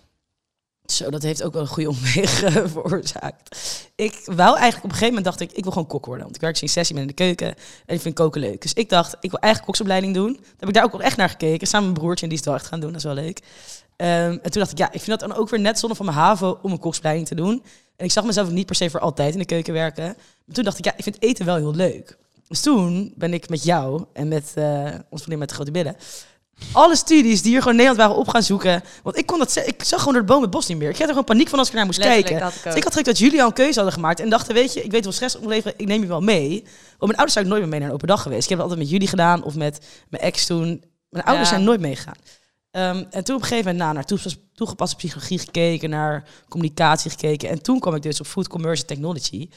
Zo, 0.87 1.11
dat 1.11 1.23
heeft 1.23 1.43
ook 1.43 1.53
wel 1.53 1.63
een 1.63 1.69
goede 1.69 1.89
omweg 1.89 2.31
veroorzaakt. 2.73 3.57
Ik 3.95 4.23
wou 4.25 4.57
eigenlijk 4.57 4.77
op 4.77 4.83
een 4.85 4.91
gegeven 4.91 5.07
moment 5.07 5.25
dacht 5.25 5.41
ik, 5.41 5.53
ik 5.53 5.63
wil 5.63 5.73
gewoon 5.73 5.89
kok 5.89 6.07
worden. 6.07 6.25
Want 6.25 6.37
ik 6.37 6.43
werk 6.43 6.57
sinds 6.57 6.73
sessie 6.73 6.97
in 6.97 7.07
de 7.07 7.13
keuken 7.13 7.55
en 7.87 7.95
ik 7.95 8.01
vind 8.01 8.15
koken 8.15 8.41
leuk. 8.41 8.63
Dus 8.63 8.73
ik 8.73 8.89
dacht, 8.89 9.17
ik 9.21 9.31
wil 9.31 9.41
eigenlijk 9.41 9.65
koksopleiding 9.65 10.15
doen. 10.15 10.35
Toen 10.35 10.45
heb 10.59 10.69
ik 10.69 10.75
daar 10.75 10.85
ook 10.85 10.93
wel 10.93 11.01
echt 11.03 11.17
naar 11.17 11.29
gekeken. 11.29 11.67
Samen 11.67 11.87
met 11.87 11.97
mijn 11.97 12.07
broertje 12.07 12.25
en 12.25 12.31
die 12.31 12.39
is 12.39 12.45
het 12.45 12.55
wel 12.55 12.63
echt 12.63 12.71
gaan 12.71 12.81
doen. 12.81 12.93
Dat 12.93 12.99
is 12.99 13.05
wel 13.05 13.25
leuk. 13.25 13.41
Ehm, 13.97 14.39
en 14.43 14.51
toen 14.51 14.61
dacht 14.61 14.71
ik, 14.71 14.79
ja, 14.79 14.87
ik 14.87 15.01
vind 15.01 15.21
dat 15.21 15.29
dan 15.29 15.39
ook 15.39 15.49
weer 15.49 15.61
net 15.61 15.79
zonde 15.79 15.95
van 15.95 16.07
mijn 16.07 16.19
HAVO 16.19 16.59
om 16.63 16.73
een 16.73 16.79
koksopleiding 16.79 17.27
te 17.29 17.35
doen. 17.35 17.63
En 17.97 18.05
ik 18.05 18.13
zag 18.13 18.25
mezelf 18.25 18.51
niet 18.51 18.67
per 18.67 18.75
se 18.75 18.91
voor 18.91 19.01
altijd 19.01 19.33
in 19.33 19.39
de 19.39 19.45
keuken 19.45 19.73
werken. 19.73 20.05
Maar 20.45 20.55
toen 20.55 20.65
dacht 20.65 20.79
ik, 20.79 20.85
ja, 20.85 20.93
ik 20.97 21.03
vind 21.03 21.23
eten 21.23 21.45
wel 21.45 21.57
heel 21.57 21.75
leuk. 21.75 22.17
Dus 22.49 22.61
toen 22.61 23.13
ben 23.17 23.35
ik 23.35 23.49
met 23.49 23.65
jou 23.65 24.05
en 24.13 24.29
met 24.29 24.53
eh 24.55 24.85
ons 24.85 25.23
vriendin 25.23 25.39
met 25.39 25.49
de 25.49 25.55
grote 25.55 25.71
billen 25.71 25.97
alle 26.73 26.97
studies 26.97 27.43
die 27.43 27.51
hier 27.51 27.63
gewoon 27.63 27.79
in 27.79 27.85
Nederland 27.85 28.09
waren 28.09 28.23
op 28.23 28.29
gaan 28.29 28.43
zoeken. 28.43 28.83
Want 29.03 29.17
ik 29.19 29.27
kon 29.27 29.39
dat, 29.39 29.57
ik 29.67 29.85
zag 29.85 29.99
gewoon 29.99 30.15
door 30.15 30.23
het 30.23 30.33
boom 30.33 30.43
het 30.43 30.51
bos 30.51 30.67
niet 30.67 30.79
meer. 30.79 30.89
Ik 30.89 30.95
had 30.95 31.03
er 31.03 31.09
gewoon 31.09 31.25
paniek 31.25 31.49
van 31.49 31.59
als 31.59 31.69
ik 31.69 31.75
naar 31.75 31.85
moest 31.87 31.99
Letterlijk, 31.99 32.27
kijken. 32.29 32.45
had 32.47 32.55
ik. 32.57 32.63
Dus 32.63 32.75
ik 32.75 32.83
had 32.83 32.93
gehoopt 32.93 33.09
dat 33.09 33.19
jullie 33.19 33.41
al 33.41 33.47
een 33.47 33.53
keuze 33.53 33.75
hadden 33.75 33.93
gemaakt 33.93 34.21
en 34.21 34.29
dachten, 34.29 34.55
weet 34.55 34.73
je, 34.73 34.83
ik 34.83 34.91
weet 34.91 35.05
wel 35.05 35.13
stress 35.13 35.37
opleveren, 35.37 35.75
ik 35.77 35.87
neem 35.87 36.01
je 36.01 36.07
wel 36.07 36.21
mee. 36.21 36.49
Want 36.89 36.99
mijn 36.99 37.13
ouders 37.15 37.33
zijn 37.33 37.49
nooit 37.49 37.61
meer 37.61 37.69
mee 37.71 37.79
naar 37.81 37.89
een 37.89 37.95
open 37.95 38.09
dag 38.09 38.23
geweest. 38.23 38.43
Ik 38.43 38.49
heb 38.49 38.59
het 38.59 38.67
altijd 38.69 38.81
met 38.83 38.91
jullie 38.91 39.09
gedaan 39.09 39.43
of 39.45 39.55
met 39.55 39.87
mijn 40.09 40.23
ex 40.23 40.47
toen. 40.47 40.85
Mijn 41.09 41.25
ouders 41.27 41.49
Ja. 41.49 41.55
zijn 41.55 41.67
nooit 41.67 41.81
meegegaan. 41.81 42.17
Ehm, 42.71 43.05
en 43.11 43.25
toen 43.25 43.35
op 43.37 43.43
een 43.43 43.49
gegeven 43.49 43.57
moment 43.73 43.79
nou, 43.79 43.95
naar 43.95 44.35
toegepaste 44.55 44.97
psychologie 44.97 45.39
gekeken, 45.39 45.91
naar 45.91 46.25
communicatie 46.49 47.11
gekeken. 47.11 47.49
En 47.49 47.63
toen 47.63 47.81
kwam 47.81 47.95
ik 47.95 48.03
dus 48.03 48.21
op 48.21 48.27
Food 48.27 48.49
Commerce 48.49 48.85
Technology. 48.85 49.49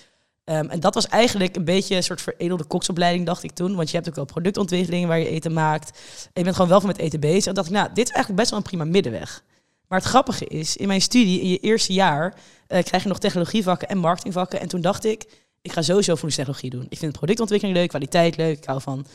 Ehm, 0.47 0.69
en 0.69 0.79
dat 0.79 0.93
was 0.93 1.07
eigenlijk 1.07 1.55
een 1.55 1.63
beetje 1.63 1.95
een 1.95 2.03
soort 2.03 2.21
veredelde 2.21 2.63
koksopleiding, 2.63 3.25
dacht 3.25 3.43
ik 3.43 3.51
toen. 3.51 3.75
Want 3.75 3.89
je 3.89 3.95
hebt 3.95 4.09
ook 4.09 4.15
wel 4.15 4.25
productontwikkeling 4.25 5.07
waar 5.07 5.19
je 5.19 5.29
eten 5.29 5.53
maakt. 5.53 5.89
En 6.23 6.31
je 6.33 6.43
bent 6.43 6.55
gewoon 6.55 6.69
wel 6.69 6.79
van 6.79 6.89
met 6.89 6.97
eten 6.97 7.19
bezig. 7.19 7.45
En 7.45 7.53
dacht 7.53 7.67
ik, 7.67 7.73
nou, 7.73 7.87
dit 7.93 8.05
is 8.05 8.11
eigenlijk 8.11 8.35
best 8.35 8.49
wel 8.49 8.59
een 8.59 8.65
prima 8.65 8.83
middenweg. 8.83 9.43
Maar 9.87 9.99
het 9.99 10.07
grappige 10.07 10.45
is, 10.45 10.77
in 10.77 10.87
mijn 10.87 11.01
studie, 11.01 11.41
in 11.41 11.49
je 11.49 11.57
eerste 11.57 11.93
jaar, 11.93 12.35
eh, 12.67 12.83
krijg 12.83 13.03
je 13.03 13.09
nog 13.09 13.19
technologievakken 13.19 13.87
en 13.87 13.97
marketingvakken. 13.97 14.59
En 14.59 14.67
toen 14.67 14.81
dacht 14.81 15.05
ik, 15.05 15.25
ik 15.61 15.71
ga 15.71 15.81
sowieso 15.81 16.13
voedingstechnologie 16.13 16.69
doen. 16.69 16.85
Ik 16.89 16.97
vind 16.97 17.11
productontwikkeling 17.11 17.77
leuk, 17.77 17.89
kwaliteit 17.89 18.37
leuk. 18.37 18.57
Ik 18.57 18.65
hou 18.65 18.81
van, 18.81 19.07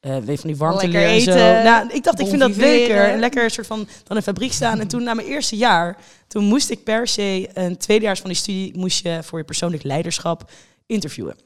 eh 0.00 0.16
weet 0.16 0.40
van 0.40 0.50
die 0.50 0.58
warmte 0.58 0.88
Lekker 0.88 1.08
leren 1.08 1.22
zo. 1.22 1.30
eten, 1.30 1.64
Nou, 1.64 1.88
ik 1.92 2.04
dacht, 2.04 2.20
ik 2.20 2.26
vind 2.26 2.40
dat 2.40 2.56
leuker. 2.56 3.08
En 3.08 3.18
lekker 3.18 3.44
een 3.44 3.50
soort 3.50 3.66
van 3.66 3.78
dan 3.78 3.86
in 4.08 4.16
een 4.16 4.22
fabriek 4.22 4.52
staan. 4.52 4.80
En 4.80 4.88
toen 4.88 5.02
na 5.02 5.14
mijn 5.14 5.28
eerste 5.28 5.56
jaar, 5.56 5.96
toen 6.28 6.44
moest 6.44 6.70
ik 6.70 6.84
per 6.84 7.08
se 7.08 7.48
een 7.54 7.76
tweedejaars 7.76 8.20
van 8.20 8.30
die 8.30 8.38
studie, 8.38 8.78
moest 8.78 9.02
je 9.02 9.18
voor 9.22 9.38
je 9.38 9.44
persoonlijk 9.44 9.82
leiderschap 9.82 10.50
interviewen. 10.90 11.36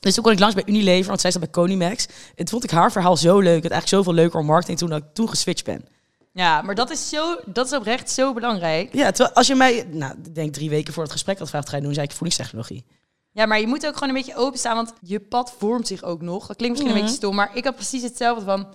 Dus 0.00 0.14
toen 0.14 0.22
kon 0.22 0.32
ik 0.32 0.38
langs 0.38 0.54
bij 0.54 0.64
Unilever, 0.66 1.08
want 1.08 1.20
zij 1.20 1.30
zat 1.30 1.40
bij 1.40 1.50
Conimax. 1.50 2.06
En 2.06 2.34
toen 2.34 2.48
vond 2.48 2.64
ik 2.64 2.70
haar 2.70 2.92
verhaal 2.92 3.16
zo 3.16 3.38
leuk. 3.38 3.62
Het 3.62 3.72
eigenlijk 3.72 3.88
zoveel 3.88 4.12
leuker 4.12 4.40
om 4.40 4.46
marketing 4.46 4.78
toen 4.78 4.88
dat 4.88 5.02
ik 5.02 5.14
toen 5.14 5.28
geswitcht 5.28 5.64
ben. 5.64 5.88
Ja, 6.32 6.62
maar 6.62 6.74
dat 6.74 6.90
is, 6.90 7.08
zo, 7.08 7.36
dat 7.46 7.66
is 7.66 7.72
oprecht 7.72 8.10
zo 8.10 8.32
belangrijk. 8.32 8.94
Ja, 8.94 9.10
terwijl 9.10 9.34
als 9.34 9.46
je 9.46 9.54
mij, 9.54 9.86
nou, 9.90 10.14
ik 10.24 10.34
denk 10.34 10.52
drie 10.52 10.70
weken 10.70 10.92
voor 10.92 11.02
het 11.02 11.12
gesprek 11.12 11.38
had 11.38 11.44
gevraagd, 11.44 11.64
wat 11.64 11.74
ga 11.74 11.80
je 11.80 11.86
doen, 11.86 11.94
zei 11.94 12.06
ik 12.06 12.12
voedingstechnologie. 12.12 12.84
Ja, 13.32 13.46
maar 13.46 13.60
je 13.60 13.66
moet 13.66 13.86
ook 13.86 13.94
gewoon 13.94 14.08
een 14.08 14.14
beetje 14.14 14.36
openstaan, 14.36 14.76
want 14.76 14.92
je 15.00 15.20
pad 15.20 15.54
vormt 15.58 15.86
zich 15.86 16.02
ook 16.02 16.22
nog. 16.22 16.46
Dat 16.46 16.56
klinkt 16.56 16.76
misschien 16.76 16.96
een 16.96 17.02
beetje 17.02 17.18
stom, 17.18 17.34
maar 17.34 17.50
ik 17.56 17.64
had 17.64 17.74
precies 17.74 18.02
hetzelfde 18.02 18.44
van... 18.44 18.66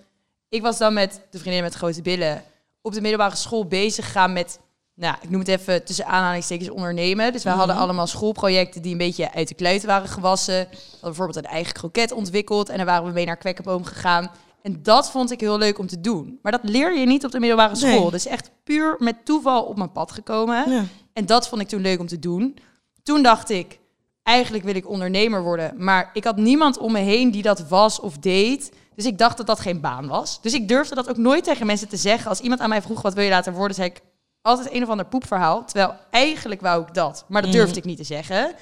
Ik 0.50 0.62
was 0.62 0.78
dan 0.78 0.94
met 0.94 1.22
de 1.30 1.40
vriendin 1.40 1.64
met 1.64 1.74
grote 1.74 2.02
billen 2.02 2.44
op 2.82 2.94
de 2.94 3.02
middelbare 3.02 3.36
school 3.36 3.66
bezig 3.66 4.06
gegaan 4.06 4.34
met... 4.34 4.60
Nou, 5.00 5.16
ik 5.22 5.30
noem 5.30 5.40
het 5.40 5.48
even 5.48 5.86
tussen 5.86 6.06
aanhalingstekens 6.06 6.70
ondernemen. 6.70 7.32
Dus 7.32 7.44
wij 7.44 7.54
hadden 7.54 7.76
allemaal 7.76 8.08
schoolprojecten 8.08 8.82
die 8.82 8.92
een 8.92 8.98
beetje 8.98 9.34
uit 9.34 9.48
de 9.48 9.56
kluiten 9.56 9.88
waren 9.88 10.10
gewassen. 10.10 10.68
We 10.70 10.78
hadden 10.78 11.00
bijvoorbeeld 11.02 11.38
een 11.38 11.52
eigen 11.52 11.74
kroket 11.74 12.12
ontwikkeld 12.12 12.70
en 12.70 12.78
dan 12.78 12.86
waren 12.86 13.06
we 13.06 13.12
mee 13.12 13.26
naar 13.26 13.38
Kwekkenboom 13.38 13.84
gegaan. 13.84 14.32
En 14.62 14.80
dat 14.84 15.12
vond 15.12 15.32
ik 15.32 15.40
heel 15.40 15.58
leuk 15.58 15.80
om 15.80 15.88
te 15.88 16.02
doen. 16.02 16.40
Maar 16.42 16.52
dat 16.52 16.64
leer 16.64 17.00
je 17.00 17.06
niet 17.06 17.26
op 17.26 17.32
de 17.32 17.40
middelbare 17.40 17.76
school. 17.76 18.02
Nee. 18.02 18.12
Dus 18.12 18.26
echt 18.26 18.52
puur 18.64 18.96
met 19.00 19.26
toeval 19.26 19.64
op 19.64 19.78
mijn 19.78 19.92
pad 19.92 20.12
gekomen. 20.12 20.70
Ja. 20.70 20.84
En 21.14 21.26
dat 21.26 21.48
vond 21.48 21.62
ik 21.62 21.68
toen 21.68 21.82
leuk 21.82 22.00
om 22.00 22.08
te 22.08 22.20
doen. 22.20 22.58
Toen 23.04 23.24
dacht 23.24 23.50
ik, 23.50 23.80
eigenlijk 24.24 24.64
wil 24.64 24.76
ik 24.76 24.90
ondernemer 24.90 25.44
worden. 25.44 25.74
Maar 25.78 26.10
ik 26.14 26.24
had 26.24 26.38
niemand 26.38 26.78
om 26.78 26.92
me 26.92 27.00
heen 27.00 27.32
die 27.32 27.42
dat 27.42 27.68
was 27.68 28.00
of 28.00 28.18
deed. 28.18 28.72
Dus 28.96 29.06
ik 29.06 29.18
dacht 29.18 29.38
dat 29.38 29.48
dat 29.48 29.60
geen 29.60 29.82
baan 29.82 30.08
was. 30.08 30.42
Dus 30.42 30.54
ik 30.54 30.68
durfde 30.68 30.96
dat 30.96 31.10
ook 31.10 31.18
nooit 31.18 31.44
tegen 31.44 31.66
mensen 31.66 31.88
te 31.88 31.98
zeggen. 31.98 32.30
Als 32.30 32.40
iemand 32.40 32.60
aan 32.60 32.70
mij 32.70 32.82
vroeg, 32.82 33.02
wat 33.02 33.14
wil 33.14 33.24
je 33.24 33.30
later 33.30 33.54
worden? 33.54 33.76
zei 33.76 33.90
ik 33.90 34.02
altijd 34.48 34.74
een 34.74 34.84
of 34.84 34.90
ander 34.90 35.06
poepverhaal. 35.06 35.66
Terwijl 35.66 35.96
eigenlijk 36.10 36.62
wou 36.62 36.82
ik 36.82 36.94
dat. 36.94 37.26
Maar 37.28 37.42
dat 37.42 37.52
durfde 37.52 37.78
ik 37.78 37.86
niet 37.86 37.98
te 37.98 38.04
zeggen. 38.04 38.56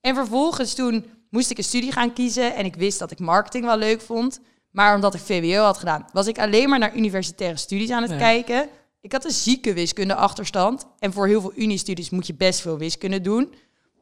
En 0.00 0.14
vervolgens 0.14 0.74
toen 0.74 1.04
moest 1.30 1.50
ik 1.50 1.58
een 1.58 1.64
studie 1.64 1.92
gaan 1.92 2.12
kiezen. 2.12 2.54
En 2.54 2.64
ik 2.64 2.74
wist 2.74 2.98
dat 2.98 3.10
ik 3.10 3.18
marketing 3.18 3.64
wel 3.64 3.76
leuk 3.76 4.00
vond. 4.00 4.40
Maar 4.70 4.94
omdat 4.94 5.14
ik 5.14 5.20
VWO 5.20 5.62
had 5.62 5.78
gedaan, 5.78 6.06
was 6.12 6.26
ik 6.26 6.38
alleen 6.38 6.68
maar 6.68 6.78
naar 6.78 6.96
universitaire 6.96 7.56
studies 7.56 7.90
aan 7.90 8.02
het 8.02 8.16
kijken. 8.16 8.68
Ik 9.00 9.12
had 9.12 9.24
een 9.24 9.30
zieke 9.30 9.72
wiskunde 9.72 10.14
achterstand. 10.14 10.86
En 10.98 11.12
voor 11.12 11.26
heel 11.26 11.40
veel 11.40 11.52
uniestudies 11.56 12.10
moet 12.10 12.26
je 12.26 12.34
best 12.34 12.60
veel 12.60 12.78
wiskunde 12.78 13.20
doen. 13.20 13.54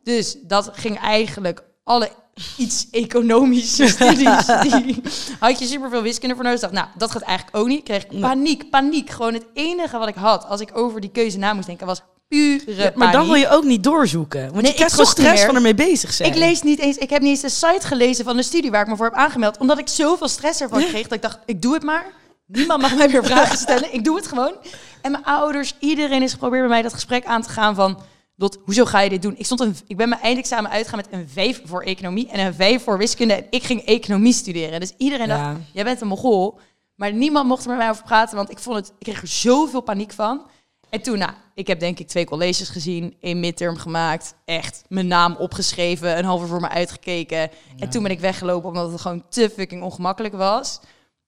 Dus 0.02 0.36
dat 0.42 0.70
ging 0.72 0.98
eigenlijk 0.98 1.62
alle 1.84 2.10
iets 2.56 2.86
economische 2.90 3.88
studies. 3.94 4.46
Die 4.46 5.02
had 5.38 5.58
je 5.58 5.66
superveel 5.66 6.02
wiskunde 6.02 6.34
voor 6.34 6.44
nodig. 6.44 6.60
Dacht, 6.60 6.72
nou, 6.72 6.86
dat 6.96 7.10
gaat 7.10 7.22
eigenlijk 7.22 7.56
ook 7.56 7.66
niet. 7.66 7.82
Kreeg 7.82 8.04
ik 8.04 8.20
paniek, 8.20 8.70
paniek. 8.70 9.10
Gewoon 9.10 9.34
het 9.34 9.46
enige 9.54 9.98
wat 9.98 10.08
ik 10.08 10.14
had 10.14 10.46
als 10.48 10.60
ik 10.60 10.70
over 10.76 11.00
die 11.00 11.10
keuze 11.10 11.38
na 11.38 11.52
moest 11.52 11.66
denken 11.66 11.86
was 11.86 12.02
pure 12.28 12.74
Ja, 12.76 12.92
maar 12.94 13.12
dan 13.12 13.26
wil 13.26 13.34
je 13.34 13.48
ook 13.48 13.64
niet 13.64 13.84
doorzoeken. 13.84 14.40
Want 14.40 14.54
Nee, 14.54 14.70
je 14.70 14.72
krijgt 14.72 14.94
gewoon 14.94 15.10
stress 15.10 15.44
van 15.44 15.54
ermee 15.54 15.74
bezig 15.74 16.12
zijn. 16.12 16.28
Ik 16.30 16.36
lees 16.36 16.62
niet 16.62 16.78
eens, 16.78 16.96
ik 16.96 17.10
heb 17.10 17.20
niet 17.22 17.30
eens 17.30 17.40
de 17.40 17.66
site 17.66 17.86
gelezen 17.86 18.24
van 18.24 18.36
de 18.36 18.42
studie 18.42 18.70
waar 18.70 18.82
ik 18.82 18.88
me 18.88 18.96
voor 18.96 19.06
heb 19.06 19.14
aangemeld. 19.14 19.58
Omdat 19.58 19.78
ik 19.78 19.88
zoveel 19.88 20.28
stress 20.28 20.60
ervan 20.60 20.84
kreeg 20.84 21.02
dat 21.02 21.12
ik 21.12 21.22
dacht, 21.22 21.38
ik 21.46 21.62
doe 21.62 21.74
het 21.74 21.82
maar. 21.82 22.06
Niemand 22.46 22.80
mag 22.80 22.96
mij 22.96 23.08
meer 23.08 23.24
vragen 23.32 23.58
stellen. 23.58 23.94
Ik 23.94 24.04
doe 24.04 24.16
het 24.16 24.26
gewoon. 24.26 24.54
En 25.00 25.10
mijn 25.12 25.24
ouders, 25.24 25.74
iedereen 25.78 26.22
is 26.22 26.32
geprobeerd 26.32 26.62
bij 26.62 26.70
mij 26.70 26.82
dat 26.82 26.92
gesprek 26.92 27.24
aan 27.24 27.42
te 27.42 27.48
gaan 27.48 27.74
van... 27.74 27.98
Hoezo 28.64 28.84
ga 28.84 29.00
je 29.00 29.10
dit 29.10 29.22
doen? 29.22 29.34
Ik, 29.36 29.44
stond 29.44 29.60
een, 29.60 29.76
ik 29.86 29.96
ben 29.96 30.08
mijn 30.08 30.20
eindexamen 30.20 30.70
uitgegaan 30.70 31.00
met 31.10 31.20
een 31.20 31.28
5 31.28 31.60
voor 31.64 31.82
economie 31.82 32.28
en 32.28 32.46
een 32.46 32.54
5 32.54 32.82
voor 32.82 32.98
wiskunde. 32.98 33.34
En 33.34 33.46
ik 33.50 33.62
ging 33.62 33.80
economie 33.84 34.32
studeren. 34.32 34.80
Dus 34.80 34.92
iedereen 34.96 35.28
Ja. 35.28 35.52
dacht, 35.52 35.60
jij 35.72 35.84
bent 35.84 36.00
een 36.00 36.08
mogol. 36.08 36.58
Maar 36.94 37.12
niemand 37.12 37.48
mocht 37.48 37.62
er 37.64 37.68
met 37.68 37.78
mij 37.78 37.90
over 37.90 38.02
praten, 38.04 38.36
want 38.36 38.50
ik, 38.50 38.58
vond 38.58 38.76
het, 38.76 38.88
ik 38.88 38.94
kreeg 38.98 39.20
er 39.22 39.28
zoveel 39.28 39.80
paniek 39.80 40.12
van. 40.12 40.46
En 40.90 41.02
toen, 41.02 41.18
nou, 41.18 41.32
ik 41.54 41.66
heb 41.66 41.80
denk 41.80 41.98
ik 41.98 42.08
twee 42.08 42.24
colleges 42.24 42.68
gezien, 42.68 43.16
één 43.20 43.40
midterm 43.40 43.76
gemaakt, 43.76 44.34
echt 44.44 44.84
mijn 44.88 45.06
naam 45.06 45.36
opgeschreven, 45.36 46.18
een 46.18 46.24
uur 46.40 46.46
voor 46.46 46.60
me 46.60 46.68
uitgekeken. 46.68 47.50
En 47.78 47.90
toen 47.90 48.02
ben 48.02 48.12
ik 48.12 48.20
weggelopen 48.20 48.68
omdat 48.68 48.92
het 48.92 49.00
gewoon 49.00 49.24
te 49.28 49.50
fucking 49.56 49.82
ongemakkelijk 49.82 50.34
was. 50.34 50.80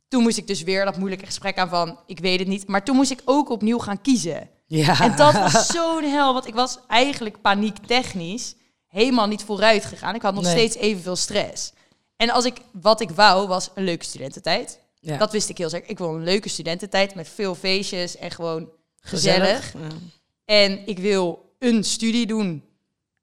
Toen 0.09 0.23
moest 0.23 0.39
ik 0.39 0.47
dus 0.47 0.63
weer 0.63 0.85
dat 0.85 0.97
moeilijke 0.99 1.27
gesprek 1.27 1.59
aan 1.59 1.69
van, 1.69 1.99
ik 2.07 2.19
weet 2.19 2.39
het 2.39 2.49
niet. 2.49 2.67
Maar 2.69 2.85
toen 2.85 2.97
moest 2.97 3.11
ik 3.11 3.23
ook 3.25 3.49
opnieuw 3.51 3.79
gaan 3.79 4.01
kiezen. 4.01 4.49
Ja. 4.67 5.01
En 5.01 5.17
dat 5.17 5.33
was 5.33 5.67
zo'n 5.67 6.05
hel, 6.05 6.33
want 6.33 6.47
ik 6.47 6.55
was 6.55 6.79
eigenlijk 6.89 7.41
paniektechnisch 7.41 8.55
helemaal 8.87 9.27
niet 9.27 9.43
vooruit 9.43 9.85
gegaan. 9.85 10.15
Ik 10.15 10.23
had 10.23 10.35
nog 10.35 10.43
Nee. 10.43 10.53
steeds 10.53 10.77
evenveel 10.77 11.17
stress. 11.17 11.73
En 12.17 12.31
als 12.31 12.45
ik, 12.45 12.57
wat 12.73 13.01
ik 13.01 13.11
wou, 13.11 13.49
was 13.49 13.71
een 13.75 13.85
leuke 13.85 14.05
studententijd. 14.05 14.81
Ja. 15.01 15.17
Dat 15.17 15.33
wist 15.33 15.49
ik 15.49 15.59
heel 15.59 15.69
zeker. 15.69 15.91
Ik 15.91 15.99
wil 15.99 16.15
een 16.15 16.25
leuke 16.25 16.49
studententijd 16.49 17.15
met 17.15 17.29
veel 17.29 17.55
feestjes 17.55 18.17
en 18.17 18.31
gewoon 18.31 18.69
gezellig. 19.01 19.73
Ja. 19.73 19.79
En 20.45 20.87
ik 20.87 20.99
wil 20.99 21.55
een 21.59 21.85
studie 21.85 22.27
doen. 22.27 22.65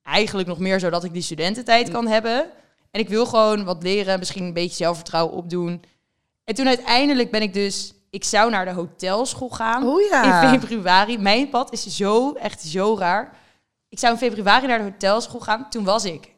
Eigenlijk 0.04 0.48
nog 0.48 0.60
meer 0.60 0.80
zodat 0.80 1.04
ik 1.04 1.14
die 1.14 1.22
studententijd 1.22 1.90
kan 1.90 2.08
hebben. 2.08 2.46
En 2.92 3.00
ik 3.00 3.10
wil 3.10 3.26
gewoon 3.26 3.64
wat 3.64 3.84
leren, 3.84 4.20
misschien 4.20 4.44
een 4.44 4.54
beetje 4.54 4.76
zelfvertrouwen 4.76 5.36
opdoen. 5.36 5.84
En 6.44 6.56
toen 6.56 6.68
uiteindelijk 6.68 7.32
ben 7.32 7.42
ik 7.42 7.54
dus... 7.54 7.94
Ik 8.12 8.24
zou 8.24 8.50
naar 8.50 8.66
de 8.66 8.72
hotelschool 8.72 9.50
gaan 9.50 9.88
Oh 9.88 10.02
ja. 10.10 10.42
in 10.54 10.60
februari. 10.60 11.18
Mijn 11.18 11.50
pad 11.50 11.72
is 11.74 11.86
zo, 11.86 12.34
echt 12.34 12.62
zo 12.62 12.96
raar. 13.00 13.38
Ik 13.90 14.00
zou 14.00 14.14
in 14.14 14.20
februari 14.20 14.68
naar 14.68 14.78
de 14.78 14.84
hotelschool 14.84 15.40
gaan. 15.40 15.70
Toen 15.70 15.84
was 15.84 16.06
ik 16.06 16.30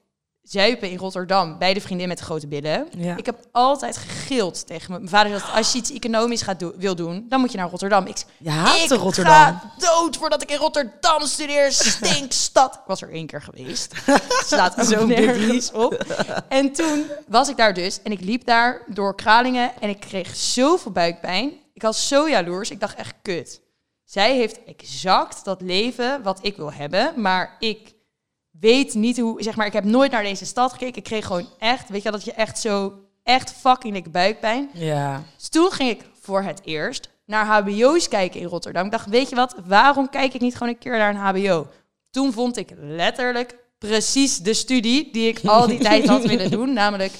zuipen 0.42 0.90
in 0.90 0.98
Rotterdam 0.98 1.58
bij 1.58 1.74
de 1.74 1.82
vriendin 1.82 2.08
met 2.08 2.18
de 2.18 2.24
grote 2.24 2.48
billen. 2.48 2.88
Ja. 2.98 3.18
Ik 3.18 3.26
heb 3.26 3.40
altijd 3.52 3.98
gegild 3.98 4.68
tegen 4.68 4.92
me. 4.92 4.98
Mijn 4.98 5.10
vader 5.10 5.34
altijd, 5.34 5.54
als 5.56 5.72
je 5.72 5.78
iets 5.78 5.92
economisch 5.92 6.42
gaat 6.42 6.60
do- 6.60 6.74
wil 6.78 6.96
doen, 6.96 7.26
dan 7.30 7.40
moet 7.40 7.52
je 7.52 7.58
naar 7.58 7.70
Rotterdam. 7.70 8.06
Ik, 8.06 8.24
Je 8.38 8.50
haatte 8.50 8.94
ik 8.94 9.00
Rotterdam. 9.02 9.34
ga 9.34 9.72
dood 9.78 10.18
voordat 10.18 10.42
ik 10.42 10.52
in 10.52 10.58
Rotterdam 10.58 11.22
studeer. 11.26 11.72
Stinkstad. 11.72 12.74
Ik 12.82 12.82
was 12.88 13.02
er 13.02 13.12
één 13.12 13.28
keer 13.28 13.42
geweest. 13.42 13.94
Slaat 14.46 14.86
zo 14.88 15.06
nergens 15.06 15.72
op. 15.72 15.94
En 16.50 16.72
toen 16.74 17.06
was 17.28 17.50
ik 17.50 17.58
daar 17.58 17.74
dus. 17.74 18.02
En 18.04 18.12
ik 18.12 18.20
liep 18.22 18.46
daar 18.46 18.82
door 18.88 19.16
Kralingen. 19.16 19.72
En 19.80 19.90
ik 19.90 20.00
kreeg 20.00 20.36
zoveel 20.36 20.92
buikpijn. 20.92 21.52
Ik 21.74 21.82
was 21.82 22.08
zo 22.08 22.30
jaloers. 22.30 22.72
Ik 22.72 22.80
dacht 22.80 22.96
echt, 22.96 23.16
kut. 23.22 23.62
Zij 24.04 24.36
heeft 24.36 24.64
exact 24.64 25.46
dat 25.46 25.62
leven 25.62 26.24
wat 26.24 26.40
ik 26.42 26.56
wil 26.56 26.74
hebben. 26.74 27.22
Maar 27.22 27.56
ik 27.60 27.94
weet 28.52 28.94
niet 28.94 29.20
hoe... 29.20 29.44
Zeg 29.44 29.56
maar, 29.56 29.66
ik 29.66 29.74
heb 29.74 29.84
nooit 29.84 30.12
naar 30.12 30.24
deze 30.24 30.46
stad 30.46 30.72
gekeken. 30.72 30.98
Ik 30.98 31.04
kreeg 31.04 31.26
gewoon 31.26 31.50
echt... 31.60 31.90
Weet 31.90 32.04
je 32.04 32.12
dat 32.12 32.24
je 32.24 32.34
echt 32.34 32.60
zo... 32.60 32.94
Echt 33.24 33.52
fucking 33.52 33.94
dikke 33.94 34.10
buikpijn. 34.10 34.70
Ja. 34.74 35.24
Dus 35.38 35.50
toen 35.50 35.72
ging 35.72 35.90
ik 35.90 36.06
voor 36.20 36.42
het 36.42 36.62
eerst 36.64 37.10
naar 37.26 37.46
HBO's 37.46 38.08
kijken 38.08 38.40
in 38.40 38.48
Rotterdam. 38.48 38.86
Ik 38.86 38.92
dacht, 38.92 39.10
weet 39.10 39.30
je 39.30 39.36
wat, 39.36 39.56
waarom 39.66 40.10
kijk 40.10 40.34
ik 40.34 40.42
niet 40.42 40.54
gewoon 40.54 40.74
een 40.74 40.80
keer 40.80 40.98
naar 40.98 41.10
een 41.10 41.46
HBO? 41.46 41.68
Toen 42.10 42.34
vond 42.34 42.58
ik 42.58 42.74
letterlijk 42.78 43.58
precies 43.78 44.38
de 44.38 44.54
studie 44.54 45.12
die 45.12 45.28
ik 45.28 45.40
al 45.46 45.68
die 45.68 45.80
tijd 45.80 46.08
had 46.08 46.26
willen 46.26 46.52
doen. 46.58 46.74
Namelijk 46.74 47.14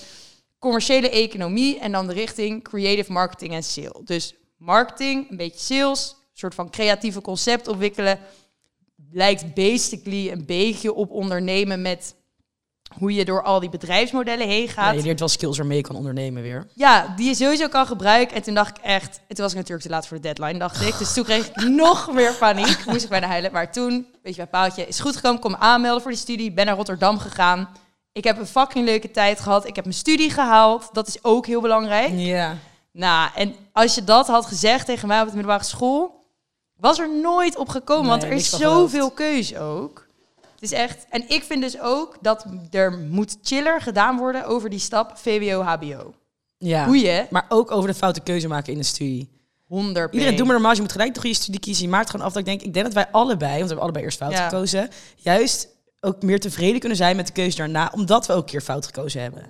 commerciële 0.60 1.10
economie 1.10 1.80
en 1.80 1.92
dan 1.92 2.08
de 2.08 2.14
richting 2.14 2.64
creative 2.64 3.12
marketing 3.12 3.54
en 3.54 3.64
sales. 3.64 4.02
Dus 4.04 4.36
marketing, 4.64 5.30
een 5.30 5.38
beetje 5.38 5.60
sales, 5.60 6.10
een 6.10 6.38
soort 6.40 6.56
van 6.56 6.70
creatieve 6.70 7.22
concept 7.22 7.68
ontwikkelen. 7.68 8.20
Lijkt 9.12 9.54
basically 9.54 10.32
een 10.32 10.46
beetje 10.46 10.94
op 10.94 11.12
ondernemen 11.12 11.82
met 11.82 12.16
hoe 12.98 13.14
je 13.14 13.26
door 13.26 13.44
al 13.44 13.60
die 13.60 13.70
bedrijfsmodellen 13.70 14.48
heen 14.48 14.66
Ja, 14.66 14.72
gaat. 14.72 14.96
je 14.96 15.02
leert 15.02 15.20
wel 15.20 15.28
skills 15.28 15.58
je 15.58 15.82
kan 15.82 15.96
ondernemen 15.96 16.42
weer. 16.42 16.68
Ja, 16.74 17.14
die 17.16 17.28
je 17.28 17.36
sowieso 17.36 17.68
kan 17.68 17.86
gebruiken. 17.86 18.36
En 18.36 18.44
toen 18.44 18.54
dacht 18.54 18.78
ik 18.78 18.84
echt... 18.84 19.14
Toen 19.14 19.38
was 19.44 19.52
ik 19.52 19.58
natuurlijk 19.58 19.86
te 19.86 19.90
laat 19.90 20.08
voor 20.08 20.22
de 20.22 20.34
deadline, 20.34 20.60
dacht 20.60 20.82
ik. 20.82 20.98
Dus 20.98 21.14
toen 21.14 21.24
kreeg 21.24 21.48
ik 21.48 21.56
nog 21.84 22.14
meer 22.14 22.34
paniek. 22.34 22.86
Moest 22.86 23.04
ik 23.04 23.10
bijna 23.10 23.28
huilen. 23.28 23.52
Maar 23.52 23.72
toen, 23.72 24.08
weet 24.24 24.36
je, 24.36 24.42
bij 24.42 24.48
Paaltje, 24.48 24.88
is 24.88 25.00
goed 25.00 25.16
gekomen. 25.16 25.40
Kom 25.40 25.52
me 25.52 25.58
aanmelden 25.58 26.02
voor 26.02 26.12
die 26.12 26.20
studie. 26.20 26.52
Ben 26.52 26.66
naar 26.66 26.76
Rotterdam 26.76 27.18
gegaan. 27.18 27.70
Ik 28.12 28.24
heb 28.24 28.38
een 28.38 28.48
fucking 28.48 28.86
leuke 28.86 29.12
tijd 29.12 29.40
gehad. 29.40 29.68
Ik 29.68 29.76
heb 29.76 29.84
mijn 29.86 29.98
studie 29.98 30.30
gehaald. 30.30 30.90
Dat 30.92 31.08
is 31.08 31.24
ook 31.24 31.46
heel 31.46 31.62
belangrijk. 31.62 32.12
Ja. 32.14 32.58
Nou, 32.94 33.30
en 33.36 33.56
als 33.72 33.96
je 33.96 34.04
dat 34.04 34.28
had 34.28 34.46
gezegd 34.46 34.86
tegen 34.86 35.08
mij 35.08 35.22
op 35.22 35.28
de 35.28 35.36
middelbare 35.36 35.64
school... 35.64 36.26
was 36.78 37.00
er 37.00 37.16
nooit 37.22 37.58
op 37.58 37.70
gekomen. 37.70 38.10
want 38.10 38.24
er 38.24 38.32
is 38.32 38.50
zoveel 38.50 39.12
keus 39.12 39.56
ook. 39.56 40.08
Het 40.42 40.62
is 40.62 40.72
echt... 40.72 41.06
En 41.10 41.30
ik 41.30 41.44
vind 41.44 41.62
dus 41.62 41.80
ook 41.80 42.18
dat 42.22 42.46
er 42.72 42.92
moet 42.92 43.38
chiller 43.42 43.82
gedaan 43.82 44.18
worden... 44.18 44.46
over 44.46 44.70
die 44.70 44.80
stap 44.80 45.18
VWO-HBO. 45.18 46.14
ja. 46.58 46.86
Hoe 46.86 47.00
je 47.00 47.26
Maar 47.30 47.46
ook 47.50 47.72
over 47.72 47.90
de 47.90 47.96
foute 47.96 48.22
keuze 48.22 48.48
maken 48.48 48.72
in 48.72 48.78
de 48.78 48.86
studie. 48.86 49.30
100 49.68 50.14
Iedereen 50.14 50.36
doet 50.36 50.46
maar 50.46 50.56
normaal. 50.56 50.74
Je 50.76 50.82
moet 50.82 50.92
gelijk 50.92 51.14
de 51.14 51.20
goede 51.20 51.36
studie 51.36 51.60
kiezen. 51.60 51.84
Je 51.84 51.90
maakt 51.90 52.10
gewoon 52.10 52.26
af 52.26 52.34
dat 52.34 52.42
ik 52.42 52.48
denk... 52.48 52.62
Ik 52.62 52.74
denk 52.74 52.86
dat 52.86 52.94
wij 52.94 53.08
allebei, 53.12 53.52
want 53.52 53.62
we 53.62 53.68
hebben 53.68 53.84
allebei 53.84 54.06
eerst 54.06 54.18
fout 54.18 54.32
Ja. 54.32 54.50
gekozen... 54.50 54.90
juist 55.16 55.68
ook 56.00 56.22
meer 56.22 56.40
tevreden 56.40 56.80
kunnen 56.80 56.98
zijn 56.98 57.16
met 57.16 57.28
de 57.28 57.34
keuze 57.34 57.58
daarna... 57.58 57.92
omdat 57.96 58.26
we 58.26 58.34
ook 58.34 58.40
een 58.40 58.46
keer 58.46 58.62
fout 58.62 58.86
gekozen 58.86 59.22
hebben. 59.22 59.46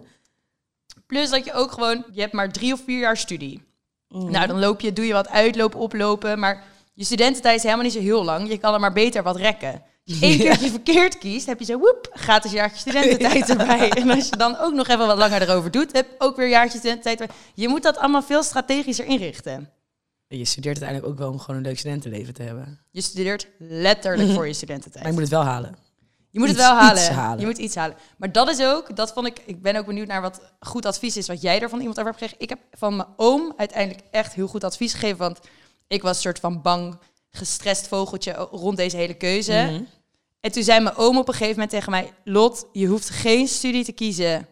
Plus 1.14 1.30
dat 1.30 1.46
je 1.46 1.54
ook 1.54 1.72
gewoon, 1.72 2.06
je 2.12 2.22
hebt 2.22 2.34
maar 2.34 2.52
drie 2.52 2.74
of 2.74 2.82
vier 2.86 3.00
jaar 3.00 3.18
studie. 3.18 3.62
Mhm. 4.08 4.32
Nou, 4.32 4.48
dan 4.48 4.60
loop 4.60 4.82
je, 4.82 4.94
doe 4.94 5.06
je 5.06 5.14
wat 5.14 5.30
uitlopen, 5.30 5.80
oplopen. 5.80 6.40
Maar 6.40 6.64
je 6.94 7.04
studententijd 7.04 7.58
is 7.58 7.64
helemaal 7.64 7.84
niet 7.84 7.94
zo 7.94 8.00
heel 8.00 8.24
lang. 8.24 8.50
Je 8.50 8.58
kan 8.58 8.74
er 8.74 8.80
maar 8.80 8.94
beter 8.94 9.24
wat 9.24 9.36
rekken. 9.36 9.84
Als 10.06 10.20
je 10.20 10.26
één 10.26 10.38
je 10.64 10.70
verkeerd 10.70 11.18
kiest, 11.18 11.46
heb 11.46 11.60
je 11.60 11.66
zo, 11.66 11.78
woep, 11.78 12.10
gratis 12.14 12.52
jaartje 12.52 12.78
studententijd 12.90 13.50
erbij. 13.50 13.90
En 13.90 14.10
als 14.10 14.30
je 14.30 14.38
dan 14.38 14.58
ook 14.58 14.74
nog 14.74 14.88
even 14.88 15.08
wat 15.08 15.18
langer 15.18 15.42
erover 15.42 15.72
doet, 15.72 15.92
heb 15.92 16.08
ook 16.18 16.36
weer 16.36 16.50
jaartje 16.50 16.78
studententijd 16.78 17.22
erbij. 17.22 17.36
Je 17.54 17.68
moet 17.68 17.84
dat 17.84 17.98
allemaal 17.98 18.24
veel 18.24 18.44
strategischer 18.44 19.06
inrichten. 19.06 19.70
Je 20.28 20.46
studeert 20.46 20.82
uiteindelijk 20.82 21.12
ook 21.12 21.20
wel 21.20 21.32
om 21.32 21.40
gewoon 21.40 21.56
een 21.56 21.66
leuk 21.66 21.78
studentenleven 21.78 22.34
te 22.34 22.44
hebben. 22.44 22.80
Je 22.92 23.02
studeert 23.02 23.48
letterlijk 23.58 24.32
voor 24.36 24.48
je 24.48 24.54
studententijd. 24.54 25.04
Maar 25.04 25.14
je 25.14 25.20
moet 25.20 25.30
het 25.30 25.40
wel 25.40 25.44
halen. 25.44 25.76
Je 26.34 26.40
moet 26.40 26.50
Iets- 26.50 26.58
het 26.58 26.68
wel 26.68 26.78
halen. 26.78 27.40
Je 27.40 27.46
moet 27.46 27.58
iets 27.58 27.76
halen. 27.76 27.96
Maar 28.18 28.32
dat 28.32 28.50
is 28.50 28.62
ook, 28.66 28.96
dat 28.96 29.14
vond 29.14 29.28
ik, 29.28 29.42
ik 29.46 29.62
ben 29.62 29.76
ook 29.76 29.86
benieuwd 29.86 30.08
naar 30.08 30.22
wat 30.22 30.42
goed 30.60 30.86
advies 30.86 31.18
is 31.18 31.28
wat 31.28 31.42
jij 31.42 31.62
er 31.62 31.70
van 31.70 31.80
iemand 31.80 32.00
over 32.00 32.12
hebt 32.12 32.24
gekregen. 32.24 32.44
Ik 32.44 32.50
heb 32.50 32.80
van 32.80 32.96
mijn 32.96 33.08
oom 33.18 33.54
uiteindelijk 33.58 34.04
echt 34.12 34.34
heel 34.34 34.48
goed 34.48 34.64
advies 34.64 34.94
gegeven, 34.94 35.18
want 35.18 35.40
ik 35.88 36.02
was 36.02 36.16
een 36.16 36.22
soort 36.22 36.40
van 36.40 36.62
bang, 36.62 36.98
gestrest 37.30 37.88
vogeltje 37.88 38.32
rond 38.52 38.78
deze 38.78 38.98
hele 38.98 39.14
keuze. 39.14 39.52
Mhm. 39.72 39.82
En 40.40 40.52
toen 40.52 40.64
zei 40.64 40.80
mijn 40.80 40.96
oom 40.96 41.18
op 41.18 41.28
een 41.28 41.34
gegeven 41.34 41.54
moment 41.54 41.70
tegen 41.72 41.92
mij, 41.92 42.12
Lot, 42.24 42.66
je 42.72 42.88
hoeft 42.88 43.10
geen 43.10 43.48
studie 43.48 43.84
te 43.84 43.92
kiezen 43.92 44.48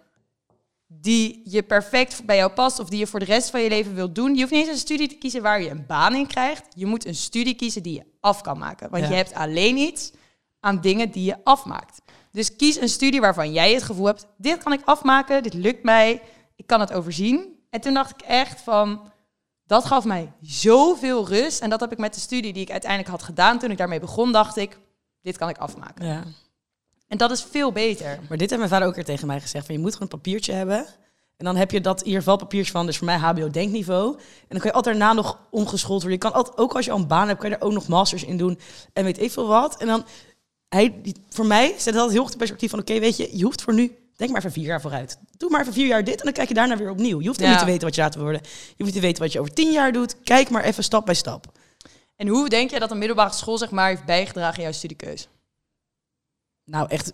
die 0.88 1.41
je 1.46 1.63
perfect 1.63 2.26
bij 2.26 2.36
jou 2.36 2.52
past 2.52 2.80
of 2.80 2.89
die 2.89 3.00
je 3.00 3.08
voor 3.08 3.20
de 3.20 3.26
rest 3.26 3.50
van 3.50 3.62
je 3.62 3.70
leven 3.70 3.96
wilt 3.96 4.15
doen. 4.15 4.34
Je 4.36 4.39
hoeft 4.41 4.52
niet 4.52 4.62
eens 4.62 4.72
een 4.72 4.78
studie 4.78 5.08
te 5.08 5.15
kiezen 5.15 5.41
waar 5.41 5.62
je 5.62 5.70
een 5.70 5.86
baan 5.88 6.15
in 6.15 6.28
krijgt. 6.28 6.63
Je 6.76 6.86
moet 6.86 7.06
een 7.06 7.15
studie 7.15 7.54
kiezen 7.54 7.84
die 7.84 7.94
je 7.94 8.04
af 8.20 8.41
kan 8.41 8.58
maken. 8.58 8.89
Want 8.89 9.04
Ja. 9.04 9.10
je 9.10 9.15
hebt 9.15 9.34
alleen 9.34 9.78
iets 9.78 10.12
aan 10.62 10.82
dingen 10.82 11.12
die 11.12 11.24
je 11.24 11.38
afmaakt. 11.43 12.02
Dus 12.32 12.56
kies 12.56 12.82
een 12.82 12.89
studie 12.89 13.21
waarvan 13.21 13.52
jij 13.52 13.74
het 13.74 13.84
gevoel 13.84 14.06
hebt, 14.06 14.28
dit 14.38 14.63
kan 14.63 14.74
ik 14.74 14.82
afmaken, 14.86 15.43
dit 15.43 15.54
lukt 15.54 15.84
mij, 15.84 16.21
ik 16.56 16.67
kan 16.67 16.80
het 16.80 16.93
overzien. 16.93 17.60
En 17.69 17.82
toen 17.82 17.93
dacht 17.93 18.12
ik 18.12 18.21
echt 18.21 18.62
van, 18.62 19.12
dat 19.65 19.86
gaf 19.86 20.06
mij 20.06 20.32
zoveel 20.41 21.28
rust. 21.28 21.62
En 21.62 21.69
dat 21.69 21.80
heb 21.80 21.91
ik 21.91 21.97
met 21.97 22.13
de 22.13 22.19
studie 22.19 22.54
die 22.54 22.62
ik 22.62 22.71
uiteindelijk 22.71 23.12
had 23.12 23.24
gedaan. 23.24 23.60
Toen 23.60 23.71
ik 23.71 23.78
daarmee 23.78 24.00
begon, 24.00 24.32
dacht 24.32 24.58
ik, 24.58 24.80
dit 25.21 25.38
kan 25.38 25.50
ik 25.50 25.58
afmaken. 25.58 26.06
Ja. 26.06 26.24
En 27.08 27.17
dat 27.17 27.32
is 27.32 27.43
veel 27.43 27.71
beter. 27.71 28.19
Maar 28.30 28.38
dit 28.38 28.50
heeft 28.50 28.58
mijn 28.58 28.69
vader 28.69 28.88
ook 28.88 28.95
weer 28.95 29.06
tegen 29.06 29.28
mij 29.28 29.41
gezegd. 29.41 29.65
Van, 29.65 29.76
je 29.76 29.82
moet 29.82 29.93
gewoon 29.93 30.08
een 30.12 30.17
papiertje 30.17 30.54
hebben. 30.54 30.86
En 31.38 31.45
dan 31.45 31.56
heb 31.56 31.71
je 31.71 31.82
dat 31.82 32.00
in 32.00 32.06
ieder 32.06 32.21
geval 32.21 32.38
papiertje 32.38 32.71
van. 32.71 32.86
Dus 32.86 32.97
voor 32.97 33.06
mij 33.06 33.17
HBO 33.17 33.50
denkniveau. 33.50 34.13
En 34.15 34.47
dan 34.47 34.60
kan 34.60 34.69
je 34.69 34.76
altijd 34.76 34.97
daarna 34.97 35.13
nog 35.13 35.39
omgeschoold 35.50 36.02
worden. 36.02 36.19
Je 36.19 36.26
kan 36.26 36.34
altijd, 36.34 36.58
ook 36.58 36.76
als 36.76 36.86
je 36.86 36.91
al 36.91 36.97
een 36.97 37.08
baan 37.08 37.28
hebt, 37.28 37.39
kan 37.39 37.50
je 37.50 37.56
er 37.56 37.62
ook 37.62 37.71
nog 37.71 37.88
masters 37.88 38.24
in 38.24 38.38
doen. 38.38 38.60
En 38.93 39.04
weet 39.04 39.21
ik 39.21 39.32
veel 39.32 39.47
wat. 39.47 39.78
En 39.78 39.88
dan, 39.88 40.06
hij, 40.76 41.02
voor 41.30 41.46
mij 41.46 41.74
zet 41.78 41.94
dat 41.94 42.12
heel 42.12 42.22
goed 42.24 42.32
in 42.32 42.38
perspectief 42.38 42.70
van... 42.70 42.80
Oké, 42.80 43.00
weet 43.00 43.18
je, 43.18 43.38
je 43.38 43.44
hoeft 43.44 43.62
voor 43.62 43.74
nu... 43.74 43.96
Denk 44.16 44.32
maar 44.34 44.40
even 44.42 44.52
vier 44.54 44.66
jaar 44.66 44.82
vooruit. 44.82 45.18
Doe 45.38 45.50
maar 45.50 45.62
even 45.62 45.74
vier 45.74 45.88
jaar 45.88 46.04
dit 46.04 46.18
en 46.18 46.24
dan 46.24 46.34
kijk 46.34 46.48
je 46.48 46.54
daarna 46.54 46.78
weer 46.78 46.90
opnieuw. 46.90 47.22
Je 47.22 47.28
hoeft 47.28 47.40
Ja. 47.40 47.50
niet 47.50 47.60
te 47.60 47.66
weten 47.66 47.84
wat 47.84 47.96
je 47.96 48.02
later 48.02 48.22
worden. 48.22 48.42
Je 48.44 48.50
hoeft 48.78 48.84
niet 48.84 48.94
te 48.94 49.00
weten 49.00 49.24
wat 49.24 49.32
je 49.32 49.40
over 49.40 49.54
tien 49.54 49.72
jaar 49.72 49.92
doet. 49.92 50.16
Kijk 50.24 50.50
maar 50.50 50.64
even 50.64 50.84
stap 50.84 51.06
bij 51.06 51.16
stap. 51.16 51.52
En 52.16 52.28
hoe 52.28 52.50
denk 52.50 52.70
je 52.72 52.80
dat 52.80 52.92
een 52.92 52.98
middelbare 52.98 53.34
school 53.34 53.58
zeg 53.58 53.72
maar 53.72 53.88
heeft 53.90 54.06
bijgedragen 54.06 54.56
aan 54.58 54.64
jouw 54.64 54.72
studiekeus? 54.72 55.28
Nou, 56.64 56.88
echt 56.90 57.12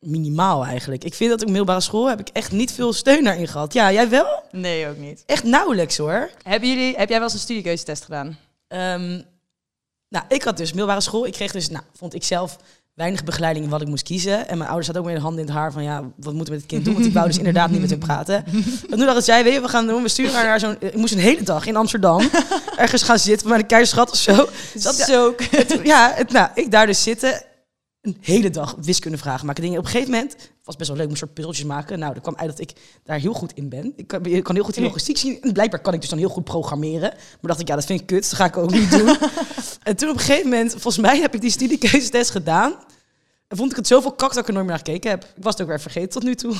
minimaal 0.00 0.64
eigenlijk. 0.64 1.04
Ik 1.04 1.14
vind 1.14 1.30
dat 1.30 1.40
op 1.40 1.46
middelbare 1.46 1.80
school 1.80 2.08
heb 2.08 2.20
ik 2.20 2.28
echt 2.28 2.52
niet 2.52 2.72
veel 2.72 2.92
steun 2.92 3.24
daarin 3.24 3.48
gehad. 3.48 3.72
Ja, 3.72 3.92
jij 3.92 4.08
wel? 4.08 4.42
Nee, 4.50 4.88
ook 4.88 4.96
niet. 4.96 5.22
Echt 5.26 5.44
nauwelijks 5.44 5.96
hoor. 5.96 6.30
Hebben 6.42 6.68
jullie, 6.68 6.96
heb 6.96 7.08
jij 7.08 7.18
wel 7.18 7.26
eens 7.26 7.32
een 7.32 7.38
studiekeuzetest 7.40 8.04
gedaan? 8.04 8.38
Ehm, 8.68 9.22
nou, 10.08 10.24
ik 10.28 10.42
had 10.42 10.56
dus 10.56 10.68
middelbare 10.68 11.00
school. 11.00 11.26
Ik 11.26 11.32
kreeg 11.32 11.52
dus, 11.52 11.68
nou, 11.70 11.84
vond 11.94 12.14
ik 12.14 12.24
zelf 12.24 12.56
weinig 12.98 13.24
begeleiding 13.24 13.64
in 13.64 13.70
wat 13.70 13.80
ik 13.80 13.88
moest 13.88 14.02
kiezen. 14.02 14.48
En 14.48 14.58
mijn 14.58 14.68
ouders 14.68 14.86
hadden 14.86 15.04
ook 15.04 15.08
met 15.08 15.18
de 15.18 15.22
handen 15.26 15.40
in 15.40 15.48
het 15.48 15.56
haar 15.56 15.72
van, 15.72 15.82
ja, 15.82 16.02
wat 16.16 16.34
moeten 16.34 16.54
we 16.54 16.60
met 16.60 16.60
het 16.60 16.66
kind 16.66 16.84
doen? 16.84 16.94
Want 16.94 17.06
ik 17.06 17.12
wou 17.12 17.26
dus 17.26 17.38
inderdaad 17.38 17.70
niet 17.70 17.80
met 17.80 17.90
hem 17.90 17.98
praten. 17.98 18.44
En 18.90 18.96
toen 18.96 19.06
dacht 19.06 19.24
zij, 19.24 19.44
weet 19.44 19.52
je, 19.52 19.60
we 19.60 19.68
gaan 19.68 19.86
doen, 19.86 20.02
we 20.02 20.08
sturen 20.08 20.32
haar 20.32 20.44
naar 20.44 20.60
zo'n... 20.60 20.76
Ik 20.80 20.94
moest 20.94 21.12
een 21.12 21.18
hele 21.18 21.42
dag 21.42 21.66
in 21.66 21.76
Amsterdam 21.76 22.30
ergens 22.76 23.02
gaan 23.02 23.18
zitten 23.18 23.48
bij 23.48 23.58
de 23.58 23.64
keizerschat 23.64 24.10
of 24.10 24.16
zo. 24.16 24.48
Zat, 24.74 24.96
ja, 24.96 25.04
Zo. 25.04 25.34
ja, 25.82 26.12
het, 26.14 26.32
nou, 26.32 26.48
ik 26.54 26.70
daar 26.70 26.86
dus 26.86 27.02
zitten, 27.02 27.42
een 28.00 28.16
hele 28.20 28.50
dag 28.50 28.76
wiskundevragen 28.80 29.46
maken. 29.46 29.62
Dingen. 29.62 29.78
Op 29.78 29.84
een 29.84 29.90
gegeven 29.90 30.12
moment 30.12 30.36
was 30.64 30.76
best 30.76 30.88
wel 30.88 30.96
leuk, 30.96 31.04
ik 31.04 31.10
moest 31.10 31.22
soort 31.22 31.34
puzzeltjes 31.34 31.66
maken. 31.66 31.98
Nou, 31.98 32.14
er 32.14 32.20
kwam 32.20 32.36
uit 32.36 32.48
dat 32.48 32.60
ik 32.60 32.72
daar 33.04 33.18
heel 33.18 33.32
goed 33.32 33.52
in 33.52 33.68
ben. 33.68 33.92
Ik 33.96 34.06
kan, 34.06 34.24
ik 34.24 34.44
kan 34.44 34.54
heel 34.54 34.64
goed 34.64 34.76
in 34.76 34.82
logistiek 34.82 35.16
zien. 35.16 35.40
En 35.40 35.52
blijkbaar 35.52 35.80
kan 35.80 35.94
ik 35.94 36.00
dus 36.00 36.08
dan 36.08 36.18
heel 36.18 36.28
goed 36.28 36.44
programmeren. 36.44 37.10
Maar 37.10 37.38
dacht 37.40 37.60
ik, 37.60 37.68
ja, 37.68 37.74
dat 37.74 37.84
vind 37.84 38.00
ik 38.00 38.06
kut, 38.06 38.30
dat 38.30 38.38
ga 38.38 38.44
ik 38.44 38.56
ook 38.56 38.70
niet 38.70 38.90
doen. 38.90 39.06
en 39.82 39.96
toen 39.96 40.08
op 40.08 40.14
een 40.14 40.20
gegeven 40.20 40.48
moment, 40.48 40.70
volgens 40.70 40.98
mij 40.98 41.20
heb 41.20 41.34
ik 41.34 41.40
die 41.40 41.50
studiekeuzetest 41.50 42.30
gedaan. 42.30 42.76
En 43.48 43.56
vond 43.56 43.70
ik 43.70 43.76
het 43.76 43.86
zoveel 43.86 44.12
kak 44.12 44.28
dat 44.28 44.38
ik 44.38 44.46
er 44.46 44.52
nooit 44.52 44.66
meer 44.66 44.74
naar 44.74 44.84
gekeken 44.84 45.10
heb. 45.10 45.24
Ik 45.24 45.42
was 45.42 45.52
het 45.52 45.62
ook 45.62 45.68
weer 45.68 45.80
vergeten 45.80 46.08
tot 46.08 46.22
nu 46.22 46.34
toe. 46.34 46.54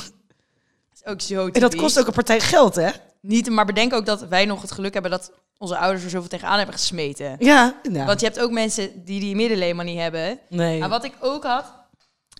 is 0.93 1.05
ook 1.05 1.21
zo 1.21 1.47
En 1.47 1.61
dat 1.61 1.75
kost 1.75 1.99
ook 1.99 2.07
een 2.07 2.13
partij 2.13 2.39
geld, 2.39 2.75
hè? 2.75 2.89
Niet, 3.21 3.49
maar 3.49 3.65
bedenk 3.65 3.93
ook 3.93 4.05
dat 4.05 4.27
wij 4.27 4.45
nog 4.45 4.61
het 4.61 4.71
geluk 4.71 4.93
hebben 4.93 5.11
dat 5.11 5.31
onze 5.59 5.77
ouders 5.77 6.03
er 6.03 6.09
zoveel 6.09 6.29
tegenaan 6.29 6.57
hebben 6.57 6.75
gesmeten. 6.75 7.35
Ja, 7.39 7.79
nou, 7.89 8.05
Want 8.05 8.19
je 8.19 8.25
hebt 8.25 8.39
ook 8.39 8.51
mensen 8.51 9.05
die 9.05 9.19
die 9.19 9.35
middeleeuwen 9.35 9.85
niet 9.85 9.99
hebben. 9.99 10.39
nee. 10.49 10.79
Maar 10.79 10.89
wat 10.89 11.03
ik 11.03 11.13
ook 11.19 11.43
had, 11.43 11.65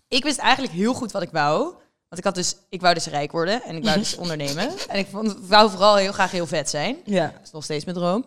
ik 0.07 0.23
wist 0.23 0.37
eigenlijk 0.37 0.73
heel 0.73 0.93
goed 0.93 1.11
wat 1.11 1.21
ik 1.21 1.29
wou. 1.31 1.63
Want 2.09 2.21
ik 2.21 2.23
had 2.23 2.35
dus, 2.35 2.55
ik 2.69 2.81
wou 2.81 2.93
dus 2.93 3.05
rijk 3.05 3.31
worden 3.31 3.63
en 3.63 3.75
ik 3.75 3.83
wou 3.83 3.97
dus 3.97 4.15
ondernemen. 4.23 4.69
En 4.87 4.99
ik 4.99 5.07
vond, 5.11 5.35
wou 5.41 5.69
vooral 5.69 5.95
heel 5.95 6.11
graag 6.11 6.31
heel 6.31 6.47
vet 6.47 6.69
zijn. 6.69 6.97
Ja. 7.05 7.25
Dat 7.25 7.41
is 7.43 7.51
nog 7.51 7.63
steeds 7.63 7.85
mijn 7.85 7.97
droom. 7.97 8.25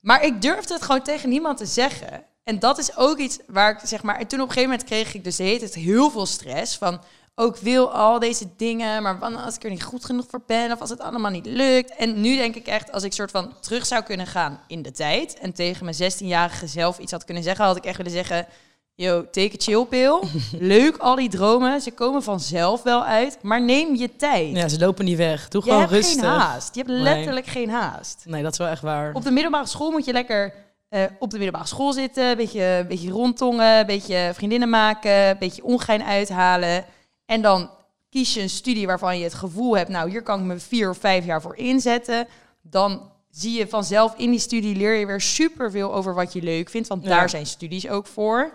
Maar 0.00 0.24
ik 0.24 0.42
durfde 0.42 0.74
het 0.74 0.82
gewoon 0.82 1.02
tegen 1.02 1.28
niemand 1.28 1.58
te 1.58 1.66
zeggen. 1.66 2.22
En 2.44 2.58
dat 2.58 2.78
is 2.78 2.96
ook 2.96 3.18
iets 3.18 3.38
waar 3.46 3.70
ik 3.70 3.78
zeg 3.84 4.02
maar. 4.02 4.18
En 4.18 4.26
toen 4.26 4.40
op 4.40 4.46
een 4.46 4.52
gegeven 4.52 4.70
moment 4.70 4.88
kreeg 4.88 5.14
ik 5.14 5.24
dus 5.24 5.36
de 5.36 5.42
hele 5.42 5.58
tijd 5.58 5.74
heel 5.74 6.10
veel 6.10 6.26
stress. 6.26 6.76
Van 6.76 7.00
ook 7.40 7.56
wil 7.56 7.92
al 7.92 8.18
deze 8.18 8.46
dingen, 8.56 9.02
maar 9.02 9.18
wat 9.18 9.34
als 9.44 9.54
ik 9.54 9.64
er 9.64 9.70
niet 9.70 9.82
goed 9.82 10.04
genoeg 10.04 10.24
voor 10.28 10.42
ben 10.46 10.72
of 10.72 10.80
als 10.80 10.90
het 10.90 11.00
allemaal 11.00 11.30
niet 11.30 11.46
lukt. 11.46 11.94
En 11.96 12.20
nu 12.20 12.36
denk 12.36 12.54
ik 12.54 12.66
echt, 12.66 12.92
als 12.92 13.02
ik 13.02 13.12
soort 13.12 13.30
van 13.30 13.52
terug 13.60 13.86
zou 13.86 14.02
kunnen 14.02 14.26
gaan 14.26 14.60
in 14.66 14.82
de 14.82 14.90
tijd 14.92 15.38
en 15.38 15.52
tegen 15.52 15.84
mijn 15.84 15.96
16-jarige 16.12 16.66
zelf 16.66 16.98
iets 16.98 17.12
had 17.12 17.24
kunnen 17.24 17.42
zeggen, 17.42 17.64
had 17.64 17.76
ik 17.76 17.84
echt 17.84 17.96
willen 17.96 18.12
zeggen. 18.12 18.46
Yo, 18.94 19.24
take 19.30 19.50
a 19.54 19.56
chill 19.58 19.84
pill. 19.84 20.18
Leuk, 20.74 20.96
al 20.96 21.14
die 21.16 21.28
dromen. 21.28 21.80
Ze 21.80 21.90
komen 21.90 22.22
vanzelf 22.22 22.82
wel 22.82 23.04
uit. 23.04 23.38
Maar 23.42 23.62
neem 23.62 23.94
je 23.94 24.16
tijd. 24.16 24.56
ja, 24.56 24.68
ze 24.68 24.78
lopen 24.78 25.04
niet 25.04 25.16
weg. 25.16 25.48
Doe 25.48 25.60
je 25.64 25.66
gewoon 25.70 25.82
hebt 25.82 25.94
rustig. 25.94 26.20
geen 26.20 26.30
haast. 26.30 26.74
Je 26.74 26.80
hebt 26.80 26.92
Nee. 26.92 27.02
letterlijk 27.02 27.46
geen 27.46 27.70
haast. 27.70 28.22
Nee, 28.26 28.42
dat 28.42 28.52
is 28.52 28.58
wel 28.58 28.68
echt 28.68 28.82
waar. 28.82 29.14
Op 29.14 29.22
de 29.24 29.30
middelbare 29.30 29.66
school 29.66 29.90
moet 29.90 30.04
je 30.04 30.12
lekker 30.12 30.54
eh, 30.88 31.02
op 31.18 31.30
de 31.30 31.36
middelbare 31.36 31.66
school 31.68 31.92
zitten. 31.92 32.24
Een 32.24 32.36
beetje, 32.36 32.62
een 32.62 32.86
beetje 32.86 33.10
rondtongen, 33.10 33.78
een 33.78 33.86
beetje 33.86 34.30
vriendinnen 34.34 34.70
maken, 34.70 35.12
een 35.28 35.38
beetje 35.38 35.64
ongein 35.64 36.02
uithalen. 36.02 36.84
En 37.28 37.42
dan 37.42 37.70
kies 38.10 38.34
je 38.34 38.40
een 38.40 38.50
studie 38.50 38.86
waarvan 38.86 39.18
je 39.18 39.24
het 39.24 39.34
gevoel 39.34 39.76
hebt, 39.76 39.88
nou 39.88 40.10
hier 40.10 40.22
kan 40.22 40.38
ik 40.40 40.44
me 40.46 40.58
vier 40.58 40.90
of 40.90 40.98
vijf 40.98 41.24
jaar 41.24 41.42
voor 41.42 41.56
inzetten. 41.56 42.26
Dan 42.62 43.10
zie 43.30 43.58
je 43.58 43.68
vanzelf 43.68 44.14
in 44.16 44.30
die 44.30 44.38
studie 44.40 44.76
leer 44.76 44.94
je 44.94 45.06
weer 45.06 45.20
superveel 45.20 45.94
over 45.94 46.14
wat 46.14 46.32
je 46.32 46.42
leuk 46.42 46.68
vindt, 46.70 46.88
want 46.88 47.02
Ja. 47.04 47.08
daar 47.08 47.30
zijn 47.30 47.46
studies 47.46 47.88
ook 47.88 48.06
voor. 48.06 48.52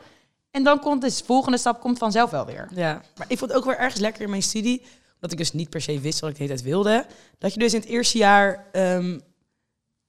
En 0.52 0.64
dan 0.64 0.80
komt 0.80 1.02
de 1.02 1.12
volgende 1.26 1.58
stap 1.58 1.80
komt 1.80 1.98
vanzelf 1.98 2.30
wel 2.30 2.46
weer. 2.46 2.68
Ja, 2.76 3.02
maar 3.18 3.26
ik 3.30 3.38
vond 3.38 3.52
het 3.52 3.60
ook 3.60 3.66
wel 3.66 3.76
ergens 3.76 4.02
lekker 4.02 4.22
in 4.22 4.30
mijn 4.30 4.44
studie, 4.44 4.80
omdat 5.16 5.32
ik 5.32 5.38
dus 5.38 5.54
niet 5.54 5.70
per 5.70 5.82
se 5.82 6.00
wist 6.00 6.20
wat 6.20 6.30
ik 6.30 6.36
de 6.36 6.44
hele 6.44 6.56
tijd 6.56 6.66
wilde, 6.68 7.06
dat 7.38 7.54
je 7.54 7.60
dus 7.60 7.74
in 7.74 7.80
het 7.80 7.90
eerste 7.90 8.18
jaar 8.18 8.68
ehm, 8.72 9.20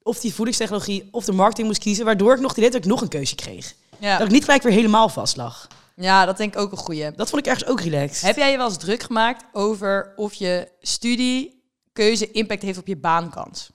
of 0.02 0.20
die 0.20 0.34
voedingstechnologie 0.34 1.08
of 1.10 1.24
de 1.24 1.32
marketing 1.32 1.66
moest 1.66 1.80
kiezen, 1.80 2.04
waardoor 2.04 2.34
ik 2.34 2.40
nog 2.40 2.54
de 2.54 2.60
hele 2.60 2.72
tijd 2.72 2.84
nog 2.84 3.00
een 3.00 3.08
keuze 3.08 3.34
kreeg. 3.34 3.74
Ja. 3.98 4.16
Dat 4.18 4.26
ik 4.26 4.32
niet 4.32 4.44
gelijk 4.44 4.62
weer 4.62 4.72
helemaal 4.72 5.08
vast 5.08 5.36
lag. 5.36 5.66
Ja, 5.94 6.24
dat 6.24 6.36
denk 6.36 6.54
ik 6.54 6.60
ook 6.60 6.72
een 6.72 6.78
goeie. 6.78 7.10
Dat 7.10 7.30
vond 7.30 7.46
ik 7.46 7.52
ergens 7.52 7.70
ook 7.70 7.80
relaxed. 7.80 8.22
Heb 8.22 8.36
jij 8.36 8.50
je 8.50 8.56
wel 8.56 8.68
eens 8.68 8.78
druk 8.78 9.02
gemaakt 9.02 9.44
over 9.52 10.12
of 10.16 10.34
je 10.34 10.68
studiekeuze 10.80 12.30
impact 12.30 12.62
heeft 12.62 12.78
op 12.78 12.86
je 12.86 12.96
baankans? 12.96 13.70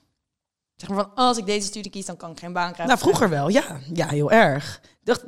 Zeg 0.76 0.88
maar 0.88 1.04
van, 1.04 1.14
als 1.14 1.38
ik 1.38 1.46
deze 1.46 1.66
studie 1.66 1.90
kies, 1.90 2.06
dan 2.06 2.16
kan 2.16 2.30
ik 2.30 2.38
geen 2.38 2.52
baan 2.52 2.72
krijgen. 2.72 2.86
Nou, 2.86 2.98
vroeger 2.98 3.28
wel, 3.28 3.48
ja. 3.48 3.80
Ja, 3.92 4.08
heel 4.08 4.30
erg. 4.30 4.80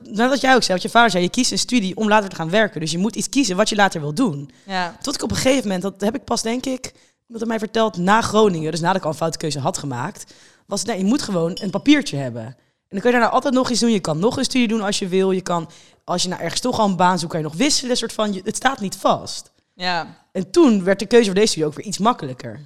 Nou, 0.02 0.28
dat 0.28 0.40
jij 0.40 0.54
ook 0.54 0.62
zei, 0.62 0.68
want 0.68 0.82
je 0.82 0.88
vader 0.88 1.10
zei, 1.10 1.22
je 1.22 1.30
kiest 1.30 1.52
een 1.52 1.58
studie 1.58 1.96
om 1.96 2.08
later 2.08 2.28
te 2.28 2.36
gaan 2.36 2.50
werken. 2.50 2.80
Dus 2.80 2.90
je 2.90 2.98
moet 2.98 3.16
iets 3.16 3.28
kiezen 3.28 3.56
wat 3.56 3.68
je 3.68 3.76
later 3.76 4.00
wil 4.00 4.14
doen. 4.14 4.50
Ja. 4.66 4.96
Tot 5.00 5.14
ik 5.14 5.22
op 5.22 5.30
een 5.30 5.36
gegeven 5.36 5.62
moment, 5.62 5.82
dat 5.82 6.00
heb 6.00 6.14
ik 6.14 6.24
pas 6.24 6.42
denk 6.42 6.66
ik, 6.66 6.84
iemand 6.94 7.28
heeft 7.28 7.46
mij 7.46 7.58
verteld, 7.58 7.96
na 7.96 8.20
Groningen, 8.20 8.70
dus 8.70 8.80
nadat 8.80 8.96
ik 8.96 9.02
al 9.02 9.10
een 9.10 9.16
foute 9.16 9.38
keuze 9.38 9.58
had 9.58 9.78
gemaakt, 9.78 10.34
was 10.66 10.84
nee, 10.84 10.98
je 10.98 11.04
moet 11.04 11.22
gewoon 11.22 11.58
een 11.60 11.70
papiertje 11.70 12.16
hebben. 12.16 12.56
En 12.92 12.98
dan 12.98 13.06
kun 13.06 13.10
je 13.10 13.18
daarna 13.18 13.34
altijd 13.34 13.54
nog 13.54 13.70
iets 13.70 13.80
doen. 13.80 13.90
Je 13.90 14.00
kan 14.00 14.18
nog 14.18 14.36
een 14.36 14.44
studie 14.44 14.68
doen 14.68 14.80
als 14.80 14.98
je 14.98 15.08
wil. 15.08 15.30
Je 15.30 15.40
kan, 15.40 15.70
als 16.04 16.22
je 16.22 16.28
nou 16.28 16.42
ergens 16.42 16.60
toch 16.60 16.78
al 16.78 16.88
een 16.88 16.96
baan 16.96 17.18
zoekt, 17.18 17.32
kan 17.32 17.40
je 17.40 17.46
nog 17.46 17.56
wisselen. 17.56 17.96
Soort 17.96 18.12
van, 18.12 18.40
het 18.44 18.56
staat 18.56 18.80
niet 18.80 18.96
vast. 18.96 19.52
Ja. 19.74 20.06
En 20.32 20.50
toen 20.50 20.84
werd 20.84 20.98
de 20.98 21.06
keuze 21.06 21.24
voor 21.24 21.34
deze 21.34 21.46
studie 21.46 21.68
ook 21.68 21.74
weer 21.74 21.86
iets 21.86 21.98
makkelijker. 21.98 22.60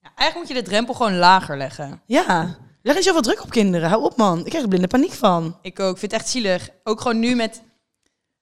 ja. 0.00 0.12
Eigenlijk 0.16 0.34
moet 0.48 0.56
je 0.56 0.62
de 0.62 0.70
drempel 0.70 0.94
gewoon 0.94 1.16
lager 1.16 1.56
leggen. 1.56 2.02
Ja, 2.06 2.56
leg 2.82 2.96
eens 2.96 3.04
zoveel 3.04 3.22
druk 3.22 3.42
op 3.42 3.50
kinderen. 3.50 3.88
Hou 3.88 4.02
op 4.02 4.16
man, 4.16 4.38
ik 4.38 4.44
krijg 4.44 4.62
er 4.62 4.68
blinde 4.68 4.86
paniek 4.86 5.12
van. 5.12 5.58
Ik 5.62 5.80
ook. 5.80 5.92
Ik 5.92 5.98
vind 5.98 6.12
het 6.12 6.20
echt 6.20 6.30
zielig. 6.30 6.68
Ook 6.84 7.00
gewoon 7.00 7.18
nu 7.18 7.34
met, 7.34 7.62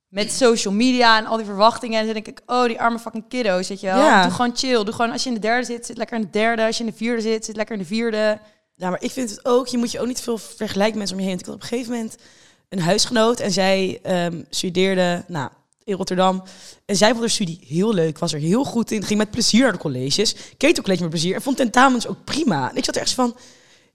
met 0.08 0.32
social 0.32 0.74
media 0.74 1.18
en 1.18 1.26
al 1.26 1.36
die 1.36 1.46
verwachtingen. 1.46 1.98
En 1.98 2.04
dan 2.04 2.14
denk 2.14 2.26
ik, 2.26 2.40
oh, 2.46 2.64
die 2.64 2.80
arme 2.80 2.98
fucking 2.98 3.28
kiddo's, 3.28 3.68
weet 3.68 3.80
je 3.80 3.86
wel. 3.86 3.98
Ja. 3.98 4.22
Doe 4.22 4.32
gewoon 4.32 4.56
chill. 4.56 4.84
Doe 4.84 4.94
gewoon, 4.94 5.12
als 5.12 5.22
je 5.22 5.28
in 5.28 5.34
de 5.34 5.40
derde 5.40 5.66
zit, 5.66 5.86
zit 5.86 5.96
lekker 5.96 6.16
in 6.16 6.22
de 6.22 6.30
derde. 6.30 6.64
Als 6.66 6.78
je 6.78 6.84
in 6.84 6.90
de 6.90 6.96
vierde 6.96 7.22
zit, 7.22 7.44
zit 7.44 7.56
lekker 7.56 7.74
in 7.74 7.80
de 7.80 7.86
vierde. 7.86 8.38
Ja, 8.80 8.90
maar 8.90 9.02
ik 9.02 9.10
vind 9.10 9.30
het 9.30 9.44
ook, 9.44 9.66
je 9.66 9.78
moet 9.78 9.90
je 9.90 10.00
ook 10.00 10.06
niet 10.06 10.20
veel 10.20 10.38
vergelijken 10.38 10.98
met 10.98 10.98
mensen 10.98 11.16
om 11.16 11.22
je 11.22 11.28
heen. 11.28 11.38
Ik 11.38 11.44
had 11.44 11.54
op 11.54 11.62
een 11.62 11.68
gegeven 11.68 11.92
moment 11.92 12.16
een 12.68 12.80
huisgenoot 12.80 13.40
en 13.40 13.52
zij 13.52 13.98
ehm, 14.02 14.42
studeerde 14.50 15.24
nou, 15.28 15.50
in 15.84 15.94
Rotterdam. 15.94 16.42
En 16.84 16.96
zij 16.96 17.08
vond 17.08 17.20
haar 17.20 17.30
studie 17.30 17.60
heel 17.66 17.94
leuk, 17.94 18.18
was 18.18 18.32
er 18.32 18.38
heel 18.38 18.64
goed 18.64 18.90
in, 18.90 19.02
ging 19.02 19.18
met 19.18 19.30
plezier 19.30 19.62
naar 19.62 19.72
de 19.72 19.78
colleges, 19.78 20.34
keek 20.56 20.78
ook 20.78 20.84
college 20.84 21.02
met 21.02 21.10
plezier 21.10 21.34
en 21.34 21.42
vond 21.42 21.56
tentamens 21.56 22.06
ook 22.06 22.24
prima. 22.24 22.70
En 22.70 22.76
ik 22.76 22.84
zat 22.84 22.94
er 22.94 23.00
echt 23.00 23.12
van, 23.12 23.36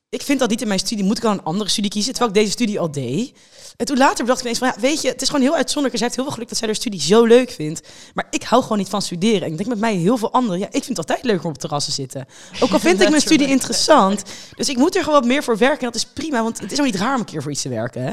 ik 0.09 0.21
vind 0.21 0.39
dat 0.39 0.49
niet 0.49 0.61
in 0.61 0.67
mijn 0.67 0.79
studie, 0.79 1.05
moet 1.05 1.17
ik 1.17 1.23
dan 1.23 1.31
een 1.31 1.43
andere 1.43 1.69
studie 1.69 1.91
kiezen, 1.91 2.13
terwijl 2.13 2.33
ik 2.33 2.37
deze 2.37 2.51
studie 2.51 2.79
al 2.79 2.91
deed. 2.91 3.33
En 3.77 3.85
toen 3.85 3.97
later 3.97 4.17
bedacht 4.17 4.39
ik 4.39 4.43
ineens 4.45 4.59
van, 4.59 4.67
ja, 4.67 4.79
weet 4.79 5.01
je, 5.01 5.07
het 5.07 5.21
is 5.21 5.27
gewoon 5.29 5.41
heel 5.41 5.55
uitzonderlijk. 5.55 5.97
Zij 5.97 6.05
heeft 6.05 6.15
heel 6.15 6.23
veel 6.23 6.33
geluk 6.33 6.49
dat 6.49 6.57
zij 6.57 6.67
haar 6.67 6.75
studie 6.75 7.01
zo 7.01 7.25
leuk 7.25 7.51
vindt. 7.51 7.87
Maar 8.13 8.27
ik 8.29 8.43
hou 8.43 8.61
gewoon 8.61 8.77
niet 8.77 8.89
van 8.89 9.01
studeren. 9.01 9.41
En 9.41 9.51
ik 9.51 9.57
denk 9.57 9.69
met 9.69 9.79
mij 9.79 9.95
heel 9.95 10.17
veel 10.17 10.31
anderen, 10.31 10.59
ja, 10.59 10.65
ik 10.65 10.83
vind 10.83 10.87
het 10.87 10.97
altijd 10.97 11.23
leuker 11.23 11.45
om 11.45 11.51
op 11.51 11.57
terrassen 11.57 11.93
te 11.93 12.01
zitten. 12.01 12.25
Ook 12.59 12.71
al 12.71 12.79
vind 12.79 13.01
ik 13.01 13.09
mijn 13.09 13.21
studie 13.29 13.47
interessant. 13.47 14.23
Dus 14.55 14.69
ik 14.69 14.77
moet 14.77 14.95
er 14.95 15.03
gewoon 15.03 15.19
wat 15.19 15.29
meer 15.29 15.43
voor 15.43 15.57
werken. 15.57 15.79
En 15.79 15.85
dat 15.85 15.95
is 15.95 16.05
prima, 16.05 16.43
want 16.43 16.59
het 16.59 16.71
is 16.71 16.79
ook 16.79 16.85
niet 16.85 16.95
raar 16.95 17.13
om 17.13 17.19
een 17.19 17.25
keer 17.25 17.41
voor 17.41 17.51
iets 17.51 17.61
te 17.61 17.69
werken. 17.69 18.01
Hè? 18.01 18.11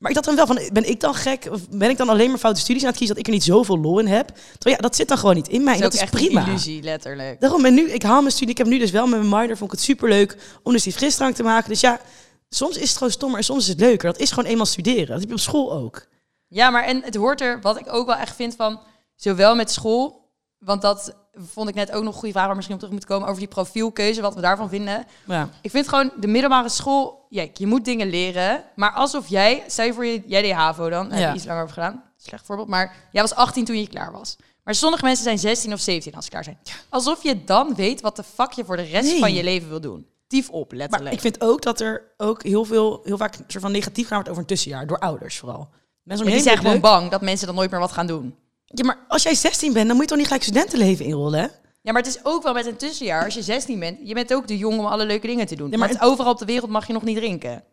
Maar 0.00 0.10
ik 0.10 0.16
dacht 0.16 0.26
dan 0.26 0.36
wel 0.36 0.46
van, 0.46 0.72
ben 0.72 0.88
ik 0.88 1.00
dan 1.00 1.14
gek? 1.14 1.48
Of 1.50 1.68
ben 1.68 1.90
ik 1.90 1.96
dan 1.96 2.08
alleen 2.08 2.28
maar 2.28 2.38
foute 2.38 2.60
studies 2.60 2.82
aan 2.82 2.88
het 2.88 2.96
kiezen 2.96 3.16
dat 3.16 3.26
ik 3.26 3.30
er 3.30 3.38
niet 3.38 3.48
zoveel 3.48 3.78
lol 3.78 3.98
in 3.98 4.06
heb? 4.06 4.26
Terwijl 4.26 4.76
ja, 4.76 4.82
dat 4.82 4.96
zit 4.96 5.08
dan 5.08 5.18
gewoon 5.18 5.34
niet 5.34 5.48
in 5.48 5.64
mij. 5.64 5.72
Dat 5.72 5.82
dat 5.82 5.94
is 5.94 6.00
echt 6.00 6.10
prima. 6.10 6.40
een 6.40 6.46
illusie, 6.46 6.82
letterlijk. 6.82 7.40
Daarom 7.40 7.62
ben 7.62 7.74
nu, 7.74 7.90
ik 7.90 8.02
haal 8.02 8.20
mijn 8.20 8.32
studie. 8.32 8.50
Ik 8.50 8.58
heb 8.58 8.66
nu 8.66 8.78
dus 8.78 8.90
wel 8.90 9.06
met 9.06 9.18
mijn 9.18 9.40
minor, 9.40 9.56
vond 9.56 9.72
ik 9.72 9.78
het 9.78 9.86
superleuk 9.86 10.36
om 10.62 10.72
dus 10.72 10.82
die 10.82 10.92
frisdrank 10.92 11.34
te 11.34 11.42
maken. 11.42 11.68
Dus 11.68 11.80
ja, 11.80 12.00
soms 12.48 12.76
is 12.76 12.88
het 12.88 12.96
gewoon 12.96 13.12
stommer 13.12 13.38
en 13.38 13.44
soms 13.44 13.62
is 13.62 13.68
het 13.68 13.80
leuker. 13.80 14.12
Dat 14.12 14.20
is 14.20 14.30
gewoon 14.30 14.50
eenmaal 14.50 14.66
studeren. 14.66 15.06
Dat 15.06 15.20
heb 15.20 15.28
je 15.28 15.34
op 15.34 15.40
school 15.40 15.72
ook. 15.72 16.06
Ja, 16.48 16.70
maar 16.70 16.84
en 16.84 17.02
het 17.02 17.14
hoort 17.14 17.40
er, 17.40 17.60
wat 17.60 17.78
ik 17.78 17.92
ook 17.92 18.06
wel 18.06 18.16
echt 18.16 18.36
vind 18.36 18.56
van, 18.56 18.80
zowel 19.14 19.54
met 19.54 19.70
school, 19.70 20.30
want 20.58 20.82
dat 20.82 21.16
vond 21.32 21.68
ik 21.68 21.74
net 21.74 21.92
ook 21.92 22.02
nog 22.02 22.12
een 22.12 22.18
goede 22.18 22.34
vraag 22.34 22.46
waar 22.46 22.54
misschien 22.54 22.74
op 22.76 22.80
terug 22.80 22.94
moet 22.96 23.06
komen 23.06 23.28
over 23.28 23.40
die 23.40 23.48
profielkeuze, 23.48 24.20
wat 24.20 24.34
we 24.34 24.40
daarvan 24.40 24.68
vinden. 24.68 25.04
Ja. 25.26 25.48
Ik 25.62 25.70
vind 25.70 25.88
gewoon 25.88 26.10
de 26.20 26.26
middelbare 26.26 26.68
school, 26.68 27.26
ja, 27.28 27.46
je 27.54 27.66
moet 27.66 27.84
dingen 27.84 28.10
leren, 28.10 28.64
maar 28.76 28.92
alsof 28.92 29.28
jij, 29.28 29.64
je 29.76 29.92
voor 29.94 30.06
je, 30.06 30.22
jij 30.26 30.42
deed 30.42 30.52
HAVO 30.52 30.88
dan, 30.88 31.08
daar 31.08 31.18
heb 31.18 31.20
Ja. 31.26 31.28
je 31.28 31.36
iets 31.36 31.44
langer 31.46 31.62
over 31.62 31.74
gedaan, 31.74 32.02
slecht 32.16 32.46
voorbeeld, 32.46 32.68
maar 32.68 32.96
jij 33.12 33.22
was 33.22 33.34
18 33.34 33.64
toen 33.64 33.78
je 33.78 33.88
klaar 33.88 34.12
was. 34.12 34.36
Maar 34.64 34.74
sommige 34.74 35.04
mensen 35.04 35.24
zijn 35.24 35.38
16 35.38 35.72
of 35.72 35.80
17 35.80 36.14
als 36.14 36.24
ze 36.24 36.30
klaar 36.30 36.44
zijn. 36.44 36.58
Alsof 36.88 37.22
je 37.22 37.44
dan 37.44 37.74
weet 37.74 38.00
wat 38.00 38.16
de 38.16 38.22
fuck 38.22 38.52
je 38.52 38.64
voor 38.64 38.76
de 38.76 38.82
rest 38.82 39.10
Nee. 39.10 39.18
van 39.20 39.32
je 39.34 39.42
leven 39.44 39.68
wil 39.68 39.80
doen. 39.80 40.06
Dief 40.28 40.50
op, 40.50 40.68
Maar 40.70 40.78
letterlijk. 40.78 41.14
ik 41.14 41.20
vind 41.20 41.40
ook 41.40 41.62
dat 41.62 41.80
er 41.80 42.02
ook 42.16 42.42
heel 42.42 42.64
veel, 42.64 43.00
heel 43.04 43.16
vaak 43.16 43.34
soort 43.46 43.62
van 43.62 43.72
negatief 43.72 44.08
wordt 44.08 44.28
over 44.28 44.40
een 44.40 44.46
tussenjaar. 44.48 44.86
Door 44.86 44.98
ouders 44.98 45.38
vooral. 45.38 45.68
Mensen 46.02 46.26
om 46.26 46.32
die 46.32 46.40
zijn 46.42 46.56
gewoon 46.56 46.80
bang 46.80 47.10
dat 47.10 47.20
mensen 47.20 47.46
dan 47.46 47.54
nooit 47.56 47.70
meer 47.70 47.80
wat 47.80 47.92
gaan 47.92 48.06
doen. 48.06 48.34
Ja, 48.74 48.84
maar 48.84 48.98
als 49.08 49.22
jij 49.22 49.34
16 49.34 49.72
bent, 49.72 49.86
dan 49.86 49.94
moet 49.96 50.04
je 50.04 50.08
toch 50.08 50.18
niet 50.18 50.26
gelijk 50.26 50.44
studentenleven 50.44 51.04
inrollen, 51.04 51.40
hè? 51.40 51.46
Ja, 51.82 51.92
maar 51.92 52.02
het 52.02 52.06
is 52.16 52.20
ook 52.22 52.42
wel 52.42 52.52
met 52.52 52.66
een 52.66 52.76
tussenjaar. 52.76 53.24
Als 53.24 53.34
je 53.34 53.42
16 53.42 53.78
bent, 53.78 53.98
je 54.04 54.14
bent 54.14 54.34
ook 54.34 54.48
de 54.48 54.58
jong 54.58 54.78
om 54.78 54.86
alle 54.86 55.04
leuke 55.06 55.26
dingen 55.26 55.46
te 55.46 55.56
doen. 55.56 55.70
Ja, 55.70 55.78
maar 55.78 55.96
overal 56.00 56.32
op 56.32 56.38
de 56.38 56.44
wereld 56.44 56.70
mag 56.70 56.86
je 56.86 56.92
nog 56.92 57.02
niet 57.02 57.16
drinken. 57.16 57.64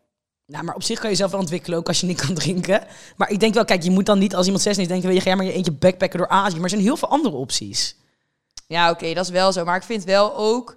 Nou, 0.46 0.64
maar 0.64 0.74
op 0.74 0.82
zich 0.82 0.98
kan 0.98 1.10
je 1.10 1.16
zelf 1.16 1.30
wel 1.30 1.40
ontwikkelen, 1.40 1.78
ook 1.78 1.88
als 1.88 2.00
je 2.00 2.06
niet 2.06 2.20
kan 2.26 2.34
drinken. 2.34 2.86
Maar 3.16 3.30
ik 3.30 3.40
denk 3.40 3.54
wel, 3.54 3.64
kijk, 3.64 3.82
je 3.82 3.90
moet 3.90 4.06
dan 4.06 4.18
niet 4.18 4.34
als 4.34 4.44
iemand 4.44 4.62
16 4.62 4.82
is 4.84 4.90
denken, 4.90 5.08
weet 5.08 5.18
je, 5.22 5.28
ga 5.30 5.36
maar 5.36 5.44
je 5.44 5.52
eentje 5.52 5.72
backpacken 5.72 6.18
door 6.18 6.28
Azië. 6.28 6.54
Maar 6.54 6.64
er 6.64 6.70
zijn 6.70 6.82
heel 6.82 6.96
veel 6.96 7.08
andere 7.08 7.34
opties. 7.36 7.96
Ja, 8.66 8.90
oké, 8.90 9.14
dat 9.14 9.24
is 9.24 9.30
wel 9.30 9.52
zo. 9.52 9.64
Maar 9.64 9.76
ik 9.76 9.82
vind 9.82 10.04
wel 10.04 10.36
ook, 10.36 10.76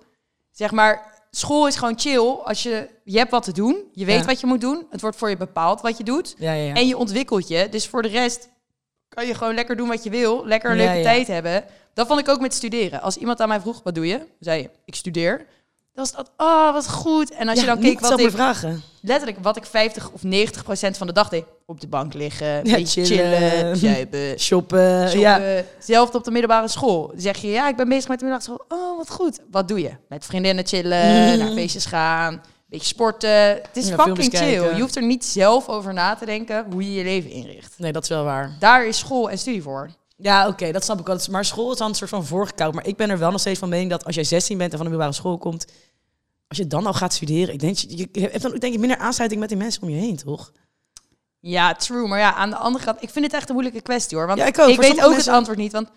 zeg 0.52 0.72
maar, 0.72 1.24
school 1.32 1.68
is 1.68 1.76
gewoon 1.76 2.00
chill. 2.00 2.20
Als 2.44 2.64
je, 2.64 2.90
je 3.04 3.18
hebt 3.18 3.32
wat 3.32 3.44
te 3.44 3.52
doen, 3.52 3.84
je 3.94 4.06
weet 4.06 4.20
Ja. 4.20 4.26
wat 4.26 4.40
je 4.40 4.48
moet 4.48 4.62
doen. 4.62 4.86
Het 4.90 5.02
wordt 5.02 5.18
voor 5.18 5.30
je 5.30 5.38
bepaald 5.38 5.82
wat 5.82 5.98
je 5.98 6.04
doet. 6.04 6.36
Ja. 6.38 6.54
En 6.54 6.88
je 6.88 6.98
ontwikkelt 6.98 7.48
je. 7.48 7.68
Dus 7.70 7.88
voor 7.88 8.02
de 8.02 8.08
rest 8.08 8.50
kan 9.14 9.28
je 9.28 9.34
gewoon 9.34 9.54
lekker 9.54 9.76
doen 9.76 9.88
wat 9.88 10.04
je 10.04 10.10
wil. 10.10 10.46
Lekker 10.46 10.72
een 10.72 10.78
leuke 10.78 10.98
ja. 10.98 11.04
tijd 11.04 11.28
hebben. 11.28 11.64
Dat 11.94 12.08
vond 12.08 12.20
ik 12.20 12.30
ook 12.30 12.40
met 12.40 12.54
studeren. 12.54 13.02
Als 13.02 13.18
iemand 13.18 13.40
aan 13.42 13.48
mij 13.48 13.60
vroeg, 13.60 13.82
wat 13.84 13.96
doe 13.96 14.08
je? 14.08 14.20
Zei 14.40 14.62
je, 14.62 14.70
ik 14.86 14.96
studeer. 14.96 15.38
Dan 15.38 15.46
was 15.94 16.12
dat, 16.12 16.32
oh, 16.38 16.74
wat 16.74 16.90
goed. 16.90 17.32
En 17.32 17.48
als 17.48 17.60
je 17.60 17.66
dan 17.66 17.80
keek 17.80 18.00
wat 18.00 18.20
ik, 18.20 18.32
vragen. 18.32 18.82
letterlijk 19.02 19.38
wat 19.42 19.58
ik 19.58 19.66
50 19.66 20.12
of 20.12 20.24
90 20.24 20.64
procent 20.64 20.98
van 20.98 21.08
de 21.08 21.14
dag 21.14 21.30
deed. 21.30 21.44
Op 21.66 21.82
de 21.82 21.88
bank 21.88 22.14
liggen, 22.14 22.64
beetje 22.64 23.06
chillen. 23.06 23.76
chillen, 23.78 24.40
Shoppen, 24.40 25.10
shoppen. 25.10 25.20
ja. 25.20 25.64
Zelfs 25.80 26.12
op 26.12 26.24
de 26.24 26.32
middelbare 26.32 26.68
school. 26.68 27.08
Dan 27.08 27.22
zeg 27.22 27.38
je, 27.38 27.48
ja, 27.48 27.68
ik 27.68 27.76
ben 27.76 27.90
bezig 27.90 28.10
met 28.10 28.20
de 28.20 28.26
middelbare 28.26 28.60
school. 28.68 28.80
Oh, 28.80 28.98
wat 28.98 29.10
goed. 29.10 29.40
Wat 29.52 29.68
doe 29.68 29.82
je? 29.82 29.92
Met 30.10 30.26
vriendinnen 30.26 30.68
chillen, 30.68 31.40
naar 31.40 31.52
feestjes 31.52 31.86
gaan, 31.86 32.42
beetje 32.72 32.88
sporten. 32.88 33.30
Het 33.48 33.70
is 33.74 33.88
Ja, 33.88 33.96
fucking 33.96 34.18
chill. 34.18 34.30
kijken. 34.30 34.76
Je 34.76 34.82
hoeft 34.82 34.96
er 34.96 35.04
niet 35.06 35.26
zelf 35.26 35.68
over 35.70 35.94
na 35.94 36.16
te 36.16 36.26
denken 36.26 36.66
hoe 36.72 36.84
je 36.86 36.92
je 36.98 37.04
leven 37.04 37.30
inricht. 37.30 37.74
Nee, 37.78 37.92
dat 37.92 38.04
is 38.04 38.10
wel 38.10 38.24
waar. 38.24 38.56
Daar 38.60 38.86
is 38.88 38.98
school 38.98 39.30
en 39.30 39.38
studie 39.38 39.62
voor. 39.62 39.90
Ja, 40.18 40.48
oké, 40.48 40.72
dat 40.72 40.84
snap 40.84 41.00
ik 41.00 41.06
wel. 41.06 41.20
Maar 41.32 41.46
school 41.46 41.72
is 41.72 41.78
dan 41.78 41.90
een 41.90 41.96
soort 41.96 42.10
van 42.10 42.26
voorgekoud. 42.26 42.74
Maar 42.74 42.88
ik 42.88 42.96
ben 42.98 43.10
er 43.10 43.18
wel 43.20 43.32
nog 43.32 43.40
steeds 43.40 43.60
van 43.60 43.70
mening 43.70 43.90
dat 43.90 44.06
als 44.06 44.16
jij 44.16 44.24
16 44.24 44.58
bent 44.58 44.72
en 44.72 44.78
van 44.78 44.86
de 44.86 44.92
middelbare 44.92 45.22
school 45.22 45.38
komt, 45.38 45.66
als 46.48 46.58
je 46.58 46.68
dan 46.68 46.86
al 46.86 46.94
gaat 46.94 47.14
studeren, 47.14 47.54
ik 47.54 47.60
denk, 47.60 47.78
je, 47.78 48.08
je 48.12 48.22
hebt 48.22 48.42
dan 48.42 48.52
denk 48.56 48.74
ik 48.74 48.80
minder 48.80 48.98
aansluiting 48.98 49.42
met 49.42 49.50
die 49.50 49.58
mensen 49.58 49.82
om 49.82 49.90
je 49.90 49.96
heen, 50.00 50.16
toch? 50.18 50.52
Ja, 51.40 51.74
true. 51.74 52.08
Maar 52.08 52.20
ja, 52.20 52.34
aan 52.34 52.50
de 52.50 52.56
andere 52.56 52.86
kant, 52.86 53.04
ik 53.04 53.10
vind 53.10 53.26
het 53.26 53.34
echt 53.34 53.48
een 53.50 53.54
moeilijke 53.56 53.82
kwestie 53.82 54.18
hoor. 54.18 54.28
Want 54.28 54.40
Ja, 54.40 54.46
ik 54.46 54.60
ook. 54.60 54.66
Voor 54.74 54.78
weet 54.84 54.92
ook 54.92 54.96
mensen- 54.98 55.16
het 55.18 55.28
antwoord 55.28 55.58
niet. 55.58 55.72
Want 55.72 55.90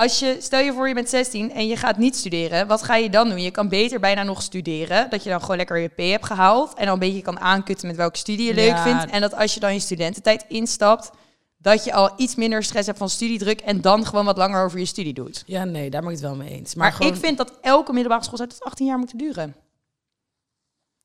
als 0.00 0.18
je, 0.18 0.36
stel 0.40 0.60
je 0.60 0.72
voor 0.72 0.88
je 0.88 0.94
bent 0.94 1.08
16 1.08 1.52
en 1.52 1.66
je 1.66 1.76
gaat 1.76 1.96
niet 1.96 2.16
studeren, 2.16 2.66
wat 2.66 2.82
ga 2.82 2.96
je 2.96 3.10
dan 3.10 3.28
doen? 3.28 3.40
Je 3.42 3.50
kan 3.50 3.68
beter 3.68 4.00
bijna 4.00 4.22
nog 4.22 4.42
studeren. 4.42 5.10
Dat 5.10 5.22
je 5.22 5.30
dan 5.30 5.40
gewoon 5.40 5.56
lekker 5.56 5.78
je 5.78 5.88
P 5.88 5.96
hebt 5.98 6.26
gehaald. 6.26 6.74
En 6.74 6.84
dan 6.84 6.92
een 6.94 6.98
beetje 6.98 7.22
kan 7.22 7.40
aankutten 7.40 7.86
met 7.86 7.96
welke 7.96 8.18
studie 8.18 8.46
je 8.46 8.54
leuk 8.54 8.66
Ja. 8.68 8.82
vindt. 8.82 9.06
En 9.12 9.20
dat 9.20 9.34
als 9.34 9.54
je 9.54 9.60
dan 9.60 9.72
je 9.72 9.80
studententijd 9.80 10.44
instapt, 10.48 11.10
dat 11.58 11.84
je 11.84 11.92
al 11.92 12.10
iets 12.16 12.34
minder 12.34 12.62
stress 12.62 12.86
hebt 12.86 12.98
van 12.98 13.08
studiedruk 13.10 13.60
en 13.60 13.80
dan 13.80 14.06
gewoon 14.06 14.24
wat 14.24 14.36
langer 14.36 14.64
over 14.64 14.78
je 14.78 14.84
studie 14.84 15.12
doet. 15.12 15.42
Ja, 15.46 15.64
nee, 15.64 15.90
daar 15.90 16.00
ben 16.00 16.10
ik 16.10 16.16
het 16.16 16.26
wel 16.26 16.34
mee 16.36 16.50
eens. 16.50 16.74
Maar, 16.74 16.86
Maar, 16.88 16.96
gewoon, 16.96 17.12
ik 17.12 17.18
vind 17.18 17.38
dat 17.38 17.52
elke 17.60 17.92
middelbare 17.92 18.24
school 18.24 18.38
tot 18.38 18.62
18 18.64 18.86
jaar 18.86 18.98
moet 18.98 19.18
duren. 19.18 19.54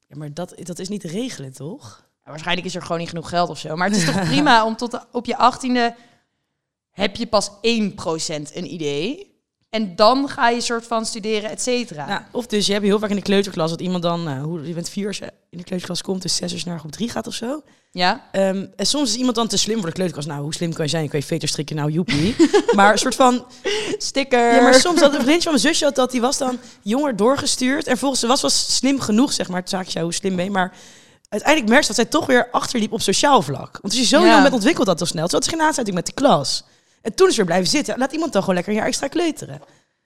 ja, 0.07 0.15
maar 0.17 0.33
dat, 0.33 0.53
dat 0.57 0.79
is 0.79 0.89
niet 0.89 1.01
te 1.01 1.07
regelen, 1.07 1.53
toch? 1.53 2.03
Ja, 2.23 2.29
waarschijnlijk 2.31 2.67
is 2.67 2.75
er 2.75 2.81
gewoon 2.81 2.97
niet 2.99 3.09
genoeg 3.09 3.29
geld 3.29 3.49
of 3.49 3.57
zo. 3.59 3.75
Maar 3.75 3.87
het 3.87 3.97
is 3.97 4.05
toch 4.05 4.23
prima 4.29 4.65
om 4.65 4.75
tot 4.75 4.91
de- 4.91 5.01
op 5.11 5.25
je 5.25 5.37
achttiende 5.37 5.95
heb 6.95 7.15
je 7.15 7.25
pas 7.25 7.49
1% 7.49 7.53
een 8.53 8.73
idee. 8.73 9.33
En 9.69 9.95
dan 9.95 10.29
ga 10.29 10.49
je 10.49 10.61
soort 10.61 10.87
van 10.87 11.05
studeren, 11.05 11.49
et 11.49 11.61
cetera. 11.61 12.27
Of 12.31 12.47
dus 12.47 12.65
je 12.65 12.73
hebt 12.73 12.85
heel 12.85 12.99
vaak 12.99 13.09
in 13.09 13.15
de 13.15 13.21
kleuterklas 13.21 13.69
dat 13.69 13.81
iemand 13.81 14.03
dan, 14.03 14.23
nou, 14.23 14.45
hoe, 14.45 14.67
je 14.67 14.73
bent 14.73 14.89
vier 14.89 15.17
in 15.49 15.57
de 15.57 15.63
kleuterklas 15.63 16.01
komt, 16.01 16.21
dus 16.21 16.35
zes 16.35 16.51
als 16.51 16.61
je 16.61 16.69
naar 16.69 16.79
groep 16.79 16.91
drie 16.91 17.09
gaat 17.09 17.27
of 17.27 17.33
zo. 17.33 17.61
Ja? 17.91 18.29
Ehm, 18.31 18.65
en 18.75 18.85
soms 18.85 19.09
is 19.09 19.15
iemand 19.15 19.35
dan 19.35 19.47
te 19.47 19.57
slim 19.57 19.75
voor 19.77 19.85
de 19.85 19.91
kleuterklas. 19.91 20.25
Nou, 20.25 20.41
hoe 20.41 20.53
slim 20.53 20.73
kan 20.73 20.85
je 20.85 20.91
zijn? 20.91 21.09
Kan 21.09 21.19
je 21.19 21.25
veter 21.25 21.47
strikken? 21.47 21.75
Nou, 21.75 21.91
joepie. 21.91 22.35
maar 22.75 22.91
een 22.91 22.97
soort 22.97 23.15
van... 23.15 23.45
Sticker. 23.97 24.53
Ja, 24.55 24.61
maar 24.61 24.73
soms 24.73 24.99
had 24.99 25.13
een 25.13 25.21
vriendje 25.21 25.41
van 25.41 25.51
mijn 25.51 25.63
zusje 25.65 25.85
had 25.85 25.95
dat, 25.95 26.11
die 26.11 26.21
was 26.21 26.37
dan 26.37 26.59
jonger 26.81 27.15
doorgestuurd. 27.15 27.87
En 27.87 27.97
volgens 27.97 28.21
ze 28.21 28.27
was 28.27 28.41
was 28.41 28.75
slim 28.75 28.99
genoeg, 28.99 29.33
zeg 29.33 29.47
maar. 29.47 29.59
Het 29.59 29.69
zaakje, 29.69 29.99
ja, 29.99 30.03
hoe 30.03 30.13
slim 30.13 30.35
ben 30.35 30.45
je? 30.45 30.51
Maar 30.51 30.73
uiteindelijk 31.29 31.71
merkte 31.71 31.87
dat 31.87 31.95
zij 31.95 32.05
toch 32.05 32.25
weer 32.25 32.47
achterliep 32.51 32.91
op 32.91 33.01
sociaal 33.01 33.41
vlak. 33.41 33.71
Want 33.81 33.83
als 33.93 33.97
je 33.97 34.05
zo 34.05 34.19
Ja. 34.21 34.29
jong 34.29 34.41
bent, 34.41 34.53
ontwikkelt 34.53 34.87
dat 34.87 34.97
toch 34.97 35.07
snel. 35.07 35.27
Toen 35.27 35.33
had 35.39 35.43
ze 35.43 35.49
geen 35.49 35.61
aansluiting 35.61 35.97
met 35.97 36.05
de 36.05 36.13
klas. 36.13 36.63
En 37.05 37.15
toen 37.15 37.29
is 37.29 37.35
weer 37.35 37.45
blijven 37.45 37.67
zitten. 37.69 37.97
Laat 37.97 38.11
iemand 38.11 38.31
dan 38.31 38.41
gewoon 38.41 38.55
lekker 38.55 38.73
een 38.73 38.79
jaar 38.79 38.87
extra 38.89 39.07
kleuteren. 39.07 39.61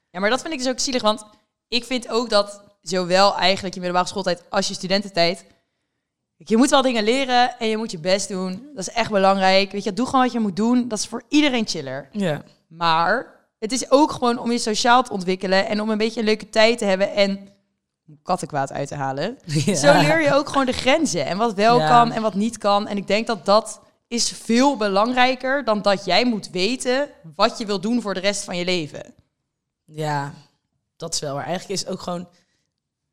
Ja, 0.10 0.20
maar 0.20 0.30
dat 0.30 0.42
vind 0.42 0.54
ik 0.54 0.60
dus 0.60 0.68
ook 0.68 0.80
zielig, 0.80 1.02
want 1.02 1.26
ik 1.68 1.86
vind 1.86 2.10
ook 2.10 2.30
dat 2.30 2.62
zowel 2.82 3.36
eigenlijk 3.36 3.74
je 3.74 3.80
middelbare 3.80 4.10
schooltijd 4.10 4.44
als 4.50 4.68
je 4.68 4.74
studententijd, 4.74 5.46
je 6.36 6.58
moet 6.58 6.70
wel 6.70 6.82
dingen 6.82 7.04
leren 7.04 7.60
en 7.60 7.68
je 7.68 7.78
moet 7.78 7.92
je 7.92 8.00
best 8.00 8.28
doen. 8.28 8.70
Dat 8.76 8.88
is 8.88 8.94
echt 8.94 9.12
belangrijk. 9.12 9.72
Weet 9.72 9.84
je, 9.84 9.94
doe 9.94 10.06
gewoon 10.06 10.22
wat 10.22 10.32
je 10.32 10.40
moet 10.40 10.56
doen. 10.56 10.88
Dat 10.88 10.98
is 11.00 11.06
voor 11.06 11.24
iedereen 11.28 11.68
chiller. 11.68 12.10
Ja. 12.12 12.42
Maar 12.68 13.40
het 13.60 13.72
is 13.72 13.92
ook 13.92 14.12
gewoon 14.12 14.38
om 14.40 14.52
je 14.52 14.58
sociaal 14.58 15.04
te 15.04 15.12
ontwikkelen 15.12 15.68
en 15.68 15.82
om 15.82 15.90
een 15.90 15.98
beetje 15.98 16.20
een 16.20 16.26
leuke 16.26 16.50
tijd 16.50 16.78
te 16.78 16.86
hebben 16.86 17.14
en 17.14 17.50
kattenkwaad 18.24 18.72
uit 18.72 18.88
te 18.88 18.96
halen. 18.96 19.38
Ja. 19.66 19.76
Zo 19.76 19.94
leer 19.94 20.22
je 20.22 20.34
ook 20.34 20.50
gewoon 20.50 20.66
de 20.66 20.72
grenzen 20.72 21.26
en 21.26 21.38
wat 21.38 21.54
wel 21.54 21.80
Ja. 21.80 21.88
kan 21.88 22.12
en 22.12 22.22
wat 22.22 22.34
niet 22.34 22.58
kan. 22.58 22.88
En 22.88 22.98
ik 22.98 23.08
denk 23.08 23.28
dat 23.28 23.46
dat 23.46 23.82
is 24.10 24.32
veel 24.32 24.78
belangrijker 24.78 25.64
dan 25.64 25.82
dat 25.82 26.06
jij 26.06 26.26
moet 26.26 26.50
weten 26.50 27.10
wat 27.36 27.58
je 27.58 27.66
wil 27.66 27.82
doen 27.82 28.02
voor 28.02 28.14
de 28.14 28.20
rest 28.20 28.44
van 28.44 28.58
je 28.58 28.66
leven. 28.66 29.14
Ja, 29.86 30.34
dat 30.98 31.14
is 31.14 31.20
wel. 31.20 31.36
Maar 31.36 31.46
eigenlijk 31.46 31.74
is 31.74 31.80
het 31.80 31.90
ook 31.90 32.02
gewoon 32.02 32.28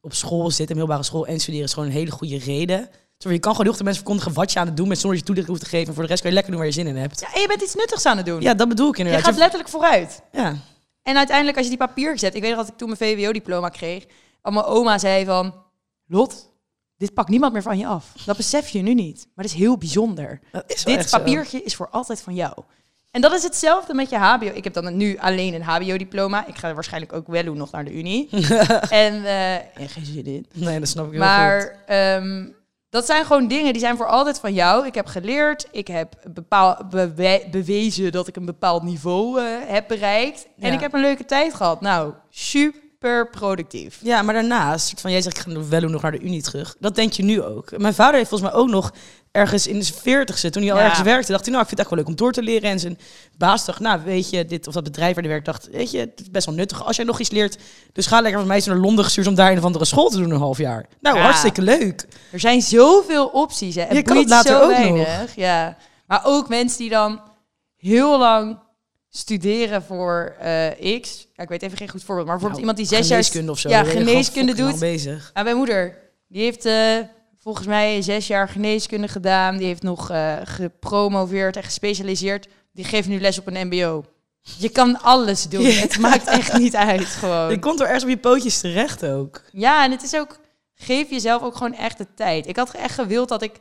op 0.01 0.15
school 0.15 0.51
zitten, 0.51 0.77
middelbare 0.77 1.03
school 1.03 1.27
en 1.27 1.41
studeren 1.41 1.67
is 1.67 1.73
gewoon 1.73 1.89
een 1.89 1.95
hele 1.95 2.11
goede 2.11 2.39
reden. 2.39 2.89
Zo, 3.19 3.31
je 3.31 3.39
kan 3.39 3.51
gewoon 3.51 3.67
heel 3.67 3.77
veel 3.77 3.85
mensen 3.85 4.05
verkondigen 4.05 4.35
wat 4.35 4.53
je 4.53 4.59
aan 4.59 4.67
het 4.67 4.77
doen 4.77 4.89
bent 4.89 5.01
zonder 5.01 5.19
je 5.19 5.25
toelichting 5.25 5.57
hoeft 5.57 5.71
te 5.71 5.77
geven. 5.77 5.89
En 5.89 5.95
voor 5.95 6.03
de 6.03 6.09
rest 6.09 6.21
kan 6.21 6.31
je 6.31 6.37
lekker 6.37 6.53
doen 6.53 6.61
waar 6.63 6.71
je 6.71 6.77
zin 6.77 6.87
in 6.87 6.97
hebt. 6.97 7.21
Ja, 7.21 7.35
en 7.35 7.41
je 7.41 7.49
bent 7.49 7.63
iets 7.63 7.75
nuttigs 7.75 8.07
aan 8.07 8.17
het 8.17 8.27
doen. 8.27 8.41
Ja, 8.41 8.55
dat 8.55 8.69
bedoel 8.69 8.89
ik 8.89 8.97
je 8.97 9.03
inderdaad. 9.03 9.27
gaat 9.27 9.39
letterlijk 9.39 9.71
vooruit. 9.71 10.23
ja. 10.33 10.57
En 11.03 11.17
uiteindelijk, 11.17 11.57
als 11.57 11.67
je 11.67 11.77
die 11.77 11.87
papier 11.87 12.19
zet... 12.19 12.35
Ik 12.35 12.43
weet 12.43 12.51
nog 12.51 12.61
dat 12.61 12.69
ik 12.69 12.77
toen 12.77 12.95
mijn 12.99 13.19
VWO-diploma 13.19 13.69
kreeg... 13.69 14.07
al 14.43 14.53
mijn 14.53 14.65
oma 14.65 14.99
zei 14.99 15.25
van... 15.25 15.55
Lot, 16.07 16.51
dit 16.97 17.15
pakt 17.15 17.29
niemand 17.29 17.53
meer 17.53 17.63
van 17.63 17.79
je 17.79 17.87
af. 17.87 18.13
Dat 18.25 18.37
besef 18.37 18.69
je 18.69 18.83
nu 18.83 18.95
niet. 18.95 19.27
Maar 19.35 19.45
dat 19.45 19.55
is 19.55 19.61
heel 19.61 19.79
bijzonder. 19.79 20.41
Is 20.67 20.85
Dit 20.85 21.09
zo. 21.09 21.19
papiertje 21.19 21.63
is 21.63 21.75
voor 21.75 21.89
altijd 21.91 22.23
van 22.23 22.35
jou. 22.35 22.53
En 23.11 23.21
dat 23.23 23.33
is 23.33 23.43
hetzelfde 23.43 23.95
met 23.95 24.11
je 24.11 24.17
HBO. 24.17 24.47
Ik 24.55 24.65
heb 24.65 24.73
dan 24.75 24.97
nu 24.97 25.19
alleen 25.19 25.55
een 25.55 25.63
HBO-diploma. 25.63 26.47
Ik 26.47 26.57
ga 26.57 26.75
waarschijnlijk 26.75 27.13
ook 27.13 27.27
wel 27.27 27.55
nog 27.55 27.71
naar 27.71 27.85
de 27.85 27.93
Unie. 27.93 28.29
en, 28.91 29.25
eh, 29.25 29.55
en 29.55 29.89
geen 29.89 30.05
zin 30.05 30.25
in. 30.27 30.47
Nee, 30.53 30.79
dat 30.79 30.89
snap 30.89 31.07
ik 31.07 31.13
heel 31.13 31.21
goed. 31.21 31.29
Maar 31.31 31.83
ehm, 31.87 32.49
dat 32.91 33.07
zijn 33.07 33.25
gewoon 33.25 33.49
dingen 33.49 33.73
die 33.73 33.83
zijn 33.83 33.97
voor 33.97 34.07
altijd 34.09 34.39
van 34.41 34.53
jou. 34.55 34.87
Ik 34.87 34.95
heb 34.95 35.07
geleerd, 35.07 35.69
ik 35.71 35.89
heb 35.89 36.15
bepaal, 36.33 36.79
bewe- 36.91 37.47
bewezen 37.51 38.13
dat 38.13 38.29
ik 38.29 38.37
een 38.37 38.45
bepaald 38.47 38.83
niveau 38.83 39.41
eh, 39.41 39.47
heb 39.67 39.89
bereikt. 39.89 40.47
En 40.59 40.69
Ja. 40.69 40.75
ik 40.75 40.81
heb 40.81 40.93
een 40.95 41.01
leuke 41.01 41.25
tijd 41.25 41.55
gehad. 41.55 41.81
Nou, 41.81 42.13
super 42.31 42.81
productief. 43.31 43.99
Ja, 44.03 44.23
maar 44.23 44.35
daarnaast, 44.35 44.87
soort 44.87 45.01
van, 45.01 45.11
jij 45.11 45.21
zegt 45.23 45.37
ik 45.39 45.53
ga 45.53 45.61
wel 45.69 45.81
nog 45.81 46.03
naar 46.03 46.13
de 46.13 46.21
Unie 46.21 46.43
terug. 46.43 46.77
Dat 46.81 46.95
denk 46.95 47.13
je 47.13 47.23
nu 47.23 47.43
ook. 47.43 47.79
Mijn 47.79 47.95
vader 47.95 48.15
heeft 48.17 48.29
volgens 48.29 48.51
mij 48.51 48.61
ook 48.61 48.69
nog 48.69 48.93
ergens 49.31 49.67
in 49.67 49.83
zijn 49.85 49.99
veertigste, 50.01 50.51
toen 50.51 50.63
hij 50.63 50.73
al 50.73 50.79
Ja. 50.79 50.85
ergens 50.85 51.03
werkte, 51.03 51.33
dacht 51.33 51.45
hij, 51.45 51.53
nou, 51.53 51.63
ik 51.63 51.69
vind 51.69 51.81
het 51.81 51.89
echt 51.89 51.89
wel 51.91 51.99
leuk 51.99 52.09
om 52.09 52.17
door 52.25 52.33
te 52.33 52.43
leren. 52.43 52.71
En 52.71 52.79
zijn 52.79 52.99
baas 53.39 53.65
dacht, 53.65 53.81
nou, 53.81 54.01
weet 54.05 54.31
je, 54.31 54.45
dit 54.47 54.67
of 54.67 54.75
dat 54.75 54.85
bedrijf 54.85 55.15
waar 55.15 55.23
hij 55.23 55.33
werkt, 55.33 55.47
dacht, 55.47 55.69
weet 55.71 55.91
je, 55.91 55.99
het 55.99 56.21
is 56.21 56.31
best 56.31 56.47
wel 56.47 56.55
nuttig 56.55 56.85
als 56.87 56.97
jij 56.97 57.05
nog 57.05 57.21
iets 57.21 57.31
leert. 57.31 57.59
Dus 57.93 58.07
ga 58.07 58.21
lekker 58.21 58.39
met 58.39 58.49
mij 58.49 58.63
naar 58.67 58.77
Londen 58.77 59.05
gestuurd 59.05 59.27
om 59.27 59.35
daar 59.35 59.51
een 59.53 59.59
of 59.59 59.65
andere 59.65 59.85
school 59.85 60.09
te 60.09 60.17
doen 60.19 60.31
een 60.31 60.39
half 60.39 60.59
jaar. 60.59 60.87
Nou, 61.01 61.17
Ja. 61.17 61.23
hartstikke 61.23 61.63
leuk. 61.63 62.07
Er 62.33 62.41
zijn 62.41 62.63
zoveel 62.63 63.27
opties. 63.27 63.75
Hè. 63.75 63.83
Het 63.83 63.93
Je 63.97 64.03
kan 64.03 64.17
het 64.17 64.29
later 64.29 64.63
ook 64.63 64.69
nog. 64.69 64.79
weinig. 64.79 65.35
Ja. 65.35 65.77
Maar 66.07 66.21
ook 66.25 66.49
mensen 66.49 66.79
die 66.79 66.91
dan 66.91 67.21
heel 67.77 68.19
lang 68.19 68.59
studeren 69.17 69.83
voor 69.83 70.35
eh, 70.41 71.01
X. 71.01 71.27
Ja, 71.35 71.43
ik 71.43 71.49
weet 71.49 71.63
even 71.63 71.77
geen 71.77 71.89
goed 71.89 72.05
voorbeeld. 72.05 72.27
Maar 72.29 72.39
bijvoorbeeld 72.39 72.67
Nou, 72.67 72.77
iemand 72.77 72.77
die 72.77 72.87
zes 72.87 73.09
jaar... 73.09 73.19
geneeskunde 73.19 73.51
of 73.53 73.59
zo. 73.59 73.69
Ja, 73.69 73.81
je 73.83 73.91
geneeskunde 73.91 74.55
doet. 74.55 74.79
bezig. 74.79 75.31
Ja, 75.35 75.43
mijn 75.43 75.57
moeder, 75.57 75.99
die 76.29 76.43
heeft 76.43 76.65
eh, 76.65 76.97
volgens 77.39 77.67
mij 77.67 78.03
zes 78.03 78.27
jaar 78.27 78.49
geneeskunde 78.49 79.09
gedaan. 79.09 79.57
Die 79.57 79.67
heeft 79.67 79.83
nog 79.83 80.11
eh, 80.11 80.37
gepromoveerd 80.45 81.57
en 81.57 81.63
gespecialiseerd. 81.63 82.47
Die 82.73 82.85
geeft 82.85 83.09
nu 83.09 83.21
les 83.21 83.39
op 83.39 83.47
een 83.47 83.67
mbo. 83.67 84.05
Je 84.59 84.69
kan 84.69 85.01
alles 85.01 85.49
doen. 85.49 85.63
Ja. 85.63 85.71
Het 85.71 85.99
maakt 85.99 86.27
echt 86.29 86.59
niet 86.59 86.77
uit 86.77 87.01
Je 87.01 87.07
gewoon. 87.07 87.61
komt 87.61 87.81
er 87.81 87.87
ergens 87.87 88.05
op 88.05 88.09
je 88.11 88.17
pootjes 88.19 88.61
terecht 88.61 89.05
ook. 89.05 89.43
Ja, 89.53 89.85
en 89.85 89.91
het 89.91 90.03
is 90.03 90.17
ook... 90.17 90.39
Geef 90.75 91.11
jezelf 91.11 91.43
ook 91.43 91.57
gewoon 91.57 91.75
echt 91.75 91.99
de 91.99 92.07
tijd. 92.15 92.47
Ik 92.49 92.57
had 92.57 92.75
echt 92.75 92.95
gewild 92.95 93.29
dat 93.29 93.43
ik... 93.43 93.53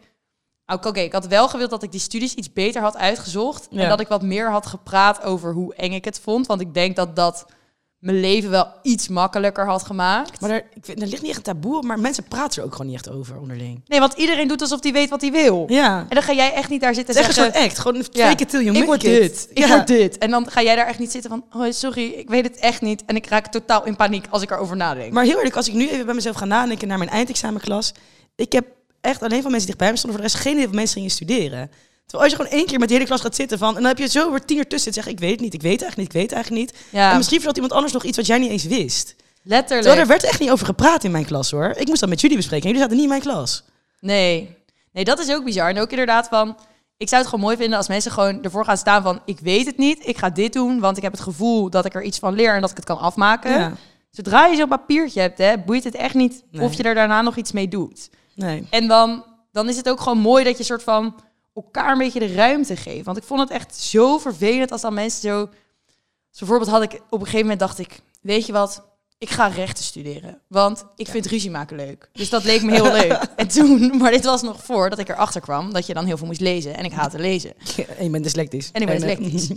Oké, 0.67 0.87
oké, 0.87 0.99
ik 0.99 1.13
had 1.13 1.27
wel 1.27 1.47
gewild 1.47 1.69
dat 1.69 1.83
ik 1.83 1.91
die 1.91 1.99
studies 1.99 2.33
iets 2.33 2.53
beter 2.53 2.81
had 2.81 2.97
uitgezocht. 2.97 3.67
Ja. 3.69 3.81
En 3.81 3.89
dat 3.89 3.99
ik 3.99 4.07
wat 4.07 4.21
meer 4.21 4.51
had 4.51 4.65
gepraat 4.65 5.23
over 5.23 5.53
hoe 5.53 5.75
eng 5.75 5.93
ik 5.93 6.05
het 6.05 6.19
vond. 6.23 6.47
Want 6.47 6.61
ik 6.61 6.73
denk 6.73 6.95
dat 6.95 7.15
dat 7.15 7.45
mijn 7.99 8.19
leven 8.19 8.49
wel 8.49 8.67
iets 8.81 9.07
makkelijker 9.07 9.65
had 9.65 9.83
gemaakt. 9.83 10.41
Maar 10.41 10.49
er, 10.49 10.65
ik 10.73 10.85
weet, 10.85 11.01
er 11.01 11.07
ligt 11.07 11.21
niet 11.21 11.29
echt 11.29 11.37
een 11.47 11.53
taboe 11.53 11.77
op, 11.77 11.83
maar 11.83 11.99
mensen 11.99 12.23
praten 12.23 12.59
er 12.59 12.65
ook 12.65 12.71
gewoon 12.71 12.87
niet 12.87 12.95
echt 12.95 13.09
over 13.09 13.39
onderling. 13.39 13.81
Nee, 13.87 13.99
want 13.99 14.13
iedereen 14.13 14.47
doet 14.47 14.61
alsof 14.61 14.83
hij 14.83 14.91
weet 14.91 15.09
wat 15.09 15.21
hij 15.21 15.31
wil. 15.31 15.65
Ja. 15.67 15.99
En 15.99 16.15
dan 16.15 16.23
ga 16.23 16.33
jij 16.33 16.53
echt 16.53 16.69
niet 16.69 16.81
daar 16.81 16.93
zitten 16.95 17.15
Het 17.15 17.23
is 17.23 17.29
echt 17.29 17.37
een 17.37 17.43
zeggen... 17.53 17.69
act. 17.69 17.79
Gewoon 17.79 18.03
fake 18.03 18.45
till 18.45 18.61
you 18.63 18.77
ik 18.77 18.85
word 18.85 19.03
it. 19.03 19.21
dit, 19.21 19.47
ik 19.51 19.57
Ja. 19.57 19.67
word 19.67 19.87
dit. 19.87 20.17
En 20.17 20.29
dan 20.31 20.51
ga 20.51 20.61
jij 20.61 20.75
daar 20.75 20.87
echt 20.87 20.99
niet 20.99 21.11
zitten 21.11 21.29
van... 21.29 21.45
Oh, 21.61 21.71
sorry, 21.71 22.05
ik 22.05 22.29
weet 22.29 22.43
het 22.45 22.57
echt 22.57 22.81
niet. 22.81 23.03
En 23.05 23.15
ik 23.15 23.25
raak 23.27 23.47
totaal 23.47 23.85
in 23.85 23.95
paniek 23.95 24.25
als 24.29 24.41
ik 24.41 24.51
erover 24.51 24.75
nadenk. 24.75 25.13
Maar 25.13 25.23
heel 25.23 25.37
eerlijk, 25.37 25.55
als 25.55 25.67
ik 25.67 25.73
nu 25.73 25.89
even 25.89 26.05
bij 26.05 26.15
mezelf 26.15 26.35
ga 26.35 26.45
nadenken 26.45 26.87
naar 26.87 26.97
mijn 26.97 27.09
eindexamenklas. 27.09 27.93
Ik 28.35 28.51
heb 28.51 28.65
echt 29.05 29.21
alleen 29.23 29.41
van 29.41 29.51
mensen 29.51 29.67
die 29.67 29.75
dichtbij 29.75 29.91
me 29.91 29.97
stonden, 29.97 30.19
voor 30.19 30.27
de 30.29 30.33
rest 30.33 30.43
geen 30.45 30.53
idee 30.55 30.67
of 30.67 30.73
mensen 30.73 30.95
gingen 30.95 31.11
studeren. 31.11 31.71
Terwijl 32.05 32.23
als 32.23 32.31
je 32.31 32.35
gewoon 32.43 32.59
één 32.59 32.65
keer 32.69 32.79
met 32.79 32.87
de 32.87 32.93
hele 32.93 33.05
klas 33.05 33.21
gaat 33.21 33.35
zitten 33.35 33.57
van... 33.57 33.67
En 33.69 33.75
dan 33.75 33.85
heb 33.85 33.97
je 33.97 34.07
zo 34.07 34.29
weer 34.31 34.45
tien 34.45 34.57
uur 34.57 34.67
tussen 34.67 34.93
zeggen... 34.93 35.11
Ik 35.11 35.19
weet 35.19 35.31
het 35.31 35.39
niet, 35.39 35.53
ik 35.53 35.61
weet 35.61 35.71
het 35.71 35.81
eigenlijk 35.81 36.13
niet, 36.13 36.23
ik 36.23 36.29
weet 36.29 36.39
het 36.39 36.49
eigenlijk 36.49 36.71
niet. 36.71 36.91
ja, 37.01 37.09
En 37.11 37.15
misschien 37.17 37.37
vertelt 37.37 37.55
iemand 37.55 37.73
anders 37.75 37.93
nog 37.93 38.03
iets 38.03 38.17
wat 38.17 38.25
jij 38.25 38.37
niet 38.37 38.49
eens 38.49 38.63
wist. 38.63 39.15
letterlijk. 39.43 39.67
Terwijl 39.81 39.97
er 40.01 40.07
werd 40.07 40.23
echt 40.23 40.39
niet 40.39 40.49
over 40.51 40.65
gepraat 40.65 41.03
in 41.03 41.11
mijn 41.11 41.25
klas 41.25 41.51
hoor. 41.51 41.73
Ik 41.77 41.87
moest 41.87 41.99
dat 41.99 42.09
met 42.09 42.21
jullie 42.21 42.37
bespreken 42.37 42.69
en 42.69 42.75
jullie 42.75 42.81
zaten 42.83 42.95
niet 43.01 43.11
in 43.11 43.21
mijn 43.23 43.33
klas. 43.35 43.63
Nee. 43.99 44.55
Nee, 44.91 45.03
dat 45.03 45.19
is 45.19 45.31
ook 45.31 45.43
bizar. 45.43 45.69
En 45.69 45.79
ook 45.79 45.89
inderdaad 45.89 46.27
van... 46.27 46.57
Ik 46.97 47.07
zou 47.09 47.21
het 47.21 47.29
gewoon 47.29 47.45
mooi 47.45 47.57
vinden 47.57 47.77
als 47.77 47.87
mensen 47.87 48.11
gewoon 48.11 48.43
ervoor 48.43 48.65
gaan 48.65 48.77
staan 48.77 49.03
van... 49.03 49.21
Ik 49.25 49.39
weet 49.39 49.65
het 49.65 49.77
niet, 49.77 50.07
ik 50.07 50.17
ga 50.17 50.29
dit 50.29 50.53
doen, 50.53 50.79
want 50.79 50.97
ik 50.97 51.03
heb 51.03 51.11
het 51.11 51.21
gevoel 51.21 51.69
dat 51.69 51.85
ik 51.85 51.95
er 51.95 52.03
iets 52.03 52.19
van 52.19 52.33
leer 52.33 52.53
en 52.55 52.61
dat 52.61 52.69
ik 52.69 52.75
het 52.75 52.85
kan 52.85 52.99
afmaken. 52.99 53.51
Ja. 53.51 53.73
Zodra 54.11 54.45
je 54.45 54.55
zo'n 54.55 54.67
papiertje 54.67 55.21
hebt, 55.21 55.37
hè, 55.37 55.57
boeit 55.57 55.83
het 55.83 55.95
echt 55.95 56.13
niet 56.13 56.43
Nee. 56.51 56.65
of 56.65 56.73
je 56.73 56.83
er 56.83 56.95
daarna 56.95 57.21
nog 57.21 57.35
iets 57.35 57.51
mee 57.51 57.67
doet. 57.67 58.09
Nee. 58.35 58.67
En 58.69 58.87
dan, 58.87 59.25
dan 59.51 59.69
is 59.69 59.77
het 59.77 59.89
ook 59.89 59.99
gewoon 59.99 60.17
mooi 60.17 60.43
dat 60.43 60.57
je 60.57 60.63
soort 60.63 60.83
van 60.83 61.19
elkaar 61.53 61.91
een 61.91 61.97
beetje 61.97 62.19
de 62.19 62.33
ruimte 62.33 62.75
geeft. 62.75 63.05
Want 63.05 63.17
ik 63.17 63.23
vond 63.23 63.39
het 63.39 63.49
echt 63.49 63.75
zo 63.75 64.17
vervelend 64.17 64.71
als 64.71 64.81
dan 64.81 64.93
mensen 64.93 65.21
zo... 65.21 65.45
Dus 66.29 66.39
bijvoorbeeld 66.39 66.69
had 66.69 66.81
ik 66.81 66.93
op 66.93 67.19
een 67.19 67.25
gegeven 67.25 67.39
moment 67.39 67.59
dacht 67.59 67.79
ik... 67.79 67.99
Weet 68.21 68.45
je 68.45 68.53
wat? 68.53 68.83
Ik 69.17 69.29
ga 69.29 69.47
rechten 69.47 69.83
studeren. 69.83 70.41
Want 70.47 70.85
ik 70.95 71.07
vind 71.07 71.25
ruzie 71.25 71.51
maken 71.51 71.75
leuk. 71.77 72.09
Dus 72.11 72.29
dat 72.29 72.43
leek 72.43 72.61
me 72.63 72.71
heel 72.71 72.91
leuk. 73.01 73.19
En 73.35 73.47
toen, 73.47 73.91
maar 73.99 74.11
dit 74.11 74.25
was 74.25 74.41
nog 74.41 74.63
voordat 74.63 74.99
ik 74.99 75.09
erachter 75.09 75.41
kwam... 75.41 75.73
dat 75.73 75.85
je 75.85 75.93
dan 75.93 76.05
heel 76.05 76.17
veel 76.17 76.27
moest 76.27 76.39
lezen. 76.39 76.75
En 76.75 76.85
ik 76.85 76.91
haatte 76.91 77.19
lezen. 77.19 77.53
En 77.97 78.03
je 78.03 78.09
bent 78.09 78.23
dyslectisch. 78.23 78.69
En 78.71 78.81
ik 78.81 78.87
ben 78.87 78.95
eh, 79.03 79.17
dyslectisch. 79.17 79.49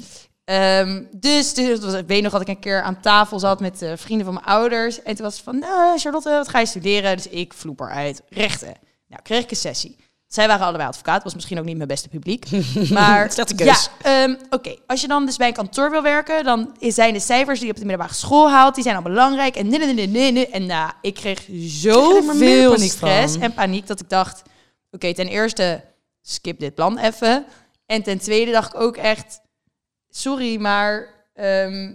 Ehm, 0.44 1.04
dus, 1.16 1.54
dus 1.54 1.68
het 1.68 1.84
was- 1.84 1.94
ik 1.94 2.06
weet 2.06 2.22
nog 2.22 2.32
dat 2.32 2.40
ik 2.40 2.48
een 2.48 2.58
keer 2.58 2.82
aan 2.82 3.00
tafel 3.00 3.38
zat 3.38 3.60
met 3.60 3.82
eh, 3.82 3.92
vrienden 3.96 4.24
van 4.26 4.34
mijn 4.34 4.46
ouders. 4.46 5.02
En 5.02 5.14
toen 5.14 5.24
was 5.24 5.34
het 5.34 5.44
van, 5.44 5.58
nou 5.58 5.98
Charlotte, 5.98 6.30
wat 6.30 6.48
ga 6.48 6.58
je 6.58 6.66
studeren? 6.66 7.16
Dus 7.16 7.28
ik 7.28 7.52
vloep 7.54 7.80
eruit. 7.80 8.22
Rechten. 8.28 8.74
Nou, 9.08 9.22
kreeg 9.22 9.42
ik 9.42 9.50
een 9.50 9.56
sessie. 9.56 9.96
Zij 10.28 10.46
waren 10.46 10.66
allebei 10.66 10.88
advocaat. 10.88 11.22
Was 11.22 11.34
misschien 11.34 11.58
ook 11.58 11.64
niet 11.64 11.76
mijn 11.76 11.88
beste 11.88 12.08
publiek. 12.08 12.46
Maar 12.90 13.32
Slechte 13.32 13.64
ja, 13.64 13.76
ehm, 14.02 14.34
oké. 14.50 14.76
Als 14.86 15.00
je 15.00 15.08
dan 15.08 15.26
dus 15.26 15.36
bij 15.36 15.48
een 15.48 15.54
kantoor 15.54 15.90
wil 15.90 16.02
werken... 16.02 16.44
dan 16.44 16.76
zijn 16.80 17.12
de 17.12 17.20
cijfers 17.20 17.58
die 17.58 17.66
je 17.66 17.72
op 17.72 17.78
de 17.78 17.86
middelbare 17.86 18.14
school 18.18 18.50
haalt... 18.50 18.74
die 18.74 18.84
zijn 18.84 18.96
al 18.96 19.02
belangrijk. 19.02 19.56
En 19.56 19.68
nee, 19.68 20.06
nee, 20.06 20.32
nee. 20.32 20.48
En 20.48 20.66
nou, 20.66 20.92
ik 21.00 21.14
kreeg 21.14 21.46
zoveel 21.58 22.78
stress 22.78 23.32
van? 23.32 23.42
en 23.42 23.54
paniek... 23.54 23.86
dat 23.86 24.00
ik 24.00 24.08
dacht, 24.08 24.42
oké, 24.90 25.14
ten 25.14 25.26
eerste 25.26 25.84
skip 26.22 26.60
dit 26.60 26.74
plan 26.74 26.98
even. 26.98 27.44
En 27.86 28.02
ten 28.02 28.18
tweede 28.18 28.52
dacht 28.52 28.74
ik 28.74 28.80
ook 28.80 28.96
echt... 28.96 29.40
Sorry, 30.10 30.60
maar 30.60 31.08
ehm, 31.34 31.92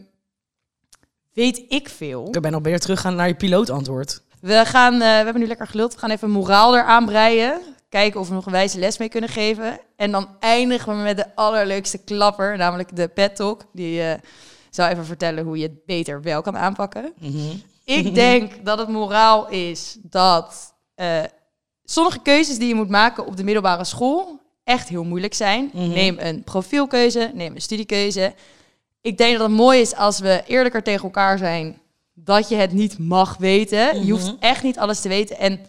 weet 1.34 1.64
ik 1.68 1.90
veel. 1.90 2.28
Ik 2.32 2.42
ben 2.42 2.52
nog 2.52 2.62
beter 2.62 2.80
teruggaan 2.80 3.16
naar 3.16 3.28
je 3.28 3.36
pilootantwoord. 3.36 4.22
We 4.42 4.62
gaan, 4.66 4.94
eh, 4.94 5.00
we 5.00 5.06
hebben 5.06 5.40
nu 5.40 5.48
lekker 5.48 5.68
geluld. 5.68 5.94
We 5.94 6.00
gaan 6.00 6.10
even 6.10 6.30
moraal 6.30 6.76
eraan 6.76 7.06
breien. 7.06 7.62
Kijken 7.94 8.20
of 8.20 8.28
we 8.28 8.34
nog 8.34 8.46
een 8.46 8.52
wijze 8.52 8.80
les 8.80 8.98
mee 8.98 9.10
kunnen 9.10 9.30
geven. 9.30 9.80
En 9.96 10.12
dan 10.12 10.28
eindigen 10.40 10.98
we 10.98 11.04
met 11.04 11.18
de 11.18 11.36
allerleukste 11.36 11.98
klapper, 11.98 12.58
namelijk 12.58 12.96
de 12.96 13.08
pet 13.08 13.36
talk. 13.36 13.62
Die 13.74 14.02
eh 14.02 14.20
zou 14.70 14.92
even 14.92 15.06
vertellen 15.06 15.44
hoe 15.44 15.58
je 15.58 15.64
het 15.64 15.86
beter 15.86 16.22
wel 16.22 16.42
kan 16.42 16.58
aanpakken. 16.58 17.14
Mhm. 17.20 17.38
Ik 17.86 18.16
denk 18.16 18.52
dat 18.70 18.78
het 18.78 18.88
moraal 18.90 19.50
is 19.50 19.98
dat 20.02 20.74
eh, 20.96 21.24
sommige 21.84 22.20
keuzes 22.20 22.58
die 22.58 22.68
je 22.68 22.76
moet 22.76 22.90
maken 22.90 23.26
op 23.26 23.38
de 23.38 23.44
middelbare 23.44 23.84
school 23.86 24.40
echt 24.64 24.90
heel 24.90 25.04
moeilijk 25.04 25.34
zijn. 25.34 25.70
Mhm. 25.74 25.90
Neem 25.90 26.16
een 26.20 26.44
profielkeuze, 26.44 27.32
neem 27.34 27.56
een 27.56 27.62
studiekeuze. 27.62 28.34
Ik 29.02 29.18
denk 29.18 29.38
dat 29.38 29.48
het 29.48 29.58
mooi 29.58 29.82
is 29.82 29.96
als 29.96 30.20
we 30.20 30.44
eerlijker 30.48 30.84
tegen 30.84 31.04
elkaar 31.04 31.38
zijn 31.38 31.82
dat 32.14 32.50
je 32.50 32.56
het 32.56 32.72
niet 32.72 32.98
mag 33.00 33.38
weten. 33.38 34.06
Je 34.06 34.12
hoeft 34.12 34.26
Mhm. 34.28 34.36
echt 34.40 34.64
niet 34.64 34.78
alles 34.80 35.00
te 35.02 35.08
weten. 35.10 35.38
En 35.38 35.60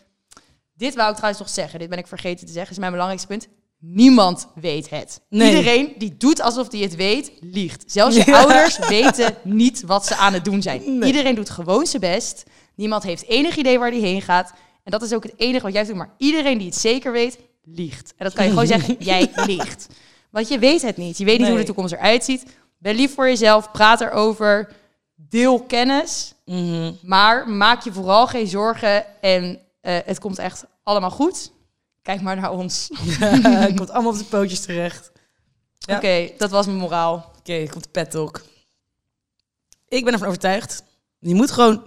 dit 0.74 0.94
wou 0.94 1.08
ik 1.10 1.14
trouwens 1.16 1.42
nog 1.42 1.52
zeggen. 1.52 1.78
Dit 1.78 1.88
ben 1.88 1.98
ik 1.98 2.06
vergeten 2.06 2.46
te 2.46 2.52
zeggen. 2.52 2.72
is 2.72 2.78
mijn 2.78 2.90
belangrijkste 2.92 3.28
punt. 3.32 3.48
Niemand 3.78 4.48
weet 4.54 4.90
het. 4.90 5.20
Nee. 5.28 5.48
Iedereen 5.56 5.92
die 5.98 6.16
doet 6.16 6.40
alsof 6.40 6.70
hij 6.72 6.80
het 6.80 6.96
weet, 6.96 7.32
liegt. 7.40 7.84
Zelfs 7.86 8.16
je 8.16 8.22
Ja. 8.26 8.38
ouders 8.38 8.78
weten 8.88 9.34
niet 9.42 9.82
wat 9.82 10.06
ze 10.06 10.16
aan 10.16 10.32
het 10.32 10.44
doen 10.44 10.62
zijn. 10.62 10.98
Nee. 10.98 11.06
Iedereen 11.08 11.34
doet 11.34 11.50
gewoon 11.50 11.86
zijn 11.86 12.02
best. 12.02 12.42
Niemand 12.74 13.02
heeft 13.02 13.26
enig 13.28 13.56
idee 13.56 13.78
waar 13.78 13.90
hij 13.90 14.00
heen 14.00 14.22
gaat. 14.22 14.52
En 14.84 14.90
dat 14.90 15.02
is 15.02 15.12
ook 15.12 15.22
het 15.22 15.32
enige 15.36 15.64
wat 15.64 15.72
jij 15.72 15.84
doet. 15.84 15.94
Maar 15.96 16.14
iedereen 16.18 16.58
die 16.58 16.66
het 16.66 16.76
zeker 16.76 17.12
weet, 17.12 17.38
liegt. 17.64 18.14
En 18.16 18.24
dat 18.24 18.34
kan 18.34 18.44
je 18.44 18.50
gewoon 18.50 18.66
zeggen, 18.66 18.96
jij 19.04 19.30
liegt. 19.46 19.86
Want 20.30 20.48
je 20.48 20.58
weet 20.58 20.82
het 20.82 20.96
niet. 20.96 21.18
Je 21.18 21.24
weet 21.24 21.38
niet 21.38 21.48
hoe 21.48 21.56
de 21.56 21.64
toekomst 21.64 21.92
eruit 21.92 22.24
ziet. 22.24 22.44
Ben 22.78 22.94
lief 22.94 23.14
voor 23.14 23.26
jezelf, 23.28 23.70
praat 23.70 24.00
erover, 24.00 24.72
deel 25.14 25.62
kennis. 25.62 26.34
Mhm. 26.44 26.92
Maar 27.02 27.48
maak 27.48 27.82
je 27.84 27.92
vooral 27.92 28.26
geen 28.26 28.46
zorgen 28.46 29.20
en 29.20 29.58
eh, 29.84 29.98
het 30.04 30.18
komt 30.18 30.38
echt 30.38 30.64
allemaal 30.82 31.10
goed. 31.10 31.52
Kijk 32.02 32.20
maar 32.20 32.36
naar 32.36 32.52
ons. 32.52 32.90
Het 33.20 33.76
komt 33.76 33.90
allemaal 33.90 34.12
op 34.12 34.18
de 34.18 34.24
pootjes 34.24 34.60
terecht. 34.60 35.12
Ja. 35.78 35.96
Oké, 35.96 36.30
dat 36.38 36.50
was 36.50 36.66
mijn 36.66 36.78
moraal. 36.78 37.32
Oké, 37.38 37.66
komt 37.70 37.84
de 37.84 37.90
pet 37.90 38.10
talk. 38.10 38.42
Ik 39.88 40.04
ben 40.04 40.12
ervan 40.12 40.28
overtuigd. 40.28 40.84
Je 41.18 41.34
moet 41.34 41.50
gewoon... 41.50 41.82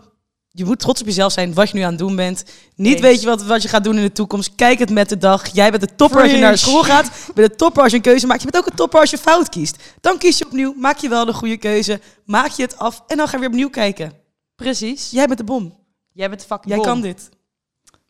Je 0.50 0.66
moet 0.66 0.80
trots 0.80 1.02
op 1.02 1.08
jezelf 1.08 1.32
zijn 1.32 1.54
wat 1.54 1.70
je 1.70 1.78
nu 1.78 1.82
aan 1.82 1.90
het 1.90 2.00
doen 2.00 2.16
bent. 2.16 2.44
Niet 2.76 2.94
Eens. 2.94 3.02
weet 3.02 3.22
je 3.22 3.28
wat, 3.28 3.44
wat 3.44 3.62
je 3.62 3.68
gaat 3.68 3.84
doen 3.84 3.96
in 3.96 4.02
de 4.02 4.12
toekomst. 4.12 4.56
Kijk 4.56 4.80
het 4.80 4.90
met 4.90 5.10
de 5.10 5.18
dag. 5.18 5.48
Jij 5.54 5.70
bent 5.70 5.82
de 5.82 5.96
topper 5.96 6.22
als 6.22 6.32
je 6.32 6.38
naar 6.38 6.58
school 6.58 6.84
gaat. 6.84 7.06
Je 7.28 7.34
bent 7.34 7.50
de 7.50 7.56
topper 7.56 7.82
als 7.82 7.92
je 7.92 7.98
een 7.98 8.04
keuze 8.04 8.28
maakt. 8.28 8.42
Je 8.42 8.48
bent 8.52 8.64
ook 8.64 8.70
een 8.70 8.78
topper 8.78 9.00
als 9.00 9.10
je 9.10 9.18
fout 9.18 9.50
kiest. 9.50 9.84
Dan 10.02 10.18
kies 10.18 10.38
je 10.38 10.46
opnieuw. 10.46 10.74
Maak 10.78 10.98
je 10.98 11.10
wel 11.10 11.26
de 11.26 11.34
goede 11.34 11.58
keuze. 11.58 12.02
Maak 12.26 12.50
je 12.50 12.64
het 12.64 12.78
af. 12.78 13.04
En 13.08 13.18
dan 13.18 13.28
ga 13.28 13.34
je 13.34 13.40
weer 13.40 13.50
opnieuw 13.50 13.70
kijken. 13.70 14.14
Precies. 14.56 15.10
Jij 15.12 15.26
bent 15.26 15.38
de 15.38 15.44
bom. 15.44 15.76
Jij 16.14 16.30
bent 16.30 16.42
de 16.42 16.48
fucking 16.48 16.74
Jij 16.74 16.78
bom. 16.78 16.86
kan 16.86 17.02
dit. 17.02 17.30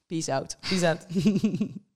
Peace 0.10 0.30
out. 0.30 0.56
Peace 0.64 0.84
out. 0.84 1.06